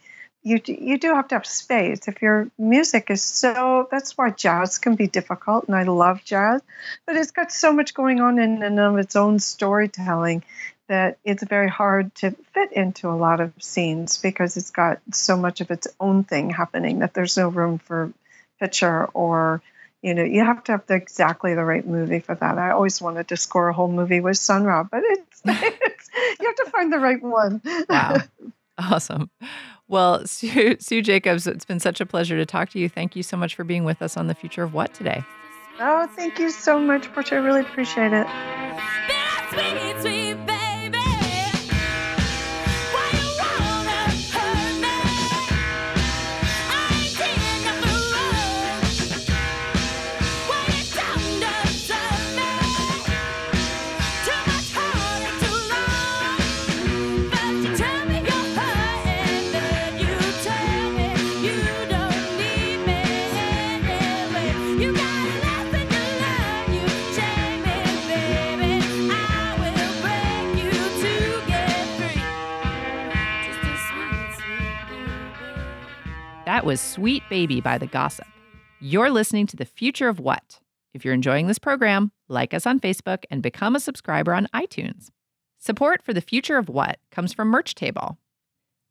you 0.48 0.58
do- 0.58 0.78
you 0.80 0.98
do 0.98 1.14
have 1.14 1.28
to 1.28 1.34
have 1.34 1.46
space. 1.46 2.08
If 2.08 2.22
your 2.22 2.48
music 2.58 3.10
is 3.10 3.22
so, 3.22 3.86
that's 3.90 4.16
why 4.16 4.30
jazz 4.30 4.78
can 4.78 4.94
be 4.94 5.06
difficult, 5.06 5.66
and 5.66 5.76
I 5.76 5.82
love 5.82 6.24
jazz, 6.24 6.62
but 7.06 7.16
it's 7.16 7.32
got 7.32 7.52
so 7.52 7.72
much 7.72 7.94
going 7.94 8.20
on 8.20 8.38
in 8.38 8.62
and 8.62 8.80
of 8.80 8.96
its 8.98 9.16
own 9.16 9.38
storytelling 9.38 10.42
that 10.88 11.18
it's 11.22 11.42
very 11.42 11.68
hard 11.68 12.14
to 12.16 12.30
fit 12.54 12.72
into 12.72 13.08
a 13.10 13.18
lot 13.26 13.40
of 13.40 13.52
scenes 13.58 14.16
because 14.16 14.56
it's 14.56 14.70
got 14.70 15.00
so 15.12 15.36
much 15.36 15.60
of 15.60 15.70
its 15.70 15.86
own 16.00 16.24
thing 16.24 16.48
happening 16.48 17.00
that 17.00 17.12
there's 17.12 17.36
no 17.36 17.48
room 17.48 17.76
for 17.78 18.10
picture 18.58 19.04
or 19.12 19.60
you 20.02 20.14
know 20.14 20.24
you 20.24 20.42
have 20.44 20.64
to 20.64 20.72
have 20.72 20.86
the, 20.86 20.94
exactly 20.94 21.54
the 21.54 21.64
right 21.64 21.86
movie 21.86 22.18
for 22.18 22.34
that 22.34 22.58
i 22.58 22.70
always 22.70 23.00
wanted 23.00 23.28
to 23.28 23.36
score 23.36 23.68
a 23.68 23.72
whole 23.72 23.92
movie 23.92 24.20
with 24.20 24.36
sun 24.36 24.64
ra 24.64 24.82
but 24.82 25.02
it's, 25.04 25.42
it's 25.46 26.10
you 26.40 26.46
have 26.46 26.56
to 26.56 26.70
find 26.70 26.92
the 26.92 26.98
right 26.98 27.22
one 27.22 27.60
Wow. 27.88 28.16
awesome. 28.78 29.30
Well, 29.88 30.26
Sue, 30.26 30.76
Sue 30.78 31.02
Jacobs, 31.02 31.46
it's 31.46 31.64
been 31.64 31.80
such 31.80 32.00
a 32.00 32.06
pleasure 32.06 32.36
to 32.36 32.46
talk 32.46 32.70
to 32.70 32.78
you. 32.78 32.88
Thank 32.88 33.16
you 33.16 33.22
so 33.22 33.36
much 33.36 33.54
for 33.54 33.64
being 33.64 33.84
with 33.84 34.02
us 34.02 34.16
on 34.16 34.26
The 34.26 34.34
Future 34.34 34.62
of 34.62 34.74
What 34.74 34.94
today. 34.94 35.22
oh 35.80 36.06
thank 36.16 36.38
you 36.40 36.50
so 36.50 36.78
much 36.78 37.06
portia 37.14 37.36
i 37.36 37.38
really 37.38 37.60
appreciate 37.60 38.12
it 38.12 38.26
That 76.58 76.66
was 76.66 76.80
Sweet 76.80 77.22
Baby 77.30 77.60
by 77.60 77.78
The 77.78 77.86
Gossip. 77.86 78.26
You're 78.80 79.10
listening 79.10 79.46
to 79.46 79.54
The 79.54 79.64
Future 79.64 80.08
of 80.08 80.18
What. 80.18 80.58
If 80.92 81.04
you're 81.04 81.14
enjoying 81.14 81.46
this 81.46 81.60
program, 81.60 82.10
like 82.26 82.52
us 82.52 82.66
on 82.66 82.80
Facebook 82.80 83.22
and 83.30 83.40
become 83.40 83.76
a 83.76 83.80
subscriber 83.80 84.34
on 84.34 84.48
iTunes. 84.52 85.10
Support 85.60 86.02
for 86.02 86.12
The 86.12 86.20
Future 86.20 86.56
of 86.56 86.68
What 86.68 86.98
comes 87.12 87.32
from 87.32 87.46
Merch 87.46 87.76
Table. 87.76 88.18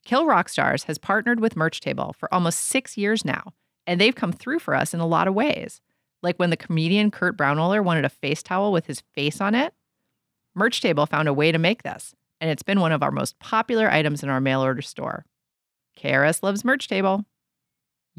Kill 0.06 0.26
Rock 0.26 0.48
Stars 0.48 0.86
has 0.86 0.98
partnered 0.98 1.42
with 1.42 1.58
Merch 1.58 1.82
Table 1.82 2.16
for 2.18 2.34
almost 2.34 2.60
six 2.60 2.96
years 2.96 3.26
now, 3.26 3.52
and 3.86 4.00
they've 4.00 4.16
come 4.16 4.32
through 4.32 4.60
for 4.60 4.74
us 4.74 4.94
in 4.94 5.02
a 5.02 5.06
lot 5.06 5.28
of 5.28 5.34
ways. 5.34 5.82
Like 6.24 6.38
when 6.38 6.52
the 6.52 6.56
comedian 6.56 7.12
Kurt 7.12 7.36
Braunohler 7.36 7.84
wanted 7.84 8.06
a 8.06 8.10
face 8.10 8.42
towel 8.42 8.72
with 8.72 8.86
his 8.86 9.04
face 9.14 9.42
on 9.42 9.54
it, 9.54 9.74
Merch 10.56 10.80
Table 10.80 11.06
found 11.06 11.28
a 11.28 11.34
way 11.34 11.52
to 11.52 11.60
make 11.60 11.84
this, 11.84 12.16
and 12.40 12.50
it's 12.50 12.64
been 12.64 12.80
one 12.80 12.94
of 12.94 13.04
our 13.04 13.12
most 13.12 13.38
popular 13.40 13.92
items 13.92 14.24
in 14.24 14.30
our 14.30 14.40
mail 14.40 14.62
order 14.62 14.82
store. 14.82 15.26
KRS 16.00 16.42
loves 16.42 16.64
Merch 16.64 16.88
Table. 16.88 17.26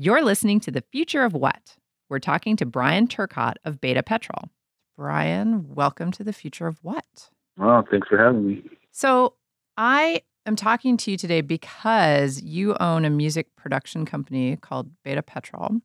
You're 0.01 0.23
listening 0.23 0.61
to 0.61 0.71
The 0.71 0.85
Future 0.93 1.25
of 1.25 1.33
What? 1.33 1.75
We're 2.09 2.21
talking 2.21 2.55
to 2.59 2.65
Bryan 2.65 3.09
Turcotte 3.09 3.57
of 3.65 3.81
Beta 3.81 4.01
Petrol. 4.01 4.49
Bryan, 4.97 5.75
welcome 5.75 6.13
to 6.13 6.23
The 6.23 6.33
Future 6.33 6.69
of 6.69 6.79
What? 6.83 7.31
Well, 7.57 7.85
thanks 7.91 8.07
for 8.07 8.17
having 8.17 8.47
me. 8.47 8.63
So, 8.93 9.35
I 9.77 10.23
am 10.47 10.55
talking 10.55 10.99
to 10.99 11.11
you 11.11 11.17
today 11.17 11.41
because 11.41 12.41
you 12.41 12.77
own 12.79 13.05
a 13.05 13.11
music 13.11 13.49
production 13.57 14.07
company 14.07 14.55
called 14.55 14.89
Beta 15.03 15.21
Petrol, 15.21 15.81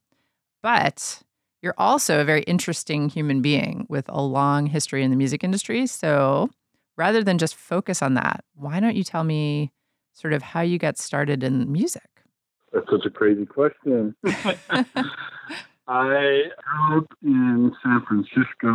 but 0.61 1.23
you're 1.63 1.73
also 1.79 2.21
a 2.21 2.23
very 2.23 2.43
interesting 2.43 3.09
human 3.09 3.41
being 3.41 3.87
with 3.89 4.05
a 4.09 4.21
long 4.21 4.67
history 4.67 5.03
in 5.03 5.09
the 5.09 5.17
music 5.17 5.43
industry. 5.43 5.87
So, 5.87 6.51
rather 6.97 7.23
than 7.23 7.39
just 7.39 7.55
focus 7.55 8.03
on 8.03 8.13
that, 8.13 8.45
why 8.53 8.79
don't 8.79 8.95
you 8.95 9.03
tell 9.03 9.23
me 9.23 9.71
sort 10.13 10.33
of 10.33 10.43
how 10.43 10.61
you 10.61 10.77
got 10.77 10.99
started 10.99 11.43
in 11.43 11.71
music? 11.71 12.12
That's 12.73 12.89
such 12.89 13.05
a 13.05 13.09
crazy 13.09 13.45
question. 13.45 14.15
I 15.87 16.43
grew 16.63 16.97
up 16.97 17.13
in 17.21 17.71
San 17.83 18.03
Francisco 18.07 18.69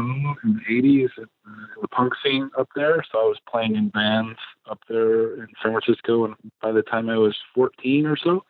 in 0.45 0.61
the 0.69 0.73
80s, 0.73 1.11
at 1.21 1.29
the, 1.45 1.81
the 1.83 1.89
punk 1.89 2.13
scene 2.23 2.51
up 2.57 2.69
there. 2.77 3.03
So 3.11 3.19
I 3.19 3.25
was 3.25 3.39
playing 3.51 3.77
in 3.77 3.89
bands 3.89 4.39
up 4.71 4.79
there 4.89 5.35
in 5.35 5.49
San 5.63 5.73
Francisco, 5.73 6.27
and 6.27 6.35
by 6.63 6.71
the 6.71 6.83
time 6.83 7.09
I 7.09 7.17
was 7.17 7.37
14 7.55 8.07
or 8.07 8.17
so, 8.17 8.45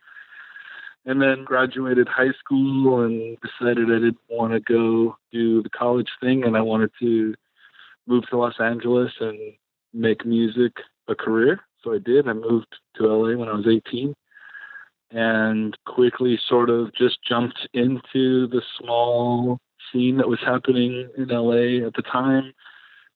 and 1.07 1.23
then 1.23 1.45
graduated 1.45 2.09
high 2.09 2.33
school 2.39 3.05
and 3.05 3.39
decided 3.41 3.91
I 3.91 4.01
didn't 4.01 4.19
want 4.29 4.53
to 4.53 4.61
go 4.61 5.17
do 5.33 5.63
the 5.63 5.71
college 5.71 6.11
thing, 6.21 6.45
and 6.45 6.57
I 6.57 6.61
wanted 6.61 6.91
to 7.01 7.35
move 8.07 8.29
to 8.29 8.37
Los 8.37 8.61
Angeles 8.61 9.13
and 9.21 9.39
make 9.95 10.27
music 10.27 10.73
a 11.07 11.15
career. 11.15 11.61
So 11.83 11.95
I 11.95 11.99
did. 11.99 12.29
I 12.29 12.33
moved 12.33 12.75
to 12.97 13.07
LA 13.07 13.37
when 13.37 13.49
I 13.49 13.55
was 13.55 13.67
18 13.67 14.15
and 15.11 15.77
quickly 15.87 16.39
sort 16.49 16.71
of 16.71 16.95
just 16.95 17.19
jumped 17.27 17.69
into 17.73 18.47
the 18.49 18.63
small 18.79 19.59
scene 19.93 20.19
that 20.19 20.29
was 20.29 20.41
happening 20.41 21.09
in 21.17 21.29
LA 21.29 21.87
at 21.87 21.95
the 21.95 22.03
time 22.03 22.53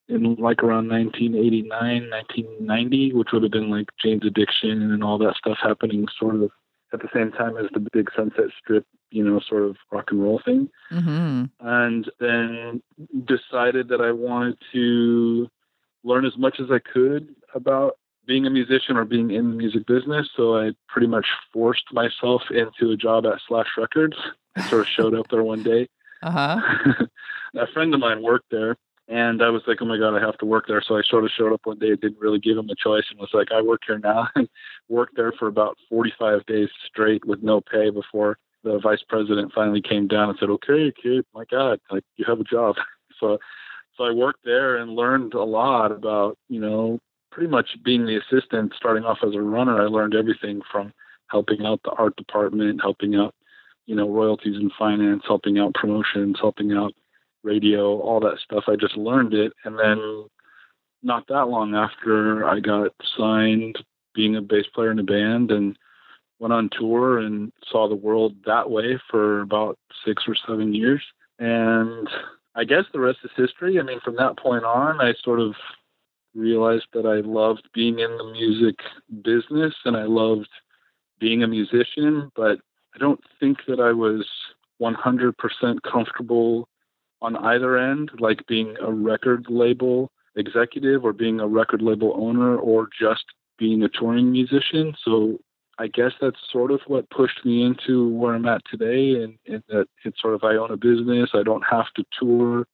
in 0.08 0.34
like 0.36 0.62
around 0.62 0.88
1989, 0.88 1.68
1990, 2.10 3.12
which 3.12 3.28
would 3.32 3.42
have 3.42 3.52
been 3.52 3.70
like 3.70 3.88
Jane's 4.02 4.24
Addiction 4.24 4.92
and 4.92 5.04
all 5.04 5.18
that 5.18 5.36
stuff 5.36 5.58
happening 5.62 6.06
sort 6.18 6.36
of 6.36 6.50
at 6.92 7.00
the 7.00 7.08
same 7.14 7.32
time 7.32 7.56
as 7.56 7.66
the 7.72 7.86
big 7.92 8.10
Sunset 8.14 8.50
Strip, 8.58 8.84
you 9.10 9.24
know, 9.24 9.40
sort 9.48 9.62
of 9.62 9.76
rock 9.90 10.10
and 10.10 10.22
roll 10.22 10.40
thing 10.44 10.68
Mm-hmm. 10.90 11.44
and 11.60 12.10
then 12.20 12.82
decided 13.24 13.88
that 13.88 14.00
I 14.00 14.12
wanted 14.12 14.58
to 14.72 15.48
learn 16.04 16.26
as 16.26 16.36
much 16.36 16.58
as 16.60 16.66
I 16.70 16.78
could 16.78 17.34
about 17.54 17.96
being 18.26 18.46
a 18.46 18.50
musician 18.50 18.96
or 18.96 19.04
being 19.04 19.30
in 19.30 19.50
the 19.50 19.56
music 19.56 19.86
business. 19.86 20.28
So 20.36 20.56
I 20.56 20.72
pretty 20.88 21.06
much 21.06 21.26
forced 21.52 21.92
myself 21.92 22.42
into 22.50 22.92
a 22.92 22.96
job 22.96 23.26
at 23.26 23.40
Slash 23.48 23.68
Records. 23.76 24.16
I 24.56 24.68
sort 24.68 24.82
of 24.82 24.88
showed 24.88 25.14
up 25.14 25.28
there 25.30 25.42
one 25.42 25.62
day. 25.62 25.88
Uh 26.24 26.30
huh. 26.30 27.04
a 27.56 27.66
friend 27.72 27.92
of 27.92 27.98
mine 27.98 28.22
worked 28.22 28.48
there. 28.52 28.76
And 29.08 29.42
I 29.42 29.48
was 29.48 29.62
like, 29.66 29.78
oh 29.80 29.84
my 29.84 29.98
God, 29.98 30.16
I 30.16 30.24
have 30.24 30.38
to 30.38 30.46
work 30.46 30.66
there. 30.68 30.80
So 30.80 30.96
I 30.96 31.02
sort 31.02 31.24
of 31.24 31.30
showed 31.36 31.52
up 31.52 31.62
one 31.64 31.80
day, 31.80 31.90
and 31.90 32.00
didn't 32.00 32.20
really 32.20 32.38
give 32.38 32.56
him 32.56 32.70
a 32.70 32.76
choice, 32.76 33.02
and 33.10 33.18
was 33.18 33.34
like, 33.34 33.48
I 33.50 33.60
work 33.60 33.80
here 33.86 33.98
now. 33.98 34.28
And 34.36 34.48
worked 34.88 35.16
there 35.16 35.32
for 35.32 35.48
about 35.48 35.76
45 35.88 36.46
days 36.46 36.68
straight 36.86 37.24
with 37.24 37.42
no 37.42 37.60
pay 37.60 37.90
before 37.90 38.38
the 38.64 38.78
vice 38.78 39.02
president 39.08 39.52
finally 39.54 39.82
came 39.82 40.06
down 40.06 40.30
and 40.30 40.38
said, 40.38 40.50
okay, 40.50 40.92
kid, 41.02 41.24
my 41.34 41.44
God, 41.50 41.80
like 41.90 42.04
you 42.16 42.24
have 42.26 42.40
a 42.40 42.44
job. 42.44 42.76
So, 43.18 43.38
so 43.96 44.04
I 44.04 44.12
worked 44.12 44.44
there 44.44 44.76
and 44.76 44.92
learned 44.92 45.34
a 45.34 45.42
lot 45.42 45.92
about, 45.92 46.38
you 46.48 46.60
know, 46.60 47.00
pretty 47.32 47.50
much 47.50 47.70
being 47.82 48.06
the 48.06 48.18
assistant, 48.18 48.72
starting 48.76 49.04
off 49.04 49.18
as 49.26 49.34
a 49.34 49.40
runner, 49.40 49.80
I 49.80 49.86
learned 49.86 50.14
everything 50.14 50.60
from 50.70 50.92
helping 51.28 51.64
out 51.64 51.80
the 51.82 51.90
art 51.92 52.14
department, 52.16 52.80
helping 52.82 53.16
out, 53.16 53.34
you 53.86 53.96
know, 53.96 54.08
royalties 54.08 54.56
and 54.56 54.70
finance, 54.78 55.22
helping 55.26 55.58
out 55.58 55.74
promotions, 55.74 56.36
helping 56.40 56.72
out 56.72 56.92
radio, 57.42 57.98
all 57.98 58.20
that 58.20 58.38
stuff. 58.44 58.64
I 58.68 58.76
just 58.76 58.96
learned 58.96 59.34
it. 59.34 59.52
And 59.64 59.78
then 59.78 60.26
not 61.02 61.26
that 61.28 61.48
long 61.48 61.74
after 61.74 62.46
I 62.46 62.60
got 62.60 62.92
signed, 63.16 63.76
being 64.14 64.36
a 64.36 64.42
bass 64.42 64.66
player 64.74 64.90
in 64.90 64.98
a 64.98 65.02
band 65.02 65.50
and 65.50 65.76
went 66.38 66.52
on 66.52 66.68
tour 66.78 67.18
and 67.18 67.50
saw 67.66 67.88
the 67.88 67.94
world 67.94 68.34
that 68.44 68.70
way 68.70 69.00
for 69.10 69.40
about 69.40 69.78
six 70.04 70.24
or 70.28 70.36
seven 70.46 70.74
years. 70.74 71.02
And 71.38 72.08
I 72.54 72.64
guess 72.64 72.84
the 72.92 73.00
rest 73.00 73.20
is 73.24 73.30
history. 73.36 73.80
I 73.80 73.82
mean, 73.82 74.00
from 74.04 74.16
that 74.16 74.38
point 74.38 74.64
on, 74.64 75.00
I 75.00 75.14
sort 75.24 75.40
of 75.40 75.54
realized 76.34 76.86
that 76.92 77.06
I 77.06 77.26
loved 77.26 77.68
being 77.74 77.98
in 77.98 78.16
the 78.16 78.32
music 78.32 78.76
business 79.22 79.74
and 79.84 79.96
I 79.96 80.04
loved 80.04 80.48
being 81.20 81.42
a 81.42 81.48
musician, 81.48 82.30
but 82.34 82.58
I 82.94 82.98
don't 82.98 83.20
think 83.38 83.58
that 83.68 83.80
I 83.80 83.92
was 83.92 84.26
100% 84.80 85.34
comfortable 85.82 86.68
on 87.20 87.36
either 87.36 87.78
end, 87.78 88.10
like 88.18 88.46
being 88.46 88.76
a 88.80 88.92
record 88.92 89.46
label 89.48 90.10
executive 90.36 91.04
or 91.04 91.12
being 91.12 91.40
a 91.40 91.46
record 91.46 91.82
label 91.82 92.14
owner 92.16 92.56
or 92.56 92.88
just 92.98 93.24
being 93.58 93.82
a 93.82 93.88
touring 93.88 94.32
musician. 94.32 94.94
So 95.04 95.38
I 95.78 95.86
guess 95.86 96.12
that's 96.20 96.38
sort 96.50 96.70
of 96.70 96.80
what 96.86 97.08
pushed 97.10 97.44
me 97.44 97.64
into 97.64 98.08
where 98.08 98.34
I'm 98.34 98.46
at 98.46 98.62
today 98.70 99.22
and, 99.22 99.38
and 99.46 99.62
that 99.68 99.86
it's 100.04 100.20
sort 100.20 100.34
of 100.34 100.42
I 100.42 100.56
own 100.56 100.70
a 100.70 100.76
business. 100.76 101.30
I 101.34 101.42
don't 101.42 101.64
have 101.70 101.86
to 101.96 102.04
tour. 102.18 102.66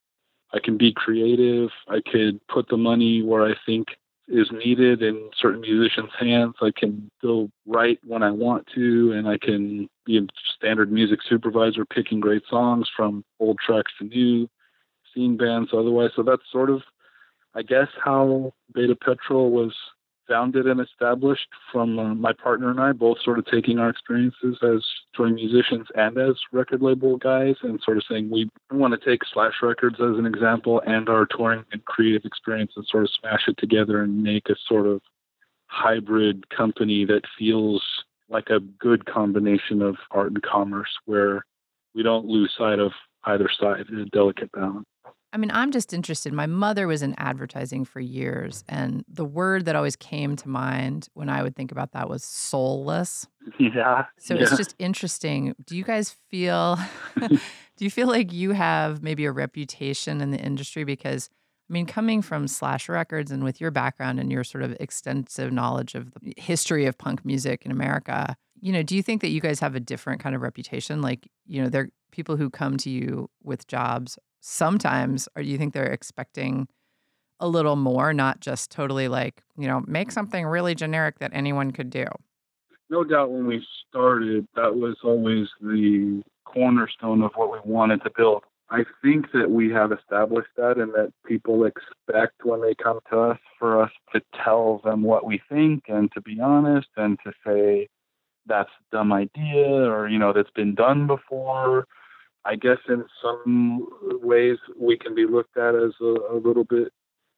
I 0.53 0.59
can 0.59 0.76
be 0.76 0.92
creative. 0.92 1.70
I 1.88 2.01
could 2.11 2.40
put 2.49 2.68
the 2.68 2.76
money 2.76 3.22
where 3.22 3.44
I 3.44 3.55
think 3.66 3.88
is 4.28 4.51
needed 4.53 5.03
in 5.03 5.30
certain 5.40 5.62
musicians' 5.62 6.11
hands. 6.18 6.55
I 6.61 6.70
can 6.76 7.11
still 7.18 7.51
write 7.66 7.99
when 8.05 8.22
I 8.22 8.30
want 8.30 8.66
to, 8.74 9.12
and 9.12 9.26
I 9.26 9.38
can 9.38 9.88
be 10.05 10.18
a 10.18 10.26
standard 10.57 10.92
music 10.92 11.20
supervisor 11.28 11.84
picking 11.84 12.20
great 12.20 12.42
songs 12.49 12.88
from 12.94 13.24
old 13.40 13.59
tracks 13.64 13.92
to 13.99 14.05
new, 14.05 14.49
scene 15.14 15.36
bands 15.36 15.70
otherwise. 15.72 16.11
So 16.14 16.22
that's 16.22 16.42
sort 16.53 16.70
of, 16.70 16.82
I 17.55 17.62
guess, 17.62 17.88
how 18.03 18.53
Beta 18.74 18.96
Petrol 18.96 19.51
was 19.51 19.74
founded 20.29 20.66
and 20.66 20.81
established 20.81 21.49
from 21.72 21.99
uh, 21.99 22.14
my 22.14 22.33
partner 22.33 22.70
and 22.70 22.81
I, 22.81 22.93
both 22.93 23.18
sort 23.24 23.39
of 23.39 23.47
taking 23.47 23.79
our 23.79 23.89
experiences 23.89 24.59
as 24.62 24.85
touring 25.14 25.35
musicians 25.35 25.87
and 25.95 26.18
as 26.18 26.35
record 26.53 26.83
label 26.83 27.16
guys, 27.16 27.57
and 27.62 27.81
sort 27.83 27.97
of 27.97 28.05
saying 28.09 28.31
we 28.31 28.51
want 28.70 28.93
to 28.99 29.11
take 29.11 29.20
Slash 29.33 29.55
Records 29.62 29.97
as 29.97 30.18
an 30.18 30.26
example 30.26 30.83
and 30.87 31.09
our 31.09 31.26
touring 31.26 31.64
and 31.72 31.85
creative 31.87 32.24
experience 32.24 32.72
and 32.76 32.87
sort 32.87 33.05
of 33.05 33.11
smash 33.20 33.49
it 33.49 33.57
together 33.59 34.03
and 34.03 34.22
make 34.22 34.49
a 34.49 34.57
sort 34.68 34.87
of 34.87 35.01
hybrid 35.66 36.49
company 36.51 37.05
that 37.05 37.22
feels 37.39 37.83
like 38.29 38.51
a 38.51 38.61
good 38.61 39.07
combination 39.07 39.83
of 39.83 39.97
art 40.11 40.29
and 40.29 40.43
commerce 40.43 40.91
where 41.07 41.45
we 41.95 42.03
don't 42.03 42.26
lose 42.26 42.53
sight 42.57 42.79
of 42.79 42.93
either 43.24 43.49
side 43.59 43.87
in 43.91 43.99
a 43.99 44.05
delicate 44.07 44.51
balance. 44.53 44.87
I 45.39 45.41
mean, 45.41 45.53
I'm 45.53 45.70
just 45.70 45.95
interested. 45.95 46.32
My 46.32 46.47
mother 46.47 46.89
was 46.89 47.01
in 47.01 47.14
advertising 47.16 47.84
for 47.84 48.01
years, 48.01 48.64
and 48.68 49.05
the 49.07 49.24
word 49.24 49.66
that 49.66 49.76
always 49.76 49.95
came 49.95 50.34
to 50.34 50.49
mind 50.49 51.09
when 51.14 51.28
I 51.28 51.45
would 51.45 51.55
think 51.55 51.70
about 51.70 51.93
that 51.93 52.09
was 52.09 52.24
soulless. 52.24 53.24
Yeah. 53.57 54.07
So 54.18 54.34
yeah. 54.34 54.43
it's 54.43 54.57
just 54.57 54.74
interesting. 54.80 55.55
Do 55.64 55.76
you 55.76 55.84
guys 55.84 56.16
feel 56.28 56.76
do 57.20 57.39
you 57.78 57.89
feel 57.89 58.09
like 58.09 58.32
you 58.32 58.51
have 58.51 59.01
maybe 59.01 59.26
a 59.26 59.30
reputation 59.30 60.20
in 60.20 60.32
the 60.32 60.41
industry 60.41 60.82
because 60.82 61.30
I 61.70 61.72
mean 61.72 61.86
coming 61.86 62.20
from 62.20 62.49
Slash 62.49 62.89
Records 62.89 63.30
and 63.30 63.45
with 63.45 63.61
your 63.61 63.70
background 63.70 64.18
and 64.18 64.32
your 64.32 64.43
sort 64.43 64.64
of 64.64 64.76
extensive 64.80 65.53
knowledge 65.53 65.95
of 65.95 66.12
the 66.20 66.34
history 66.36 66.86
of 66.86 66.99
punk 66.99 67.24
music 67.24 67.64
in 67.64 67.70
America, 67.70 68.36
you 68.61 68.72
know, 68.72 68.82
do 68.82 68.97
you 68.97 69.05
think 69.05 69.20
that 69.20 69.28
you 69.28 69.41
guys 69.41 69.61
have 69.61 69.76
a 69.76 69.80
different 69.80 70.20
kind 70.20 70.34
of 70.34 70.43
reputation 70.43 71.01
like, 71.01 71.28
you 71.47 71.62
know, 71.62 71.68
there 71.68 71.91
people 72.11 72.36
who 72.36 72.51
come 72.51 72.76
to 72.78 72.91
you 72.91 73.30
with 73.45 73.68
jobs 73.68 74.18
sometimes 74.41 75.28
or 75.36 75.43
do 75.43 75.49
you 75.49 75.59
think 75.59 75.74
they're 75.74 75.86
expecting 75.86 76.68
a 77.41 77.49
little 77.49 77.76
more, 77.76 78.12
not 78.12 78.41
just 78.41 78.70
totally 78.70 79.09
like, 79.09 79.43
you 79.57 79.68
know, 79.68 79.82
make 79.86 80.11
something 80.11 80.45
really 80.45 80.74
generic 80.74 81.18
that 81.20 81.30
anyone 81.32 81.70
could 81.70 81.91
do? 81.91 82.05
no 82.91 83.05
doubt 83.05 83.30
when 83.30 83.47
we 83.47 83.64
started, 83.89 84.47
that 84.55 84.74
was 84.74 84.97
always 85.05 85.49
the 85.61 86.22
cornerstone 86.45 87.22
of 87.22 87.32
what 87.34 87.53
we 87.53 87.59
wanted 87.70 88.03
to 88.03 88.11
build. 88.16 88.45
I 88.70 88.84
think 89.03 89.32
that 89.32 89.51
we 89.51 89.70
have 89.70 89.93
established 89.93 90.51
that 90.57 90.76
and 90.76 90.93
that 90.93 91.12
people 91.26 91.64
expect 91.64 92.45
when 92.45 92.61
they 92.61 92.74
come 92.74 93.01
to 93.11 93.20
us 93.20 93.39
for 93.59 93.82
us 93.82 93.91
to 94.12 94.20
tell 94.45 94.80
them 94.84 95.03
what 95.03 95.24
we 95.24 95.41
think 95.49 95.84
and 95.89 96.11
to 96.12 96.20
be 96.20 96.39
honest 96.41 96.89
and 96.97 97.18
to 97.24 97.32
say 97.47 97.89
that's 98.47 98.68
a 98.68 98.97
dumb 98.97 99.12
idea 99.12 99.66
or, 99.66 100.09
you 100.09 100.18
know, 100.18 100.32
that's 100.34 100.51
been 100.51 100.74
done 100.74 101.07
before. 101.07 101.86
I 102.45 102.57
guess 102.57 102.78
in 102.89 103.05
some 103.22 103.86
ways 104.22 104.59
we 104.78 104.97
can 104.97 105.14
be 105.14 105.26
looked 105.26 105.57
at 105.57 105.74
as 105.74 105.93
a, 106.01 106.14
a 106.32 106.36
little 106.43 106.64
bit 106.64 106.93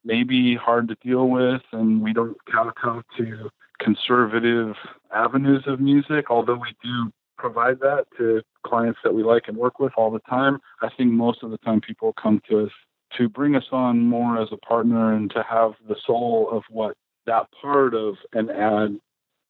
maybe 0.05 0.57
hard 0.57 0.88
to 0.88 0.96
deal 1.03 1.28
with 1.28 1.62
and 1.72 2.03
we 2.03 2.12
don't 2.12 2.36
kowtow 2.51 3.03
to 3.18 3.51
conservative 3.78 4.74
avenues 5.12 5.64
of 5.66 5.80
music, 5.80 6.30
although 6.30 6.57
we 6.57 6.74
do 6.82 7.11
provide 7.38 7.80
that 7.80 8.05
to 8.18 8.42
clients 8.66 8.98
that 9.03 9.14
we 9.14 9.22
like 9.22 9.44
and 9.48 9.57
work 9.57 9.78
with 9.78 9.92
all 9.96 10.11
the 10.11 10.20
time. 10.20 10.59
I 10.82 10.88
think 10.96 11.11
most 11.11 11.42
of 11.42 11.51
the 11.51 11.59
time 11.59 11.80
people 11.80 12.14
come 12.22 12.40
to 12.48 12.66
us 12.66 12.70
to 13.16 13.28
bring 13.28 13.57
us 13.57 13.64
on 13.72 13.98
more 14.01 14.40
as 14.40 14.48
a 14.53 14.57
partner 14.59 15.14
and 15.14 15.30
to 15.30 15.42
have 15.42 15.72
the 15.88 15.96
soul 16.07 16.48
of 16.53 16.62
what 16.70 16.96
that 17.26 17.46
part 17.61 17.94
of 17.94 18.16
an 18.32 18.51
ad 18.51 18.96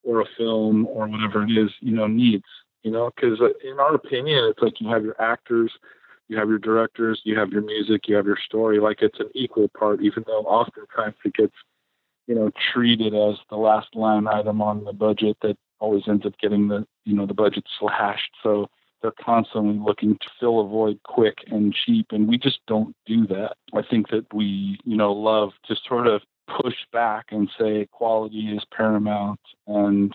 or 0.03 0.23
a 0.23 0.27
film 0.39 0.87
or 0.87 1.07
whatever 1.09 1.43
it 1.43 1.51
is, 1.51 1.71
you 1.81 1.95
know, 1.95 2.07
needs, 2.07 2.45
you 2.83 2.91
know, 2.91 3.11
because 3.15 3.41
uh, 3.41 3.49
in 3.69 3.79
our 3.79 3.95
opinion, 3.95 4.45
it's 4.45 4.61
like 4.61 4.81
you 4.81 4.89
have 4.89 5.05
your 5.05 5.21
actors, 5.21 5.73
you 6.29 6.37
have 6.39 6.49
your 6.49 6.59
directors, 6.59 7.21
you 7.25 7.39
have 7.39 7.51
your 7.51 7.63
music, 7.63 8.09
you 8.09 8.17
have 8.17 8.27
your 8.27 8.39
story. 8.45 8.81
Like 8.81 9.03
it's 9.03 9.21
an 9.21 9.31
equal 9.35 9.69
part, 9.69 10.03
even 10.03 10.25
though 10.27 10.43
oftentimes 10.43 11.17
it 11.25 11.35
gets 11.35 11.55
you 12.31 12.37
know, 12.37 12.49
treated 12.73 13.13
as 13.13 13.35
the 13.49 13.57
last 13.57 13.89
line 13.97 14.29
item 14.29 14.63
on 14.63 14.85
the 14.85 14.93
budget 14.93 15.37
that 15.43 15.57
always 15.81 16.05
ends 16.07 16.25
up 16.25 16.39
getting 16.39 16.69
the, 16.69 16.87
you 17.05 17.13
know, 17.13 17.27
the 17.27 17.35
budget 17.35 17.65
slashed. 17.77 18.31
So 18.41 18.69
they're 19.03 19.11
constantly 19.21 19.81
looking 19.85 20.15
to 20.15 20.29
fill 20.39 20.61
a 20.61 20.69
void 20.69 21.01
quick 21.03 21.39
and 21.49 21.75
cheap. 21.75 22.07
And 22.13 22.29
we 22.29 22.39
just 22.39 22.61
don't 22.69 22.95
do 23.05 23.27
that. 23.27 23.57
I 23.75 23.83
think 23.83 24.11
that 24.11 24.33
we, 24.33 24.79
you 24.85 24.97
know, 24.97 25.13
love 25.13 25.51
to 25.65 25.75
sort 25.89 26.07
of 26.07 26.23
push 26.63 26.77
back 26.93 27.27
and 27.33 27.51
say 27.59 27.89
quality 27.91 28.57
is 28.57 28.63
paramount. 28.73 29.41
And, 29.67 30.15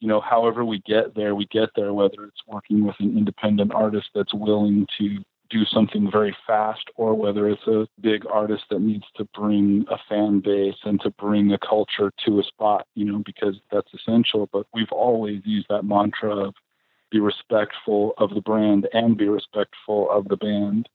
you 0.00 0.08
know, 0.08 0.20
however 0.20 0.64
we 0.64 0.80
get 0.86 1.14
there, 1.14 1.34
we 1.34 1.46
get 1.46 1.70
there, 1.76 1.92
whether 1.92 2.24
it's 2.24 2.42
working 2.46 2.84
with 2.84 2.96
an 3.00 3.16
independent 3.16 3.72
artist 3.72 4.08
that's 4.14 4.34
willing 4.34 4.86
to 4.98 5.18
do 5.50 5.64
something 5.64 6.10
very 6.10 6.36
fast 6.46 6.84
or 6.96 7.14
whether 7.14 7.48
it's 7.48 7.66
a 7.66 7.86
big 8.00 8.24
artist 8.30 8.64
that 8.70 8.80
needs 8.80 9.04
to 9.16 9.24
bring 9.34 9.84
a 9.90 9.96
fan 10.08 10.40
base 10.40 10.76
and 10.84 11.00
to 11.00 11.10
bring 11.10 11.52
a 11.52 11.58
culture 11.58 12.12
to 12.24 12.40
a 12.40 12.42
spot, 12.42 12.86
you 12.94 13.04
know, 13.04 13.22
because 13.24 13.56
that's 13.70 13.92
essential. 13.94 14.48
But 14.52 14.66
we've 14.74 14.92
always 14.92 15.42
used 15.44 15.66
that 15.68 15.84
mantra 15.84 16.34
of 16.34 16.54
be 17.10 17.20
respectful 17.20 18.14
of 18.18 18.34
the 18.34 18.40
brand 18.40 18.88
and 18.92 19.16
be 19.16 19.28
respectful 19.28 20.10
of 20.10 20.26
the 20.28 20.36
band, 20.36 20.88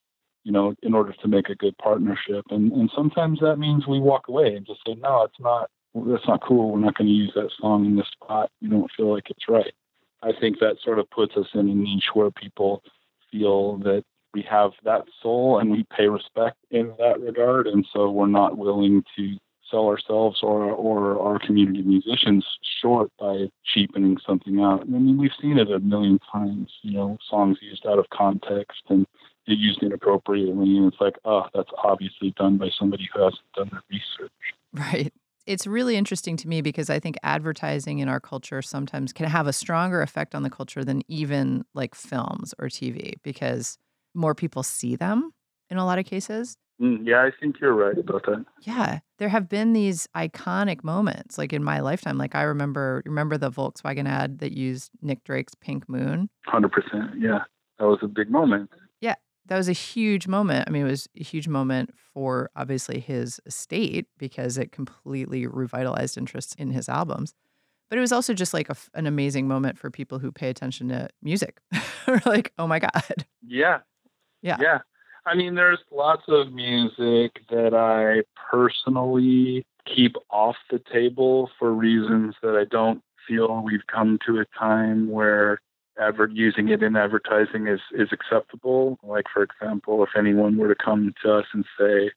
you 0.44 0.52
know, 0.52 0.76
in 0.84 0.94
order 0.94 1.14
to 1.22 1.28
make 1.28 1.50
a 1.50 1.56
good 1.56 1.78
partnership. 1.78 2.44
And 2.50 2.72
and 2.74 2.92
sometimes 2.94 3.40
that 3.40 3.58
means 3.58 3.88
we 3.88 4.00
walk 4.00 4.28
away 4.28 4.56
and 4.56 4.66
just 4.66 4.82
say, 4.86 4.96
no, 4.96 5.24
it's 5.24 5.40
not 5.40 5.70
that's 5.96 6.28
not 6.28 6.44
cool. 6.44 6.72
We're 6.72 6.80
not 6.80 6.96
going 6.96 7.08
to 7.08 7.14
use 7.14 7.32
that 7.36 7.52
song 7.60 7.86
in 7.86 7.96
this 7.96 8.08
spot. 8.08 8.52
We 8.62 8.70
don't 8.70 8.92
feel 8.96 9.14
like 9.14 9.30
it's 9.30 9.48
right. 9.48 9.74
I 10.22 10.32
think 10.40 10.60
that 10.60 10.78
sort 10.84 11.00
of 11.00 11.10
puts 11.10 11.36
us 11.38 11.48
in 11.54 11.70
a 11.70 11.74
niche 11.74 12.10
where 12.14 12.32
people 12.32 12.84
feel 13.32 13.78
that 13.80 14.04
we 14.34 14.42
have 14.44 14.72
that 14.84 15.06
soul 15.22 15.60
and 15.60 15.72
we 15.72 15.86
pay 15.96 16.08
respect 16.08 16.58
in 16.70 16.94
that 17.00 17.20
regard. 17.20 17.68
And 17.68 17.86
so 17.92 18.10
we're 18.10 18.28
not 18.28 18.58
willing 18.58 19.04
to 19.16 19.38
sell 19.70 19.88
ourselves 19.88 20.40
or 20.42 20.64
or 20.72 21.20
our 21.20 21.40
community 21.40 21.84
musicians 21.84 22.46
short 22.82 23.12
by 23.20 23.50
cheapening 23.64 24.18
something 24.26 24.60
out. 24.60 24.82
I 24.82 24.86
mean, 24.86 25.18
we've 25.18 25.32
seen 25.42 25.58
it 25.58 25.72
a 25.72 25.80
million 25.80 26.20
times. 26.32 26.72
You 26.82 26.94
know, 26.94 27.18
songs 27.30 27.58
used 27.62 27.86
out 27.86 28.00
of 28.00 28.10
context 28.10 28.82
and 28.90 29.06
used 29.46 29.82
inappropriately, 29.82 30.78
and 30.78 30.92
it's 30.92 31.02
like, 31.02 31.18
oh, 31.26 31.46
that's 31.54 31.72
obviously 31.84 32.32
done 32.38 32.58
by 32.58 32.70
somebody 32.78 33.10
who 33.14 33.24
hasn't 33.24 33.42
done 33.56 33.70
their 33.72 33.82
research. 33.90 34.32
Right. 34.74 35.14
It's 35.50 35.66
really 35.66 35.96
interesting 35.96 36.38
to 36.38 36.48
me 36.48 36.62
because 36.62 36.92
I 36.92 37.00
think 37.00 37.18
advertising 37.24 37.98
in 37.98 38.08
our 38.08 38.20
culture 38.20 38.62
sometimes 38.62 39.12
can 39.12 39.26
have 39.26 39.48
a 39.48 39.52
stronger 39.52 40.04
effect 40.04 40.36
on 40.36 40.44
the 40.44 40.50
culture 40.52 40.86
than 40.86 41.02
even 41.08 41.66
like 41.74 41.96
films 41.96 42.54
or 42.60 42.68
TV 42.68 43.14
because 43.24 43.80
more 44.14 44.36
people 44.36 44.62
see 44.62 44.96
them 44.96 45.32
in 45.72 45.78
a 45.78 45.86
lot 45.88 45.98
of 45.98 46.06
cases. 46.06 46.56
Mm, 46.80 47.00
yeah, 47.04 47.24
I 47.24 47.32
think 47.40 47.60
you're 47.60 47.74
right 47.74 47.98
about 47.98 48.28
that. 48.28 48.46
Yeah, 48.62 49.00
there 49.18 49.30
have 49.30 49.50
been 49.50 49.74
these 49.74 50.08
iconic 50.16 50.84
moments 50.84 51.40
like 51.40 51.52
in 51.52 51.64
my 51.64 51.80
lifetime. 51.80 52.20
Like 52.20 52.36
I 52.36 52.44
remember 52.44 53.02
remember 53.04 53.36
the 53.36 53.50
Volkswagen 53.50 54.08
ad 54.08 54.38
that 54.42 54.52
used 54.52 54.92
Nick 55.02 55.24
Drake's 55.24 55.56
Pink 55.56 55.90
Moon. 55.90 56.30
100%. 56.48 56.70
Yeah, 57.18 57.40
that 57.80 57.86
was 57.86 57.98
a 58.04 58.08
big 58.08 58.30
moment. 58.30 58.70
That 59.50 59.58
was 59.58 59.68
a 59.68 59.74
huge 59.74 60.28
moment. 60.28 60.66
I 60.68 60.72
mean, 60.72 60.84
it 60.84 60.90
was 60.90 61.10
a 61.20 61.24
huge 61.24 61.48
moment 61.48 61.94
for 62.14 62.52
obviously 62.56 63.00
his 63.00 63.42
estate 63.48 64.06
because 64.20 64.58
it 64.60 64.72
completely 64.72 65.48
revitalized 65.48 66.18
interest 66.18 66.56
in 66.60 66.70
his 66.72 66.88
albums. 66.88 67.34
But 67.90 67.98
it 67.98 68.02
was 68.02 68.12
also 68.12 68.36
just 68.36 68.54
like 68.54 68.70
a 68.70 68.76
an 68.94 69.08
amazing 69.08 69.48
moment 69.48 69.80
for 69.80 69.90
people 69.90 70.20
who 70.20 70.32
pay 70.32 70.50
attention 70.50 70.90
to 70.90 71.10
music. 71.22 71.60
Like, 72.26 72.52
oh 72.58 72.66
my 72.66 72.80
God. 72.80 73.26
Yeah. 73.46 73.82
Yeah. 74.42 74.58
Yeah. 74.60 74.80
I 75.28 75.36
mean, 75.36 75.54
there's 75.54 75.78
lots 75.92 76.24
of 76.28 76.52
music 76.52 77.42
that 77.52 77.76
I 77.76 78.24
personally 78.50 79.64
keep 79.86 80.16
off 80.32 80.56
the 80.72 80.82
table 80.92 81.52
for 81.60 81.72
reasons 81.72 82.34
that 82.42 82.56
I 82.56 82.66
don't 82.66 83.04
feel 83.28 83.62
we've 83.64 83.86
come 83.86 84.18
to 84.26 84.40
a 84.40 84.46
time 84.58 85.12
where 85.12 85.62
advert 86.00 86.32
using 86.32 86.70
it 86.70 86.84
in 86.84 86.96
advertising 86.96 87.68
is 87.68 87.82
is 87.94 88.10
acceptable. 88.12 88.98
Like 89.04 89.26
for 89.34 89.44
example, 89.44 90.04
if 90.04 90.10
anyone 90.18 90.58
were 90.58 90.74
to 90.74 90.84
come 90.84 91.14
to 91.24 91.34
us 91.34 91.46
and 91.54 91.66
say, 91.80 92.12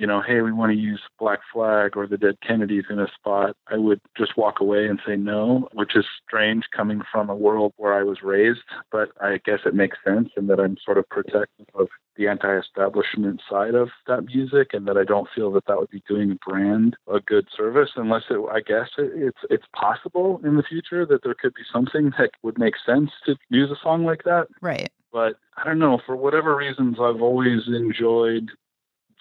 you 0.00 0.06
know, 0.06 0.22
hey, 0.22 0.40
we 0.40 0.50
want 0.50 0.72
to 0.72 0.78
use 0.78 1.02
Black 1.18 1.40
Flag 1.52 1.94
or 1.94 2.06
the 2.06 2.16
Dead 2.16 2.38
Kennedys 2.46 2.84
in 2.88 2.98
a 2.98 3.06
spot, 3.14 3.54
I 3.68 3.76
would 3.76 4.00
just 4.16 4.36
walk 4.36 4.60
away 4.60 4.86
and 4.86 4.98
say 5.06 5.14
no, 5.14 5.68
which 5.74 5.94
is 5.94 6.06
strange 6.26 6.64
coming 6.74 7.02
from 7.12 7.28
a 7.28 7.36
world 7.36 7.74
where 7.76 7.92
I 7.92 8.02
was 8.02 8.22
raised. 8.22 8.60
But 8.90 9.10
I 9.20 9.40
guess 9.44 9.60
it 9.66 9.74
makes 9.74 9.98
sense 10.02 10.30
in 10.38 10.46
that 10.46 10.58
I'm 10.58 10.78
sort 10.82 10.96
of 10.96 11.06
protective 11.10 11.66
of 11.74 11.88
the 12.20 12.28
anti-establishment 12.28 13.40
side 13.48 13.74
of 13.74 13.88
that 14.06 14.26
music, 14.26 14.70
and 14.74 14.86
that 14.86 14.98
I 14.98 15.04
don't 15.04 15.28
feel 15.34 15.50
that 15.52 15.64
that 15.66 15.78
would 15.78 15.90
be 15.90 16.02
doing 16.06 16.32
a 16.32 16.50
brand 16.50 16.96
a 17.12 17.18
good 17.20 17.48
service 17.56 17.90
unless 17.96 18.24
it. 18.28 18.38
I 18.52 18.60
guess 18.60 18.88
it, 18.98 19.10
it's 19.14 19.38
it's 19.48 19.64
possible 19.74 20.40
in 20.44 20.56
the 20.56 20.62
future 20.62 21.06
that 21.06 21.22
there 21.24 21.34
could 21.34 21.54
be 21.54 21.62
something 21.72 22.12
that 22.18 22.30
would 22.42 22.58
make 22.58 22.74
sense 22.84 23.10
to 23.24 23.36
use 23.48 23.70
a 23.70 23.82
song 23.82 24.04
like 24.04 24.24
that. 24.24 24.48
Right. 24.60 24.90
But 25.12 25.36
I 25.56 25.64
don't 25.64 25.78
know 25.78 25.98
for 26.04 26.14
whatever 26.14 26.54
reasons 26.54 26.98
I've 27.00 27.22
always 27.22 27.62
enjoyed 27.66 28.50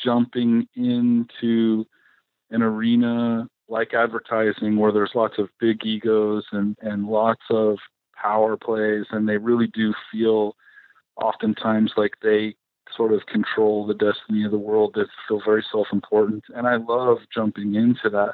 jumping 0.04 0.68
into 0.76 1.86
an 2.52 2.62
arena 2.62 3.48
like 3.70 3.94
advertising 3.94 4.78
where 4.78 4.92
there's 4.92 5.12
lots 5.16 5.38
of 5.38 5.50
big 5.60 5.86
egos 5.86 6.44
and, 6.52 6.76
and 6.82 7.08
lots 7.08 7.44
of 7.50 7.78
power 8.16 8.58
plays 8.58 9.06
and 9.12 9.28
they 9.30 9.38
really 9.38 9.68
do 9.68 9.94
feel 10.12 10.56
oftentimes 11.22 11.94
like 11.96 12.14
they 12.22 12.56
sort 12.96 13.14
of 13.14 13.26
control 13.26 13.86
the 13.86 13.94
destiny 13.94 14.44
of 14.44 14.52
the 14.52 14.58
world 14.58 14.92
that 14.96 15.08
feel 15.28 15.42
very 15.46 15.64
self-important 15.72 16.44
and 16.56 16.68
i 16.68 16.76
love 16.76 17.18
jumping 17.34 17.76
into 17.76 18.10
that 18.10 18.34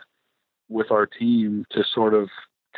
with 0.70 0.92
our 0.92 1.06
team 1.06 1.66
to 1.72 1.84
sort 1.94 2.14
of 2.14 2.30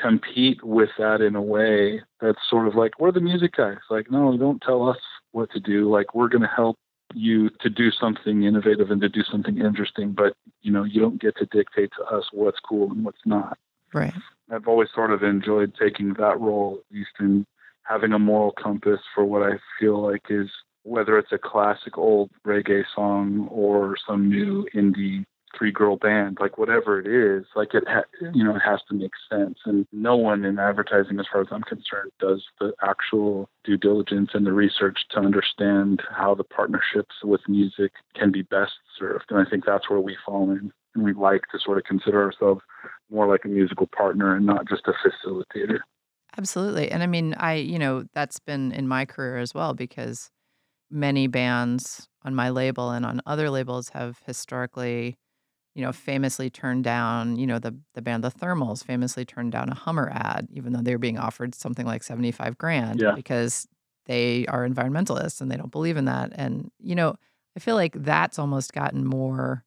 compete 0.01 0.63
with 0.63 0.89
that 0.97 1.21
in 1.21 1.35
a 1.35 1.41
way 1.41 2.01
that's 2.21 2.39
sort 2.49 2.67
of 2.67 2.75
like 2.75 2.99
we're 2.99 3.11
the 3.11 3.19
music 3.19 3.55
guys 3.55 3.77
like 3.89 4.11
no 4.11 4.37
don't 4.37 4.61
tell 4.61 4.87
us 4.87 4.97
what 5.31 5.49
to 5.51 5.59
do 5.59 5.89
like 5.89 6.13
we're 6.13 6.27
going 6.27 6.41
to 6.41 6.47
help 6.55 6.77
you 7.13 7.49
to 7.61 7.69
do 7.69 7.91
something 7.91 8.43
innovative 8.43 8.91
and 8.91 9.01
to 9.01 9.09
do 9.09 9.23
something 9.23 9.57
interesting, 9.57 10.11
but 10.11 10.33
you 10.61 10.71
know, 10.71 10.83
you 10.83 10.99
don't 10.99 11.21
get 11.21 11.35
to 11.37 11.45
dictate 11.45 11.91
to 11.97 12.03
us 12.05 12.25
what's 12.31 12.59
cool 12.59 12.91
and 12.91 13.05
what's 13.05 13.25
not. 13.25 13.57
Right. 13.93 14.13
I've 14.51 14.67
always 14.67 14.89
sort 14.93 15.11
of 15.11 15.23
enjoyed 15.23 15.73
taking 15.79 16.13
that 16.15 16.39
role, 16.39 16.79
at 16.79 16.95
least 16.95 17.11
in 17.19 17.45
having 17.83 18.13
a 18.13 18.19
moral 18.19 18.51
compass 18.51 18.99
for 19.15 19.23
what 19.23 19.43
I 19.43 19.57
feel 19.79 20.01
like 20.01 20.23
is 20.29 20.49
whether 20.87 21.17
it's 21.17 21.31
a 21.31 21.37
classic 21.37 21.97
old 21.97 22.29
reggae 22.45 22.83
song 22.95 23.47
or 23.51 23.95
some 24.07 24.29
new 24.29 24.65
indie 24.73 25.25
three 25.57 25.71
girl 25.71 25.97
band, 25.97 26.37
like 26.39 26.57
whatever 26.57 26.99
it 26.99 27.07
is, 27.07 27.45
like 27.55 27.73
it, 27.73 27.83
ha- 27.87 28.03
you 28.33 28.43
know, 28.43 28.55
it 28.55 28.59
has 28.59 28.79
to 28.87 28.95
make 28.95 29.11
sense. 29.29 29.57
And 29.65 29.87
no 29.91 30.15
one 30.15 30.45
in 30.45 30.59
advertising, 30.59 31.19
as 31.19 31.25
far 31.31 31.41
as 31.41 31.47
I'm 31.51 31.63
concerned, 31.63 32.11
does 32.19 32.43
the 32.59 32.73
actual 32.83 33.49
due 33.63 33.77
diligence 33.77 34.31
and 34.33 34.45
the 34.45 34.53
research 34.53 34.99
to 35.11 35.19
understand 35.19 36.01
how 36.09 36.35
the 36.35 36.43
partnerships 36.43 37.15
with 37.23 37.41
music 37.47 37.91
can 38.15 38.31
be 38.31 38.43
best 38.43 38.73
served. 38.99 39.25
And 39.29 39.39
I 39.39 39.49
think 39.49 39.65
that's 39.65 39.89
where 39.89 40.01
we 40.01 40.17
fall 40.25 40.51
in. 40.51 40.71
And 40.95 41.03
we 41.03 41.13
like 41.13 41.43
to 41.51 41.59
sort 41.63 41.77
of 41.77 41.83
consider 41.83 42.21
ourselves 42.23 42.61
more 43.09 43.27
like 43.27 43.45
a 43.45 43.49
musical 43.49 43.87
partner 43.87 44.35
and 44.35 44.45
not 44.45 44.67
just 44.67 44.87
a 44.87 44.93
facilitator. 44.93 45.79
Absolutely. 46.37 46.91
And 46.91 47.03
I 47.03 47.07
mean, 47.07 47.33
I, 47.35 47.55
you 47.55 47.79
know, 47.79 48.05
that's 48.13 48.39
been 48.39 48.71
in 48.71 48.87
my 48.87 49.05
career 49.05 49.37
as 49.37 49.53
well 49.53 49.73
because 49.73 50.29
many 50.89 51.27
bands 51.27 52.07
on 52.23 52.35
my 52.35 52.49
label 52.49 52.91
and 52.91 53.05
on 53.05 53.21
other 53.25 53.49
labels 53.49 53.89
have 53.89 54.19
historically 54.25 55.17
you 55.75 55.83
know, 55.83 55.91
famously 55.93 56.49
turned 56.49 56.83
down, 56.83 57.37
you 57.37 57.47
know, 57.47 57.59
the 57.59 57.77
the 57.93 58.01
band 58.01 58.23
The 58.23 58.31
Thermals 58.31 58.83
famously 58.83 59.25
turned 59.25 59.51
down 59.51 59.69
a 59.69 59.75
Hummer 59.75 60.09
ad, 60.11 60.47
even 60.51 60.73
though 60.73 60.81
they 60.81 60.93
were 60.93 60.99
being 60.99 61.19
offered 61.19 61.55
something 61.55 61.85
like 61.85 62.03
75 62.03 62.57
grand 62.57 63.01
Yeah. 63.01 63.15
because 63.15 63.67
they 64.07 64.45
are 64.47 64.67
environmentalists 64.67 65.41
and 65.41 65.51
they 65.51 65.57
don't 65.57 65.71
believe 65.71 65.97
in 65.97 66.05
that. 66.05 66.31
And, 66.35 66.71
you 66.79 66.95
know, 66.95 67.15
I 67.55 67.59
feel 67.59 67.75
like 67.75 67.93
that's 67.93 68.39
almost 68.39 68.73
gotten 68.73 69.05
more 69.05 69.65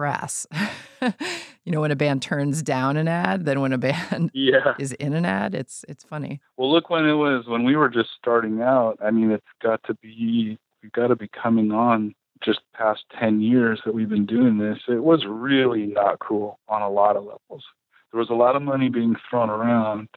press. 0.00 0.46
you 1.02 1.72
know, 1.72 1.82
when 1.82 1.90
a 1.90 1.96
band 1.96 2.22
turns 2.22 2.62
down 2.62 2.96
an 2.96 3.06
ad 3.06 3.44
than 3.44 3.60
when 3.60 3.74
a 3.74 3.76
band 3.78 4.30
Yeah. 4.34 4.72
is 4.78 4.92
in 4.92 5.12
an 5.12 5.26
ad. 5.26 5.54
It's 5.54 5.84
it's 5.88 6.04
funny. 6.04 6.40
Well, 6.56 6.72
look 6.72 6.88
when 6.88 7.04
it 7.04 7.12
was 7.12 7.44
when 7.46 7.64
we 7.64 7.76
were 7.76 7.90
just 7.90 8.08
starting 8.18 8.62
out. 8.62 8.96
I 9.04 9.10
mean, 9.10 9.30
it's 9.30 9.44
got 9.62 9.82
to 9.84 9.94
be 10.02 10.56
we've 10.82 10.92
got 10.92 11.08
to 11.08 11.16
be 11.16 11.28
coming 11.28 11.70
on 11.70 12.14
just 12.42 12.60
past 12.74 13.04
10 13.20 13.42
years 13.42 13.82
that 13.84 13.92
we've 13.92 14.08
been 14.08 14.24
doing 14.24 14.56
this. 14.56 14.78
It 14.88 15.04
was 15.04 15.26
really 15.28 15.84
not 15.84 16.18
cool 16.20 16.58
on 16.66 16.80
a 16.80 16.88
lot 16.88 17.16
of 17.16 17.24
levels. 17.24 17.64
There 18.10 18.18
was 18.18 18.30
a 18.30 18.34
lot 18.34 18.56
of 18.56 18.62
money 18.62 18.88
being 18.88 19.16
thrown 19.28 19.50
around, 19.50 20.08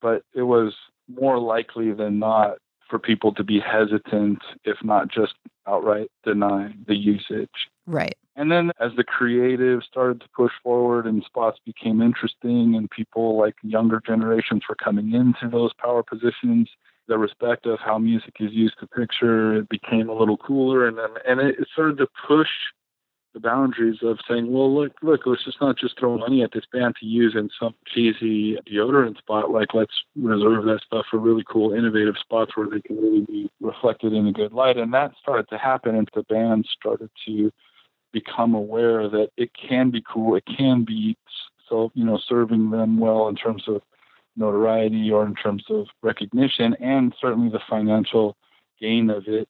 but 0.00 0.22
it 0.34 0.42
was 0.42 0.74
more 1.08 1.38
likely 1.38 1.92
than 1.92 2.18
not 2.18 2.56
for 2.90 2.98
people 2.98 3.32
to 3.34 3.44
be 3.44 3.60
hesitant, 3.60 4.40
if 4.64 4.78
not 4.82 5.06
just 5.08 5.34
outright 5.68 6.10
deny 6.24 6.74
the 6.88 6.96
usage. 6.96 7.68
Right. 7.86 8.16
And 8.34 8.50
then 8.50 8.72
as 8.80 8.92
the 8.96 9.04
creative 9.04 9.82
started 9.82 10.20
to 10.22 10.28
push 10.34 10.52
forward 10.62 11.06
and 11.06 11.22
spots 11.24 11.58
became 11.66 12.00
interesting 12.00 12.74
and 12.76 12.90
people 12.90 13.38
like 13.38 13.54
younger 13.62 14.00
generations 14.04 14.62
were 14.68 14.74
coming 14.74 15.12
into 15.12 15.48
those 15.50 15.72
power 15.74 16.02
positions, 16.02 16.70
the 17.08 17.18
respect 17.18 17.66
of 17.66 17.78
how 17.78 17.98
music 17.98 18.36
is 18.40 18.52
used 18.52 18.78
to 18.80 18.86
picture, 18.86 19.56
it 19.56 19.68
became 19.68 20.08
a 20.08 20.14
little 20.14 20.38
cooler 20.38 20.86
and 20.86 20.96
then 20.96 21.10
and 21.26 21.40
it 21.40 21.56
started 21.72 21.98
to 21.98 22.06
push 22.26 22.48
the 23.34 23.40
boundaries 23.40 23.98
of 24.02 24.18
saying, 24.28 24.52
well, 24.52 24.72
look, 24.74 24.92
look, 25.02 25.22
let's 25.24 25.44
just 25.44 25.60
not 25.60 25.78
just 25.78 25.98
throw 25.98 26.18
money 26.18 26.42
at 26.42 26.52
this 26.52 26.64
band 26.72 26.94
to 27.00 27.06
use 27.06 27.34
in 27.34 27.48
some 27.58 27.74
cheesy 27.86 28.58
deodorant 28.70 29.16
spot. 29.18 29.50
Like, 29.50 29.72
let's 29.74 29.92
reserve 30.16 30.64
that 30.64 30.80
stuff 30.84 31.06
for 31.10 31.18
really 31.18 31.44
cool, 31.48 31.72
innovative 31.72 32.16
spots 32.20 32.52
where 32.56 32.68
they 32.68 32.80
can 32.82 32.96
really 32.96 33.22
be 33.22 33.50
reflected 33.60 34.12
in 34.12 34.26
a 34.26 34.32
good 34.32 34.52
light. 34.52 34.76
And 34.76 34.92
that 34.92 35.12
started 35.20 35.48
to 35.48 35.58
happen, 35.58 35.94
and 35.94 36.08
the 36.14 36.24
band 36.24 36.66
started 36.78 37.10
to 37.26 37.50
become 38.12 38.54
aware 38.54 39.08
that 39.08 39.30
it 39.36 39.50
can 39.54 39.90
be 39.90 40.02
cool, 40.06 40.36
it 40.36 40.44
can 40.46 40.84
be 40.84 41.16
so, 41.68 41.90
you 41.94 42.04
know, 42.04 42.18
serving 42.28 42.70
them 42.70 42.98
well 42.98 43.28
in 43.28 43.34
terms 43.34 43.64
of 43.66 43.82
notoriety 44.36 45.10
or 45.10 45.26
in 45.26 45.34
terms 45.34 45.64
of 45.70 45.86
recognition, 46.02 46.74
and 46.80 47.14
certainly 47.20 47.50
the 47.50 47.60
financial 47.68 48.36
gain 48.80 49.10
of 49.10 49.24
it 49.26 49.48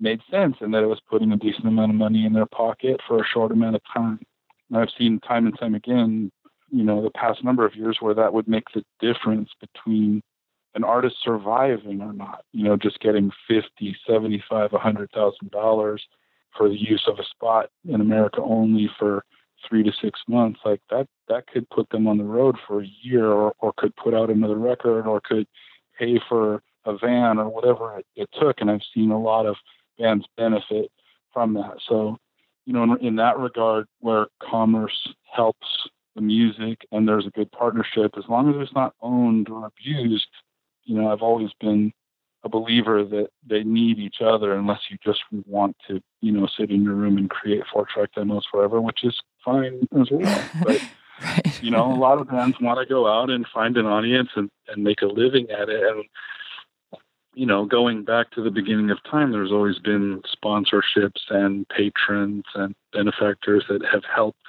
made 0.00 0.20
sense 0.30 0.56
and 0.60 0.72
that 0.72 0.82
it 0.82 0.86
was 0.86 1.00
putting 1.08 1.32
a 1.32 1.36
decent 1.36 1.66
amount 1.66 1.90
of 1.90 1.96
money 1.96 2.24
in 2.24 2.32
their 2.32 2.46
pocket 2.46 3.00
for 3.06 3.20
a 3.20 3.26
short 3.26 3.52
amount 3.52 3.76
of 3.76 3.82
time. 3.92 4.18
And 4.70 4.78
I've 4.78 4.88
seen 4.98 5.20
time 5.20 5.46
and 5.46 5.58
time 5.58 5.74
again, 5.74 6.30
you 6.70 6.84
know, 6.84 7.02
the 7.02 7.10
past 7.10 7.44
number 7.44 7.66
of 7.66 7.74
years 7.76 7.98
where 8.00 8.14
that 8.14 8.32
would 8.32 8.48
make 8.48 8.64
the 8.74 8.84
difference 9.00 9.50
between 9.60 10.22
an 10.74 10.84
artist 10.84 11.16
surviving 11.22 12.00
or 12.00 12.12
not, 12.12 12.44
you 12.52 12.64
know, 12.64 12.76
just 12.76 13.00
getting 13.00 13.30
fifty, 13.48 13.96
seventy-five, 14.06 14.72
a 14.72 14.78
$100,000 14.78 15.98
for 16.56 16.68
the 16.68 16.80
use 16.80 17.04
of 17.06 17.18
a 17.18 17.24
spot 17.24 17.70
in 17.88 18.00
America 18.00 18.40
only 18.40 18.90
for 18.98 19.24
three 19.68 19.82
to 19.82 19.92
six 20.00 20.20
months. 20.28 20.60
Like 20.64 20.80
that, 20.90 21.06
that 21.28 21.46
could 21.46 21.68
put 21.70 21.88
them 21.90 22.06
on 22.06 22.18
the 22.18 22.24
road 22.24 22.56
for 22.66 22.82
a 22.82 22.90
year 23.02 23.26
or, 23.26 23.54
or 23.58 23.72
could 23.76 23.94
put 23.96 24.14
out 24.14 24.30
another 24.30 24.56
record 24.56 25.06
or 25.06 25.20
could 25.20 25.46
pay 25.98 26.20
for 26.28 26.62
a 26.86 26.96
van 26.96 27.38
or 27.38 27.48
whatever 27.48 27.98
it, 27.98 28.06
it 28.16 28.28
took. 28.40 28.60
And 28.60 28.70
I've 28.70 28.80
seen 28.94 29.10
a 29.10 29.20
lot 29.20 29.46
of 29.46 29.56
bands 29.98 30.24
benefit 30.36 30.90
from 31.32 31.54
that. 31.54 31.76
So, 31.88 32.16
you 32.64 32.72
know, 32.72 32.82
in, 32.84 33.06
in 33.06 33.16
that 33.16 33.38
regard, 33.38 33.86
where 34.00 34.26
commerce 34.42 35.08
helps 35.32 35.66
the 36.14 36.22
music 36.22 36.78
and 36.90 37.06
there's 37.06 37.26
a 37.26 37.30
good 37.30 37.50
partnership, 37.52 38.12
as 38.16 38.24
long 38.28 38.50
as 38.50 38.56
it's 38.60 38.74
not 38.74 38.94
owned 39.00 39.48
or 39.48 39.66
abused, 39.66 40.26
you 40.84 41.00
know, 41.00 41.12
I've 41.12 41.22
always 41.22 41.50
been 41.60 41.92
a 42.42 42.48
believer 42.48 43.04
that 43.04 43.28
they 43.46 43.62
need 43.62 43.98
each 43.98 44.20
other 44.20 44.54
unless 44.54 44.80
you 44.90 44.96
just 45.04 45.20
want 45.46 45.76
to, 45.86 46.02
you 46.20 46.32
know, 46.32 46.48
sit 46.58 46.70
in 46.70 46.82
your 46.82 46.94
room 46.94 47.18
and 47.18 47.28
create 47.28 47.62
four 47.72 47.86
track 47.86 48.10
demos 48.14 48.46
forever, 48.50 48.80
which 48.80 49.04
is 49.04 49.18
fine 49.44 49.86
as 50.00 50.08
well. 50.10 50.44
But 50.64 50.80
right. 51.22 51.62
you 51.62 51.70
know, 51.70 51.92
a 51.92 51.94
lot 51.94 52.18
of 52.18 52.28
bands 52.28 52.56
want 52.60 52.80
to 52.80 52.86
go 52.86 53.06
out 53.06 53.28
and 53.28 53.46
find 53.52 53.76
an 53.76 53.86
audience 53.86 54.30
and, 54.36 54.50
and 54.68 54.82
make 54.82 55.02
a 55.02 55.06
living 55.06 55.50
at 55.50 55.68
it. 55.68 55.82
And 55.82 56.04
you 57.34 57.46
know, 57.46 57.64
going 57.64 58.04
back 58.04 58.30
to 58.32 58.42
the 58.42 58.50
beginning 58.50 58.90
of 58.90 58.98
time, 59.04 59.32
there's 59.32 59.52
always 59.52 59.78
been 59.78 60.22
sponsorships 60.34 61.30
and 61.30 61.68
patrons 61.68 62.44
and 62.54 62.74
benefactors 62.92 63.64
that 63.68 63.84
have 63.84 64.02
helped 64.04 64.42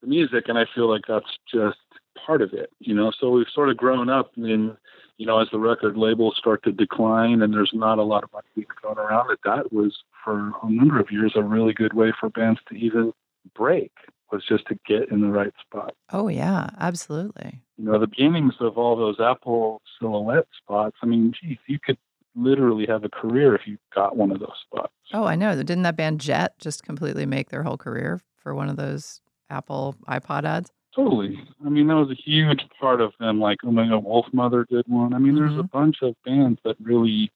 the 0.00 0.06
music. 0.06 0.44
And 0.48 0.58
I 0.58 0.66
feel 0.74 0.88
like 0.88 1.02
that's 1.08 1.38
just 1.52 1.78
part 2.24 2.42
of 2.42 2.52
it, 2.52 2.70
you 2.78 2.94
know. 2.94 3.12
So 3.18 3.30
we've 3.30 3.46
sort 3.52 3.70
of 3.70 3.76
grown 3.76 4.08
up 4.08 4.30
in 4.36 4.76
you 5.20 5.26
know, 5.26 5.38
as 5.38 5.48
the 5.52 5.58
record 5.58 5.98
labels 5.98 6.34
start 6.38 6.62
to 6.62 6.72
decline 6.72 7.42
and 7.42 7.52
there's 7.52 7.72
not 7.74 7.98
a 7.98 8.02
lot 8.02 8.24
of 8.24 8.32
money 8.32 8.46
being 8.54 8.66
thrown 8.80 8.96
around, 8.96 9.28
that 9.28 9.40
that 9.44 9.70
was 9.70 9.98
for 10.24 10.50
a 10.62 10.70
number 10.70 10.98
of 10.98 11.10
years 11.10 11.32
a 11.36 11.42
really 11.42 11.74
good 11.74 11.92
way 11.92 12.10
for 12.18 12.30
bands 12.30 12.58
to 12.70 12.74
even 12.74 13.12
break 13.54 13.92
was 14.32 14.42
just 14.48 14.64
to 14.68 14.78
get 14.88 15.10
in 15.10 15.20
the 15.20 15.28
right 15.28 15.52
spot. 15.60 15.94
Oh 16.10 16.28
yeah, 16.28 16.70
absolutely. 16.78 17.60
You 17.76 17.84
know, 17.84 17.98
the 17.98 18.06
beginnings 18.06 18.54
of 18.60 18.78
all 18.78 18.96
those 18.96 19.20
Apple 19.20 19.82
silhouette 19.98 20.46
spots. 20.56 20.96
I 21.02 21.06
mean, 21.06 21.34
geez, 21.38 21.58
you 21.66 21.78
could 21.78 21.98
literally 22.34 22.86
have 22.86 23.04
a 23.04 23.10
career 23.10 23.54
if 23.54 23.66
you 23.66 23.76
got 23.94 24.16
one 24.16 24.32
of 24.32 24.38
those 24.38 24.56
spots. 24.66 24.94
Oh, 25.12 25.24
I 25.24 25.34
know. 25.34 25.54
Didn't 25.54 25.82
that 25.82 25.96
band 25.96 26.22
Jet 26.22 26.58
just 26.58 26.82
completely 26.82 27.26
make 27.26 27.50
their 27.50 27.62
whole 27.62 27.76
career 27.76 28.22
for 28.36 28.54
one 28.54 28.70
of 28.70 28.76
those 28.76 29.20
Apple 29.50 29.96
iPod 30.08 30.44
ads? 30.44 30.72
Totally. 30.94 31.38
I 31.64 31.68
mean, 31.68 31.86
that 31.86 31.94
was 31.94 32.10
a 32.10 32.20
huge 32.20 32.62
part 32.80 33.00
of 33.00 33.12
them. 33.20 33.40
Like, 33.40 33.58
oh 33.64 33.70
my 33.70 33.86
God, 33.86 34.04
Wolfmother 34.04 34.66
did 34.66 34.84
one. 34.88 35.14
I 35.14 35.18
mean, 35.18 35.36
there's 35.36 35.52
a 35.52 35.62
mm-hmm. 35.62 35.78
bunch 35.78 35.98
of 36.02 36.16
bands 36.24 36.58
that 36.64 36.76
really, 36.80 37.30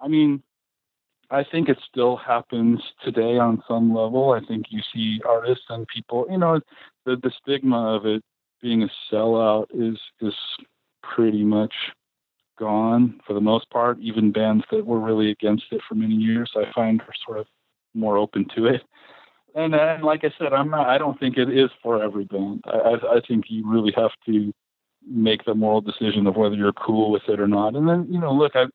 I 0.00 0.08
mean, 0.08 0.42
I 1.30 1.44
think 1.44 1.68
it 1.68 1.78
still 1.90 2.16
happens 2.16 2.80
today 3.04 3.38
on 3.38 3.62
some 3.68 3.94
level. 3.94 4.32
I 4.32 4.44
think 4.46 4.66
you 4.70 4.80
see 4.92 5.20
artists 5.26 5.64
and 5.68 5.86
people, 5.88 6.26
you 6.30 6.38
know, 6.38 6.60
the 7.04 7.16
the 7.16 7.32
stigma 7.42 7.96
of 7.96 8.06
it 8.06 8.22
being 8.62 8.82
a 8.82 8.88
sellout 9.10 9.66
is 9.74 9.98
is 10.20 10.34
pretty 11.02 11.44
much 11.44 11.74
gone 12.58 13.20
for 13.26 13.34
the 13.34 13.40
most 13.40 13.68
part. 13.70 13.98
Even 14.00 14.32
bands 14.32 14.64
that 14.70 14.86
were 14.86 15.00
really 15.00 15.30
against 15.30 15.64
it 15.70 15.80
for 15.88 15.94
many 15.94 16.14
years, 16.14 16.50
I 16.56 16.64
find 16.74 17.00
are 17.02 17.14
sort 17.26 17.38
of 17.38 17.46
more 17.94 18.16
open 18.16 18.46
to 18.56 18.66
it. 18.66 18.82
And 19.54 19.74
uh, 19.74 19.78
and 19.78 20.04
like 20.04 20.24
I 20.24 20.32
said, 20.38 20.52
I'm 20.52 20.70
not. 20.70 20.88
I 20.88 20.98
don't 20.98 21.18
think 21.18 21.36
it 21.36 21.48
is 21.48 21.70
for 21.82 22.02
every 22.02 22.24
band. 22.24 22.64
I 22.66 22.76
I, 22.76 23.16
I 23.16 23.20
think 23.26 23.46
you 23.48 23.68
really 23.70 23.92
have 23.96 24.12
to 24.26 24.52
make 25.10 25.44
the 25.44 25.54
moral 25.54 25.80
decision 25.80 26.26
of 26.26 26.36
whether 26.36 26.54
you're 26.54 26.72
cool 26.72 27.10
with 27.10 27.22
it 27.28 27.40
or 27.40 27.48
not. 27.48 27.74
And 27.74 27.88
then 27.88 28.06
you 28.10 28.20
know, 28.20 28.32
look, 28.32 28.52
I 28.54 28.66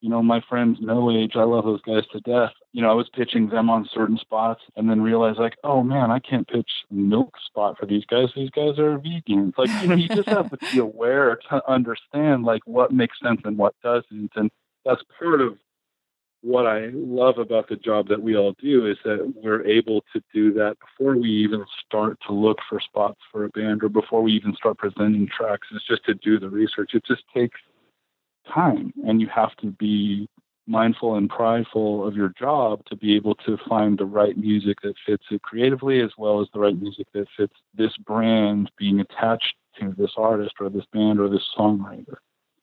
you 0.00 0.08
know, 0.08 0.22
my 0.22 0.40
friends 0.48 0.78
No 0.80 1.10
Age, 1.10 1.32
I 1.34 1.42
love 1.42 1.64
those 1.64 1.82
guys 1.82 2.04
to 2.12 2.20
death. 2.20 2.52
You 2.72 2.82
know, 2.82 2.90
I 2.90 2.94
was 2.94 3.10
pitching 3.12 3.48
them 3.48 3.68
on 3.68 3.88
certain 3.92 4.16
spots 4.16 4.62
and 4.76 4.88
then 4.88 5.02
realized 5.02 5.38
like, 5.38 5.56
oh 5.62 5.82
man, 5.82 6.10
I 6.10 6.18
can't 6.18 6.48
pitch 6.48 6.70
milk 6.90 7.34
spot 7.46 7.76
for 7.78 7.86
these 7.86 8.04
guys. 8.06 8.28
These 8.34 8.50
guys 8.50 8.78
are 8.78 8.98
vegans. 8.98 9.52
Like, 9.58 9.68
you 9.82 9.88
know, 9.88 9.94
you 9.96 10.08
just 10.08 10.28
have 10.28 10.50
to 10.50 10.56
be 10.72 10.78
aware 10.78 11.38
to 11.50 11.62
understand 11.70 12.44
like 12.44 12.62
what 12.64 12.92
makes 12.92 13.18
sense 13.22 13.42
and 13.44 13.58
what 13.58 13.74
doesn't. 13.82 14.30
And 14.36 14.50
that's 14.84 15.02
part 15.18 15.42
of 15.42 15.58
what 16.42 16.66
I 16.66 16.90
love 16.92 17.38
about 17.38 17.68
the 17.68 17.76
job 17.76 18.08
that 18.08 18.22
we 18.22 18.36
all 18.36 18.54
do 18.60 18.86
is 18.86 18.96
that 19.04 19.32
we're 19.36 19.64
able 19.66 20.02
to 20.12 20.22
do 20.32 20.52
that 20.54 20.76
before 20.80 21.16
we 21.16 21.28
even 21.28 21.64
start 21.86 22.18
to 22.26 22.32
look 22.32 22.58
for 22.68 22.80
spots 22.80 23.20
for 23.30 23.44
a 23.44 23.50
band 23.50 23.82
or 23.82 23.88
before 23.88 24.22
we 24.22 24.32
even 24.32 24.54
start 24.54 24.78
presenting 24.78 25.28
tracks. 25.28 25.68
It's 25.72 25.86
just 25.86 26.04
to 26.06 26.14
do 26.14 26.38
the 26.38 26.48
research. 26.48 26.94
It 26.94 27.04
just 27.04 27.24
takes 27.34 27.60
time 28.52 28.92
and 29.06 29.20
you 29.20 29.28
have 29.28 29.54
to 29.56 29.70
be 29.72 30.28
mindful 30.66 31.16
and 31.16 31.28
prideful 31.28 32.06
of 32.06 32.14
your 32.14 32.32
job 32.38 32.84
to 32.86 32.96
be 32.96 33.16
able 33.16 33.34
to 33.34 33.58
find 33.68 33.98
the 33.98 34.04
right 34.04 34.36
music 34.38 34.80
that 34.82 34.94
fits 35.04 35.24
it 35.30 35.42
creatively 35.42 36.00
as 36.00 36.10
well 36.16 36.40
as 36.40 36.48
the 36.54 36.60
right 36.60 36.80
music 36.80 37.06
that 37.12 37.26
fits 37.36 37.54
this 37.74 37.96
brand 37.98 38.70
being 38.78 39.00
attached 39.00 39.54
to 39.78 39.94
this 39.98 40.12
artist 40.16 40.54
or 40.60 40.70
this 40.70 40.84
band 40.92 41.20
or 41.20 41.28
this 41.28 41.46
songwriter. 41.58 42.16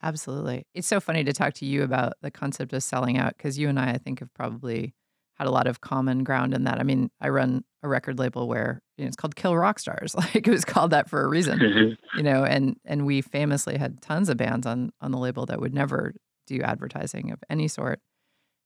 Absolutely. 0.08 0.66
It's 0.74 0.88
so 0.88 1.01
funny 1.01 1.26
to 1.26 1.34
talk 1.34 1.53
to 1.55 1.66
you 1.66 1.84
about 1.84 2.14
the 2.22 2.32
concept 2.32 2.72
of 2.72 2.82
selling 2.82 3.18
out 3.18 3.36
because 3.36 3.60
you 3.60 3.68
and 3.68 3.78
I, 3.78 3.91
I 3.91 3.97
think, 3.97 4.20
have 4.22 4.34
probably 4.34 4.93
had 5.36 5.47
a 5.47 5.51
lot 5.51 5.68
of 5.68 5.82
common 5.82 6.24
ground 6.24 6.53
in 6.53 6.64
that. 6.64 6.80
I 6.80 6.84
mean, 6.84 7.12
I 7.20 7.28
run 7.28 7.66
a 7.84 7.89
record 7.89 8.18
label 8.18 8.47
where 8.47 8.80
you 8.95 9.03
know, 9.03 9.08
it's 9.10 9.18
called 9.18 9.36
Kill 9.36 9.58
Rock 9.58 9.80
Stars. 9.80 10.16
Like 10.18 10.47
it 10.47 10.47
was 10.47 10.64
called 10.64 10.91
that 10.91 11.10
for 11.10 11.24
a 11.24 11.28
reason, 11.28 11.97
you 12.16 12.24
know. 12.24 12.45
And 12.45 12.78
and 12.86 13.05
we 13.05 13.20
famously 13.20 13.78
had 13.78 14.01
tons 14.01 14.30
of 14.30 14.38
bands 14.38 14.66
on 14.66 14.91
on 15.01 15.12
the 15.12 15.18
label 15.18 15.45
that 15.47 15.60
would 15.60 15.74
never 15.74 16.14
do 16.47 16.62
advertising 16.62 17.32
of 17.32 17.39
any 17.49 17.68
sort. 17.68 17.99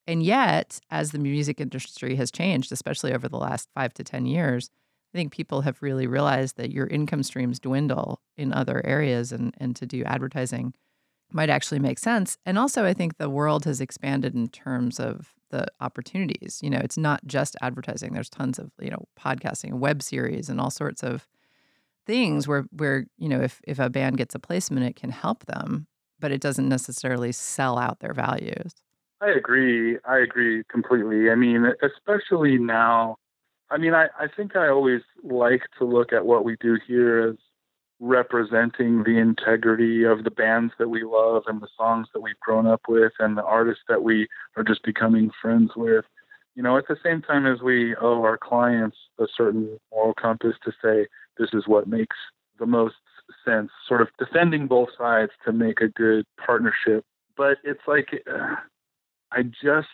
And 0.06 0.22
yet, 0.22 0.80
as 0.92 1.12
the 1.12 1.18
music 1.18 1.60
industry 1.60 2.18
has 2.18 2.30
changed, 2.30 2.72
especially 2.72 3.16
over 3.16 3.28
the 3.28 3.38
last 3.38 3.68
five 3.74 3.96
to 3.96 4.04
ten 4.04 4.28
years, 4.28 4.70
I 5.12 5.18
think 5.18 5.34
people 5.34 5.62
have 5.62 5.82
really 5.82 6.06
realized 6.06 6.58
that 6.58 6.72
your 6.72 6.86
income 6.86 7.24
streams 7.24 7.60
dwindle 7.60 8.22
in 8.38 8.54
other 8.54 8.86
areas, 8.86 9.32
and 9.32 9.56
and 9.58 9.76
to 9.78 9.88
do 9.88 10.04
advertising 10.04 10.76
might 11.34 11.50
actually 11.50 11.80
make 11.80 12.00
sense. 12.00 12.38
And 12.46 12.58
also, 12.58 12.86
I 12.86 12.94
think 12.94 13.18
the 13.18 13.30
world 13.30 13.66
has 13.66 13.82
expanded 13.82 14.36
in 14.36 14.48
terms 14.50 15.00
of 15.00 15.34
the 15.50 15.66
opportunities. 15.80 16.60
You 16.62 16.70
know, 16.70 16.80
it's 16.80 16.98
not 16.98 17.26
just 17.26 17.56
advertising. 17.62 18.14
There's 18.14 18.30
tons 18.30 18.58
of, 18.58 18.72
you 18.82 18.90
know, 18.90 19.06
podcasting, 19.20 19.74
web 19.74 20.02
series 20.02 20.50
and 20.50 20.60
all 20.60 20.72
sorts 20.72 21.04
of 21.04 21.28
things 22.06 22.48
where 22.48 22.66
where, 22.72 23.06
you 23.18 23.30
know, 23.30 23.42
if 23.42 23.62
if 23.66 23.80
a 23.80 23.90
band 23.90 24.18
gets 24.18 24.34
a 24.34 24.40
placement, 24.40 24.86
it 24.86 24.96
can 24.96 25.12
help 25.12 25.46
them, 25.46 25.88
but 26.20 26.32
it 26.32 26.42
doesn't 26.42 26.70
necessarily 26.70 27.32
sell 27.32 27.78
out 27.78 28.00
their 28.00 28.14
values. 28.14 28.74
I 29.22 29.30
agree. 29.30 29.98
I 30.06 30.18
agree 30.18 30.64
completely. 30.70 31.30
I 31.30 31.36
mean, 31.36 31.66
especially 31.84 32.58
now. 32.58 33.18
I 33.70 33.78
mean, 33.78 33.94
I, 33.94 34.08
I 34.20 34.28
think 34.36 34.58
I 34.58 34.68
always 34.68 35.02
like 35.24 35.62
to 35.78 35.86
look 35.86 36.12
at 36.12 36.26
what 36.26 36.44
we 36.44 36.58
do 36.60 36.78
here 36.86 37.30
as 37.30 37.36
representing 38.02 39.04
the 39.04 39.20
integrity 39.20 40.04
of 40.04 40.24
the 40.24 40.32
bands 40.32 40.74
that 40.80 40.90
we 40.90 41.04
love 41.04 41.44
and 41.46 41.62
the 41.62 41.68
songs 41.78 42.08
that 42.14 42.20
we've 42.20 42.40
grown 42.40 42.66
up 42.66 42.82
with 42.90 43.14
and 43.20 43.38
the 43.38 43.44
artists 43.44 43.84
that 43.88 44.02
we 44.02 44.28
are 44.58 44.64
just 44.64 44.84
becoming 44.84 45.30
friends 45.40 45.72
with. 45.76 46.04
You 46.56 46.64
know, 46.64 46.78
at 46.78 46.88
the 46.88 46.98
same 47.04 47.22
time 47.22 47.46
as 47.46 47.62
we 47.62 47.96
owe 47.96 48.24
our 48.24 48.40
clients 48.40 48.98
a 49.20 49.26
certain 49.38 49.80
moral 49.92 50.16
compass 50.16 50.56
to 50.66 50.72
say 50.84 51.08
this 51.38 51.50
is 51.54 51.68
what 51.68 51.88
makes 51.88 52.18
the 52.60 52.66
most 52.66 52.96
sense, 53.46 53.70
sort 53.88 54.02
of 54.02 54.08
defending 54.18 54.68
both 54.68 54.90
sides 54.98 55.32
to 55.46 55.54
make 55.54 55.80
a 55.80 55.88
good 55.88 56.26
partnership. 56.44 57.06
But 57.38 57.58
it's 57.64 57.82
like, 57.88 58.10
uh, 58.30 58.56
I 59.32 59.44
just 59.44 59.88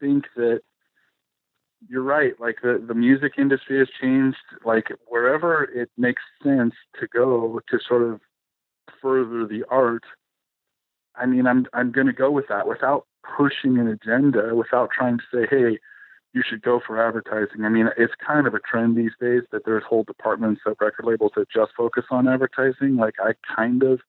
think 0.00 0.24
that 0.36 0.62
you're 1.88 2.02
right. 2.02 2.38
Like 2.40 2.56
the, 2.62 2.82
the 2.86 2.94
music 2.94 3.32
industry 3.38 3.78
has 3.78 3.88
changed. 4.00 4.38
Like 4.64 4.88
wherever 5.06 5.64
it 5.64 5.90
makes 5.96 6.22
sense 6.42 6.74
to 7.00 7.06
go 7.06 7.60
to 7.70 7.78
sort 7.86 8.02
of 8.02 8.20
further 9.00 9.46
the 9.46 9.64
art, 9.70 10.04
I 11.14 11.26
mean, 11.26 11.46
I'm 11.46 11.66
I'm 11.72 11.92
going 11.92 12.06
to 12.06 12.12
go 12.12 12.30
with 12.30 12.48
that 12.48 12.66
without 12.66 13.06
pushing 13.36 13.78
an 13.78 13.88
agenda, 13.88 14.54
without 14.54 14.90
trying 14.90 15.18
to 15.18 15.24
say, 15.32 15.46
hey, 15.48 15.78
you 16.32 16.42
should 16.46 16.62
go 16.62 16.80
for 16.86 17.04
advertising. 17.04 17.64
I 17.64 17.70
mean, 17.70 17.88
it's 17.96 18.12
kind 18.24 18.46
of 18.46 18.54
a 18.54 18.60
trend 18.60 18.96
these 18.96 19.12
days 19.20 19.42
that 19.52 19.64
there's 19.64 19.84
whole 19.88 20.04
departments 20.04 20.60
of 20.66 20.76
record 20.80 21.06
labels 21.06 21.32
that 21.36 21.48
just 21.50 21.72
focus 21.76 22.04
on 22.10 22.28
advertising. 22.28 22.96
Like 22.96 23.14
I 23.18 23.32
kind 23.54 23.82
of 23.82 24.00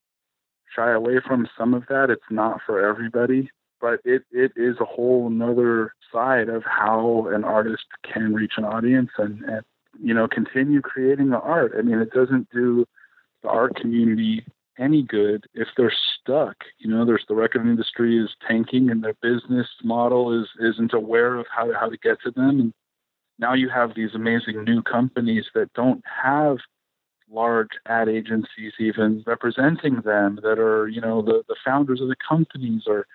shy 0.76 0.92
away 0.92 1.22
from 1.26 1.48
some 1.58 1.74
of 1.74 1.86
that. 1.88 2.10
It's 2.10 2.30
not 2.30 2.60
for 2.66 2.86
everybody 2.86 3.50
but 3.80 4.00
it, 4.04 4.24
it 4.32 4.52
is 4.56 4.78
a 4.80 4.86
whole 4.86 5.28
another 5.28 5.94
side 6.12 6.50
of 6.50 6.64
how 6.64 7.28
an 7.32 7.44
artist 7.44 7.86
can 8.04 8.34
reach 8.34 8.54
an 8.58 8.66
audience 8.66 9.12
and, 9.18 9.44
and 9.44 9.62
you 10.02 10.14
know 10.14 10.28
continue 10.28 10.82
creating 10.82 11.30
the 11.30 11.40
art. 11.40 11.74
I 11.78 11.82
mean, 11.82 12.00
it 12.00 12.12
doesn't 12.12 12.50
do 12.52 12.86
the 13.44 13.50
art 13.50 13.76
community 13.76 14.46
any 14.80 15.02
good 15.02 15.46
if 15.54 15.68
they're 15.76 15.94
stuck. 16.20 16.56
You 16.78 16.90
know, 16.90 17.06
there's 17.06 17.26
the 17.28 17.36
record 17.36 17.62
industry 17.62 18.18
is 18.18 18.30
tanking 18.48 18.90
and 18.90 19.04
their 19.04 19.16
business 19.22 19.68
model 19.84 20.40
is 20.40 20.48
isn't 20.60 20.94
aware 20.94 21.36
of 21.36 21.46
how 21.56 21.66
to, 21.66 21.74
how 21.74 21.90
to 21.90 21.98
get 21.98 22.22
to 22.24 22.32
them. 22.32 22.60
And 22.60 22.74
now 23.40 23.54
you 23.54 23.70
have 23.70 23.96
these 23.96 24.14
amazing 24.14 24.64
new 24.64 24.82
companies 24.82 25.46
that 25.56 25.74
don't 25.74 26.04
have 26.24 26.58
large 27.30 27.70
ad 27.86 28.08
agencies 28.08 28.74
even 28.80 29.24
representing 29.26 30.02
them 30.06 30.40
that 30.44 30.60
are, 30.60 30.88
you 30.88 31.02
know, 31.02 31.22
the, 31.22 31.44
the 31.48 31.56
founders 31.66 32.00
of 32.00 32.08
the 32.08 32.16
companies 32.28 32.84
are 32.88 33.06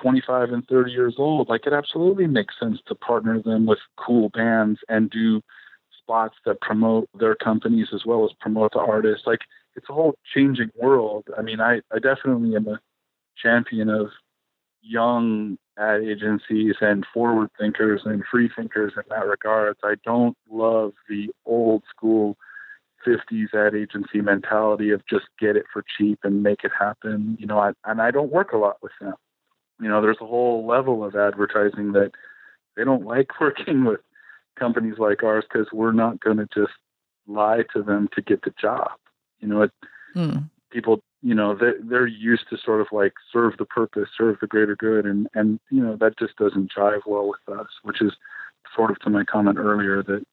25 0.00 0.50
and 0.50 0.66
30 0.66 0.90
years 0.90 1.14
old, 1.18 1.48
like 1.48 1.66
it 1.66 1.72
absolutely 1.72 2.26
makes 2.26 2.54
sense 2.58 2.78
to 2.86 2.94
partner 2.94 3.40
them 3.42 3.66
with 3.66 3.78
cool 3.96 4.28
bands 4.30 4.80
and 4.88 5.10
do 5.10 5.42
spots 5.98 6.36
that 6.46 6.60
promote 6.60 7.08
their 7.18 7.34
companies 7.34 7.88
as 7.94 8.02
well 8.06 8.24
as 8.24 8.30
promote 8.40 8.72
the 8.72 8.78
artists. 8.78 9.26
Like 9.26 9.40
it's 9.76 9.88
a 9.88 9.92
whole 9.92 10.14
changing 10.34 10.70
world. 10.74 11.26
I 11.36 11.42
mean, 11.42 11.60
I, 11.60 11.80
I 11.92 11.98
definitely 11.98 12.56
am 12.56 12.66
a 12.66 12.80
champion 13.42 13.88
of 13.88 14.08
young 14.80 15.58
ad 15.78 16.02
agencies 16.02 16.76
and 16.80 17.06
forward 17.12 17.50
thinkers 17.58 18.02
and 18.04 18.22
free 18.30 18.50
thinkers 18.56 18.92
in 18.96 19.02
that 19.10 19.26
regard. 19.26 19.76
I 19.84 19.94
don't 20.04 20.36
love 20.50 20.92
the 21.08 21.28
old 21.44 21.82
school 21.94 22.36
50s 23.06 23.54
ad 23.54 23.74
agency 23.74 24.20
mentality 24.20 24.90
of 24.90 25.02
just 25.08 25.26
get 25.38 25.56
it 25.56 25.66
for 25.72 25.84
cheap 25.96 26.18
and 26.24 26.42
make 26.42 26.64
it 26.64 26.72
happen. 26.76 27.36
You 27.38 27.46
know, 27.46 27.58
I, 27.58 27.72
and 27.84 28.00
I 28.00 28.10
don't 28.10 28.32
work 28.32 28.52
a 28.52 28.56
lot 28.56 28.76
with 28.82 28.92
them 29.00 29.14
you 29.80 29.88
know, 29.88 30.00
there's 30.00 30.18
a 30.20 30.26
whole 30.26 30.66
level 30.66 31.04
of 31.04 31.14
advertising 31.14 31.92
that 31.92 32.12
they 32.76 32.84
don't 32.84 33.04
like 33.04 33.28
working 33.40 33.84
with 33.84 34.00
companies 34.58 34.98
like 34.98 35.22
ours 35.22 35.44
because 35.50 35.68
we're 35.72 35.92
not 35.92 36.20
going 36.20 36.38
to 36.38 36.48
just 36.54 36.72
lie 37.26 37.62
to 37.74 37.82
them 37.82 38.08
to 38.14 38.22
get 38.22 38.42
the 38.42 38.52
job. 38.60 38.90
You 39.40 39.48
know, 39.48 39.62
it, 39.62 39.70
hmm. 40.14 40.38
people, 40.70 41.00
you 41.22 41.34
know, 41.34 41.54
they, 41.54 41.72
they're 41.82 42.06
used 42.06 42.48
to 42.50 42.58
sort 42.58 42.80
of 42.80 42.88
like 42.90 43.12
serve 43.32 43.56
the 43.58 43.64
purpose, 43.64 44.08
serve 44.16 44.36
the 44.40 44.46
greater 44.46 44.76
good, 44.76 45.04
and 45.06 45.28
and 45.34 45.60
you 45.70 45.82
know 45.82 45.96
that 45.96 46.18
just 46.18 46.36
doesn't 46.36 46.72
jive 46.72 47.02
well 47.06 47.28
with 47.28 47.58
us. 47.58 47.68
Which 47.82 48.00
is 48.02 48.12
sort 48.74 48.90
of 48.90 48.98
to 49.00 49.10
my 49.10 49.24
comment 49.24 49.58
earlier 49.58 50.02
that 50.02 50.24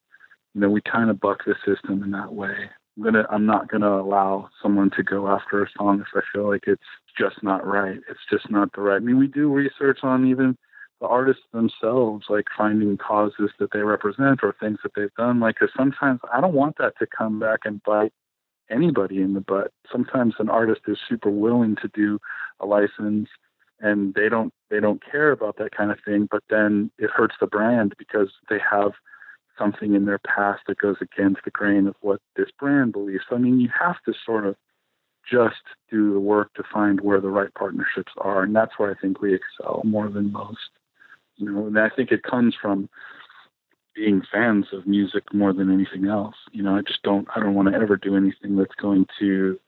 you 0.54 0.62
know 0.62 0.70
we 0.70 0.82
kind 0.82 1.10
of 1.10 1.20
buck 1.20 1.46
the 1.46 1.56
system 1.66 2.04
in 2.04 2.12
that 2.12 2.34
way. 2.34 2.70
I'm 2.98 3.04
gonna 3.04 3.26
I'm 3.30 3.46
not 3.46 3.70
gonna 3.70 4.00
allow 4.00 4.50
someone 4.62 4.90
to 4.92 5.04
go 5.04 5.28
after 5.28 5.64
a 5.64 5.68
song 5.78 6.02
if 6.02 6.08
I 6.16 6.22
feel 6.34 6.48
like 6.50 6.64
it's 6.68 6.82
just 7.18 7.44
not 7.44 7.66
right. 7.66 8.00
It's 8.10 8.20
just 8.30 8.50
not 8.50 8.72
the 8.74 8.82
right. 8.82 8.96
I 8.98 9.00
mean, 9.00 9.18
we 9.20 9.28
do 9.28 9.52
research 9.52 10.00
on 10.04 10.26
even 10.28 10.58
the 11.02 11.08
artists 11.08 11.44
themselves, 11.52 12.26
like 12.30 12.46
finding 12.58 12.98
causes 12.98 13.52
that 13.60 13.72
they 13.74 13.80
represent 13.82 14.40
or 14.44 14.56
things 14.60 14.80
that 14.84 14.94
they've 14.96 15.14
done. 15.18 15.40
Like, 15.42 15.58
'cause 15.58 15.72
sometimes 15.76 16.22
I 16.32 16.40
don't 16.40 16.54
want 16.54 16.78
that 16.78 16.94
to 17.00 17.08
come 17.08 17.38
back 17.40 17.60
and 17.66 17.84
bite 17.84 18.14
anybody 18.70 19.22
in 19.22 19.34
the 19.34 19.42
butt. 19.42 19.72
Sometimes 19.92 20.36
an 20.40 20.50
artist 20.50 20.82
is 20.88 21.00
super 21.10 21.30
willing 21.30 21.76
to 21.78 21.90
do 21.90 22.20
a 22.62 22.66
license 22.66 23.30
and 23.82 24.14
they 24.16 24.30
don't 24.30 24.54
they 24.70 24.80
don't 24.80 25.04
care 25.04 25.32
about 25.32 25.58
that 25.58 25.72
kind 25.76 25.92
of 25.92 26.00
thing, 26.06 26.28
but 26.32 26.44
then 26.50 26.92
it 27.00 27.10
hurts 27.12 27.36
the 27.40 27.48
brand 27.48 27.94
because 27.98 28.32
they 28.50 28.60
have 28.60 28.94
something 29.58 29.94
in 29.96 30.06
their 30.06 30.20
past 30.20 30.64
that 30.68 30.78
goes 30.78 30.98
against 31.02 31.42
the 31.46 31.52
grain 31.52 31.88
of 31.88 31.96
what 32.02 32.22
this 32.36 32.50
brand 32.60 32.94
believes. 32.94 33.24
So, 33.30 33.36
I 33.36 33.40
mean, 33.40 33.60
you 33.60 33.70
have 33.80 33.98
to 34.06 34.14
sort 34.26 34.46
of 34.46 34.56
just 35.30 35.62
do 35.90 36.14
the 36.14 36.20
work 36.20 36.54
to 36.54 36.64
find 36.72 37.02
where 37.02 37.22
the 37.22 37.30
right 37.30 37.54
partnerships 37.56 38.12
are, 38.18 38.44
and 38.44 38.56
that's 38.56 38.78
where 38.78 38.92
I 38.92 39.00
think 39.00 39.22
we 39.22 39.34
excel 39.34 39.82
more 39.84 40.10
than 40.10 40.32
most. 40.32 40.70
You 41.38 41.52
know, 41.52 41.68
and 41.68 41.78
I 41.78 41.90
think 41.90 42.12
it 42.12 42.24
comes 42.24 42.56
from 42.60 42.90
being 43.96 44.22
fans 44.32 44.68
of 44.74 44.86
music 44.86 45.24
more 45.34 45.54
than 45.54 45.74
anything 45.74 46.06
else. 46.06 46.36
You 46.52 46.64
know, 46.64 46.76
I 46.76 46.82
just 46.82 47.02
don't 47.04 47.28
I 47.36 47.40
don't 47.40 47.56
want 47.56 47.70
to 47.70 47.76
ever 47.76 47.98
do 47.98 48.16
anything 48.16 48.56
that's 48.56 48.76
going 48.76 49.08
to 49.20 49.60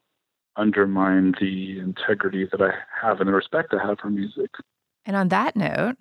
undermine 0.55 1.35
the 1.39 1.79
integrity 1.79 2.47
that 2.51 2.61
I 2.61 2.71
have 3.01 3.19
and 3.19 3.29
the 3.29 3.33
respect 3.33 3.73
I 3.73 3.85
have 3.85 3.99
for 3.99 4.09
music. 4.09 4.51
And 5.05 5.15
on 5.15 5.29
that 5.29 5.55
note, 5.55 5.97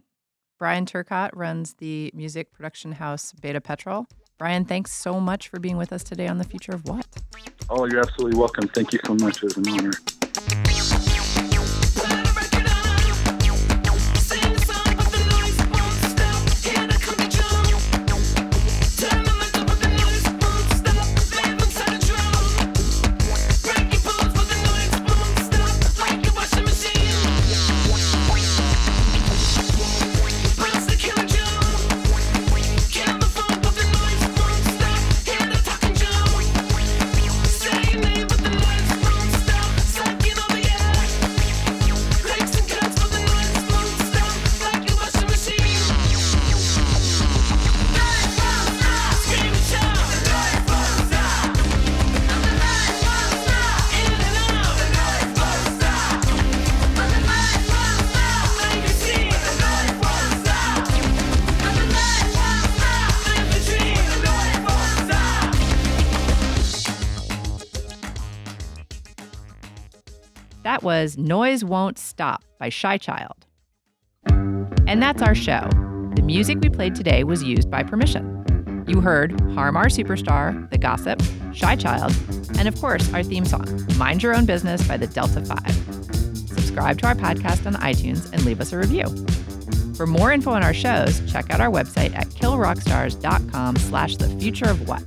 Bryan 0.58 0.86
Turcotte 0.86 1.30
runs 1.34 1.74
the 1.74 2.10
music 2.14 2.50
production 2.52 2.92
house 2.92 3.32
Beta 3.32 3.60
Petrol. 3.60 4.06
Bryan, 4.38 4.64
thanks 4.64 4.92
so 4.92 5.20
much 5.20 5.48
for 5.48 5.60
being 5.60 5.76
with 5.76 5.92
us 5.92 6.02
today 6.02 6.28
on 6.28 6.38
The 6.38 6.44
Future 6.44 6.72
of 6.72 6.88
What. 6.88 7.06
Oh, 7.68 7.86
you're 7.86 8.00
absolutely 8.00 8.38
welcome. 8.38 8.68
Thank 8.68 8.92
you 8.92 9.00
so 9.04 9.14
much. 9.14 9.42
It 9.42 9.44
was 9.44 9.56
an 9.56 9.68
honor. 9.68 11.15
Noise 71.14 71.62
Won't 71.62 71.98
Stop 71.98 72.42
by 72.58 72.68
Shy 72.68 72.98
Child. 72.98 73.46
And 74.86 75.02
that's 75.02 75.22
our 75.22 75.34
show. 75.34 75.68
The 76.16 76.22
music 76.22 76.58
we 76.60 76.68
played 76.68 76.94
today 76.94 77.22
was 77.22 77.42
used 77.42 77.70
by 77.70 77.82
permission. 77.82 78.84
You 78.88 79.00
heard 79.00 79.38
Harm 79.52 79.76
Our 79.76 79.86
Superstar, 79.86 80.70
The 80.70 80.78
Gossip, 80.78 81.20
Shy 81.52 81.76
Child, 81.76 82.14
and 82.58 82.66
of 82.66 82.80
course, 82.80 83.12
our 83.12 83.22
theme 83.22 83.44
song, 83.44 83.66
Mind 83.98 84.22
Your 84.22 84.34
Own 84.34 84.46
Business 84.46 84.86
by 84.88 84.96
the 84.96 85.06
Delta 85.06 85.44
5. 85.44 85.70
Subscribe 86.48 86.98
to 87.00 87.08
our 87.08 87.14
podcast 87.14 87.66
on 87.66 87.74
iTunes 87.74 88.32
and 88.32 88.44
leave 88.44 88.60
us 88.60 88.72
a 88.72 88.78
review. 88.78 89.04
For 89.96 90.06
more 90.06 90.32
info 90.32 90.50
on 90.50 90.62
our 90.62 90.74
shows, 90.74 91.20
check 91.30 91.50
out 91.50 91.60
our 91.60 91.70
website 91.70 92.14
at 92.14 92.26
killrockstars.com 92.28 93.76
slash 93.76 94.16
the 94.16 94.28
future 94.40 94.68
of 94.68 94.88
what. 94.88 95.02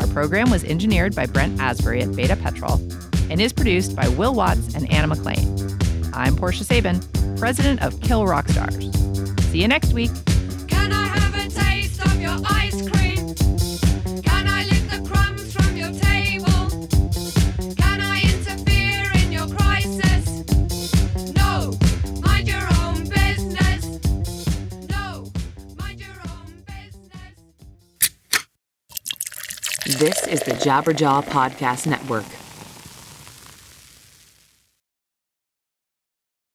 Our 0.00 0.06
program 0.08 0.50
was 0.50 0.64
engineered 0.64 1.14
by 1.14 1.26
Brent 1.26 1.60
Asbury 1.60 2.02
at 2.02 2.14
Beta 2.16 2.36
Petrol 2.36 2.78
and 3.30 3.40
is 3.40 3.52
produced 3.52 3.94
by 3.96 4.08
Will 4.08 4.34
Watts 4.34 4.74
and 4.74 4.92
Anna 4.92 5.06
McLean. 5.06 5.78
I'm 6.12 6.36
Portia 6.36 6.64
Sabin, 6.64 7.00
president 7.36 7.80
of 7.82 8.00
Kill 8.00 8.26
Rock 8.26 8.48
Stars. 8.48 8.90
See 9.50 9.62
you 9.62 9.68
next 9.68 9.92
week. 9.92 10.10
Can 10.66 10.92
I 10.92 11.06
have 11.06 11.34
a 11.34 11.48
taste 11.48 12.04
of 12.04 12.20
your 12.20 12.36
ice 12.44 12.82
cream? 12.90 13.34
Can 14.22 14.48
I 14.48 14.64
lick 14.64 14.88
the 14.90 15.00
crumbs 15.08 15.52
from 15.52 15.76
your 15.76 15.92
table? 15.92 16.68
Can 17.76 18.00
I 18.00 18.20
interfere 18.22 19.10
in 19.22 19.32
your 19.32 19.48
crisis? 19.48 20.44
No, 21.36 21.78
mind 22.20 22.48
your 22.48 22.66
own 22.82 23.08
business. 23.08 23.86
No, 24.88 25.30
mind 25.78 26.00
your 26.00 26.20
own 26.26 26.64
business. 26.66 27.34
This 29.98 30.26
is 30.26 30.40
the 30.40 30.52
Jabberjaw 30.52 31.24
Podcast 31.24 31.86
Network. 31.86 32.26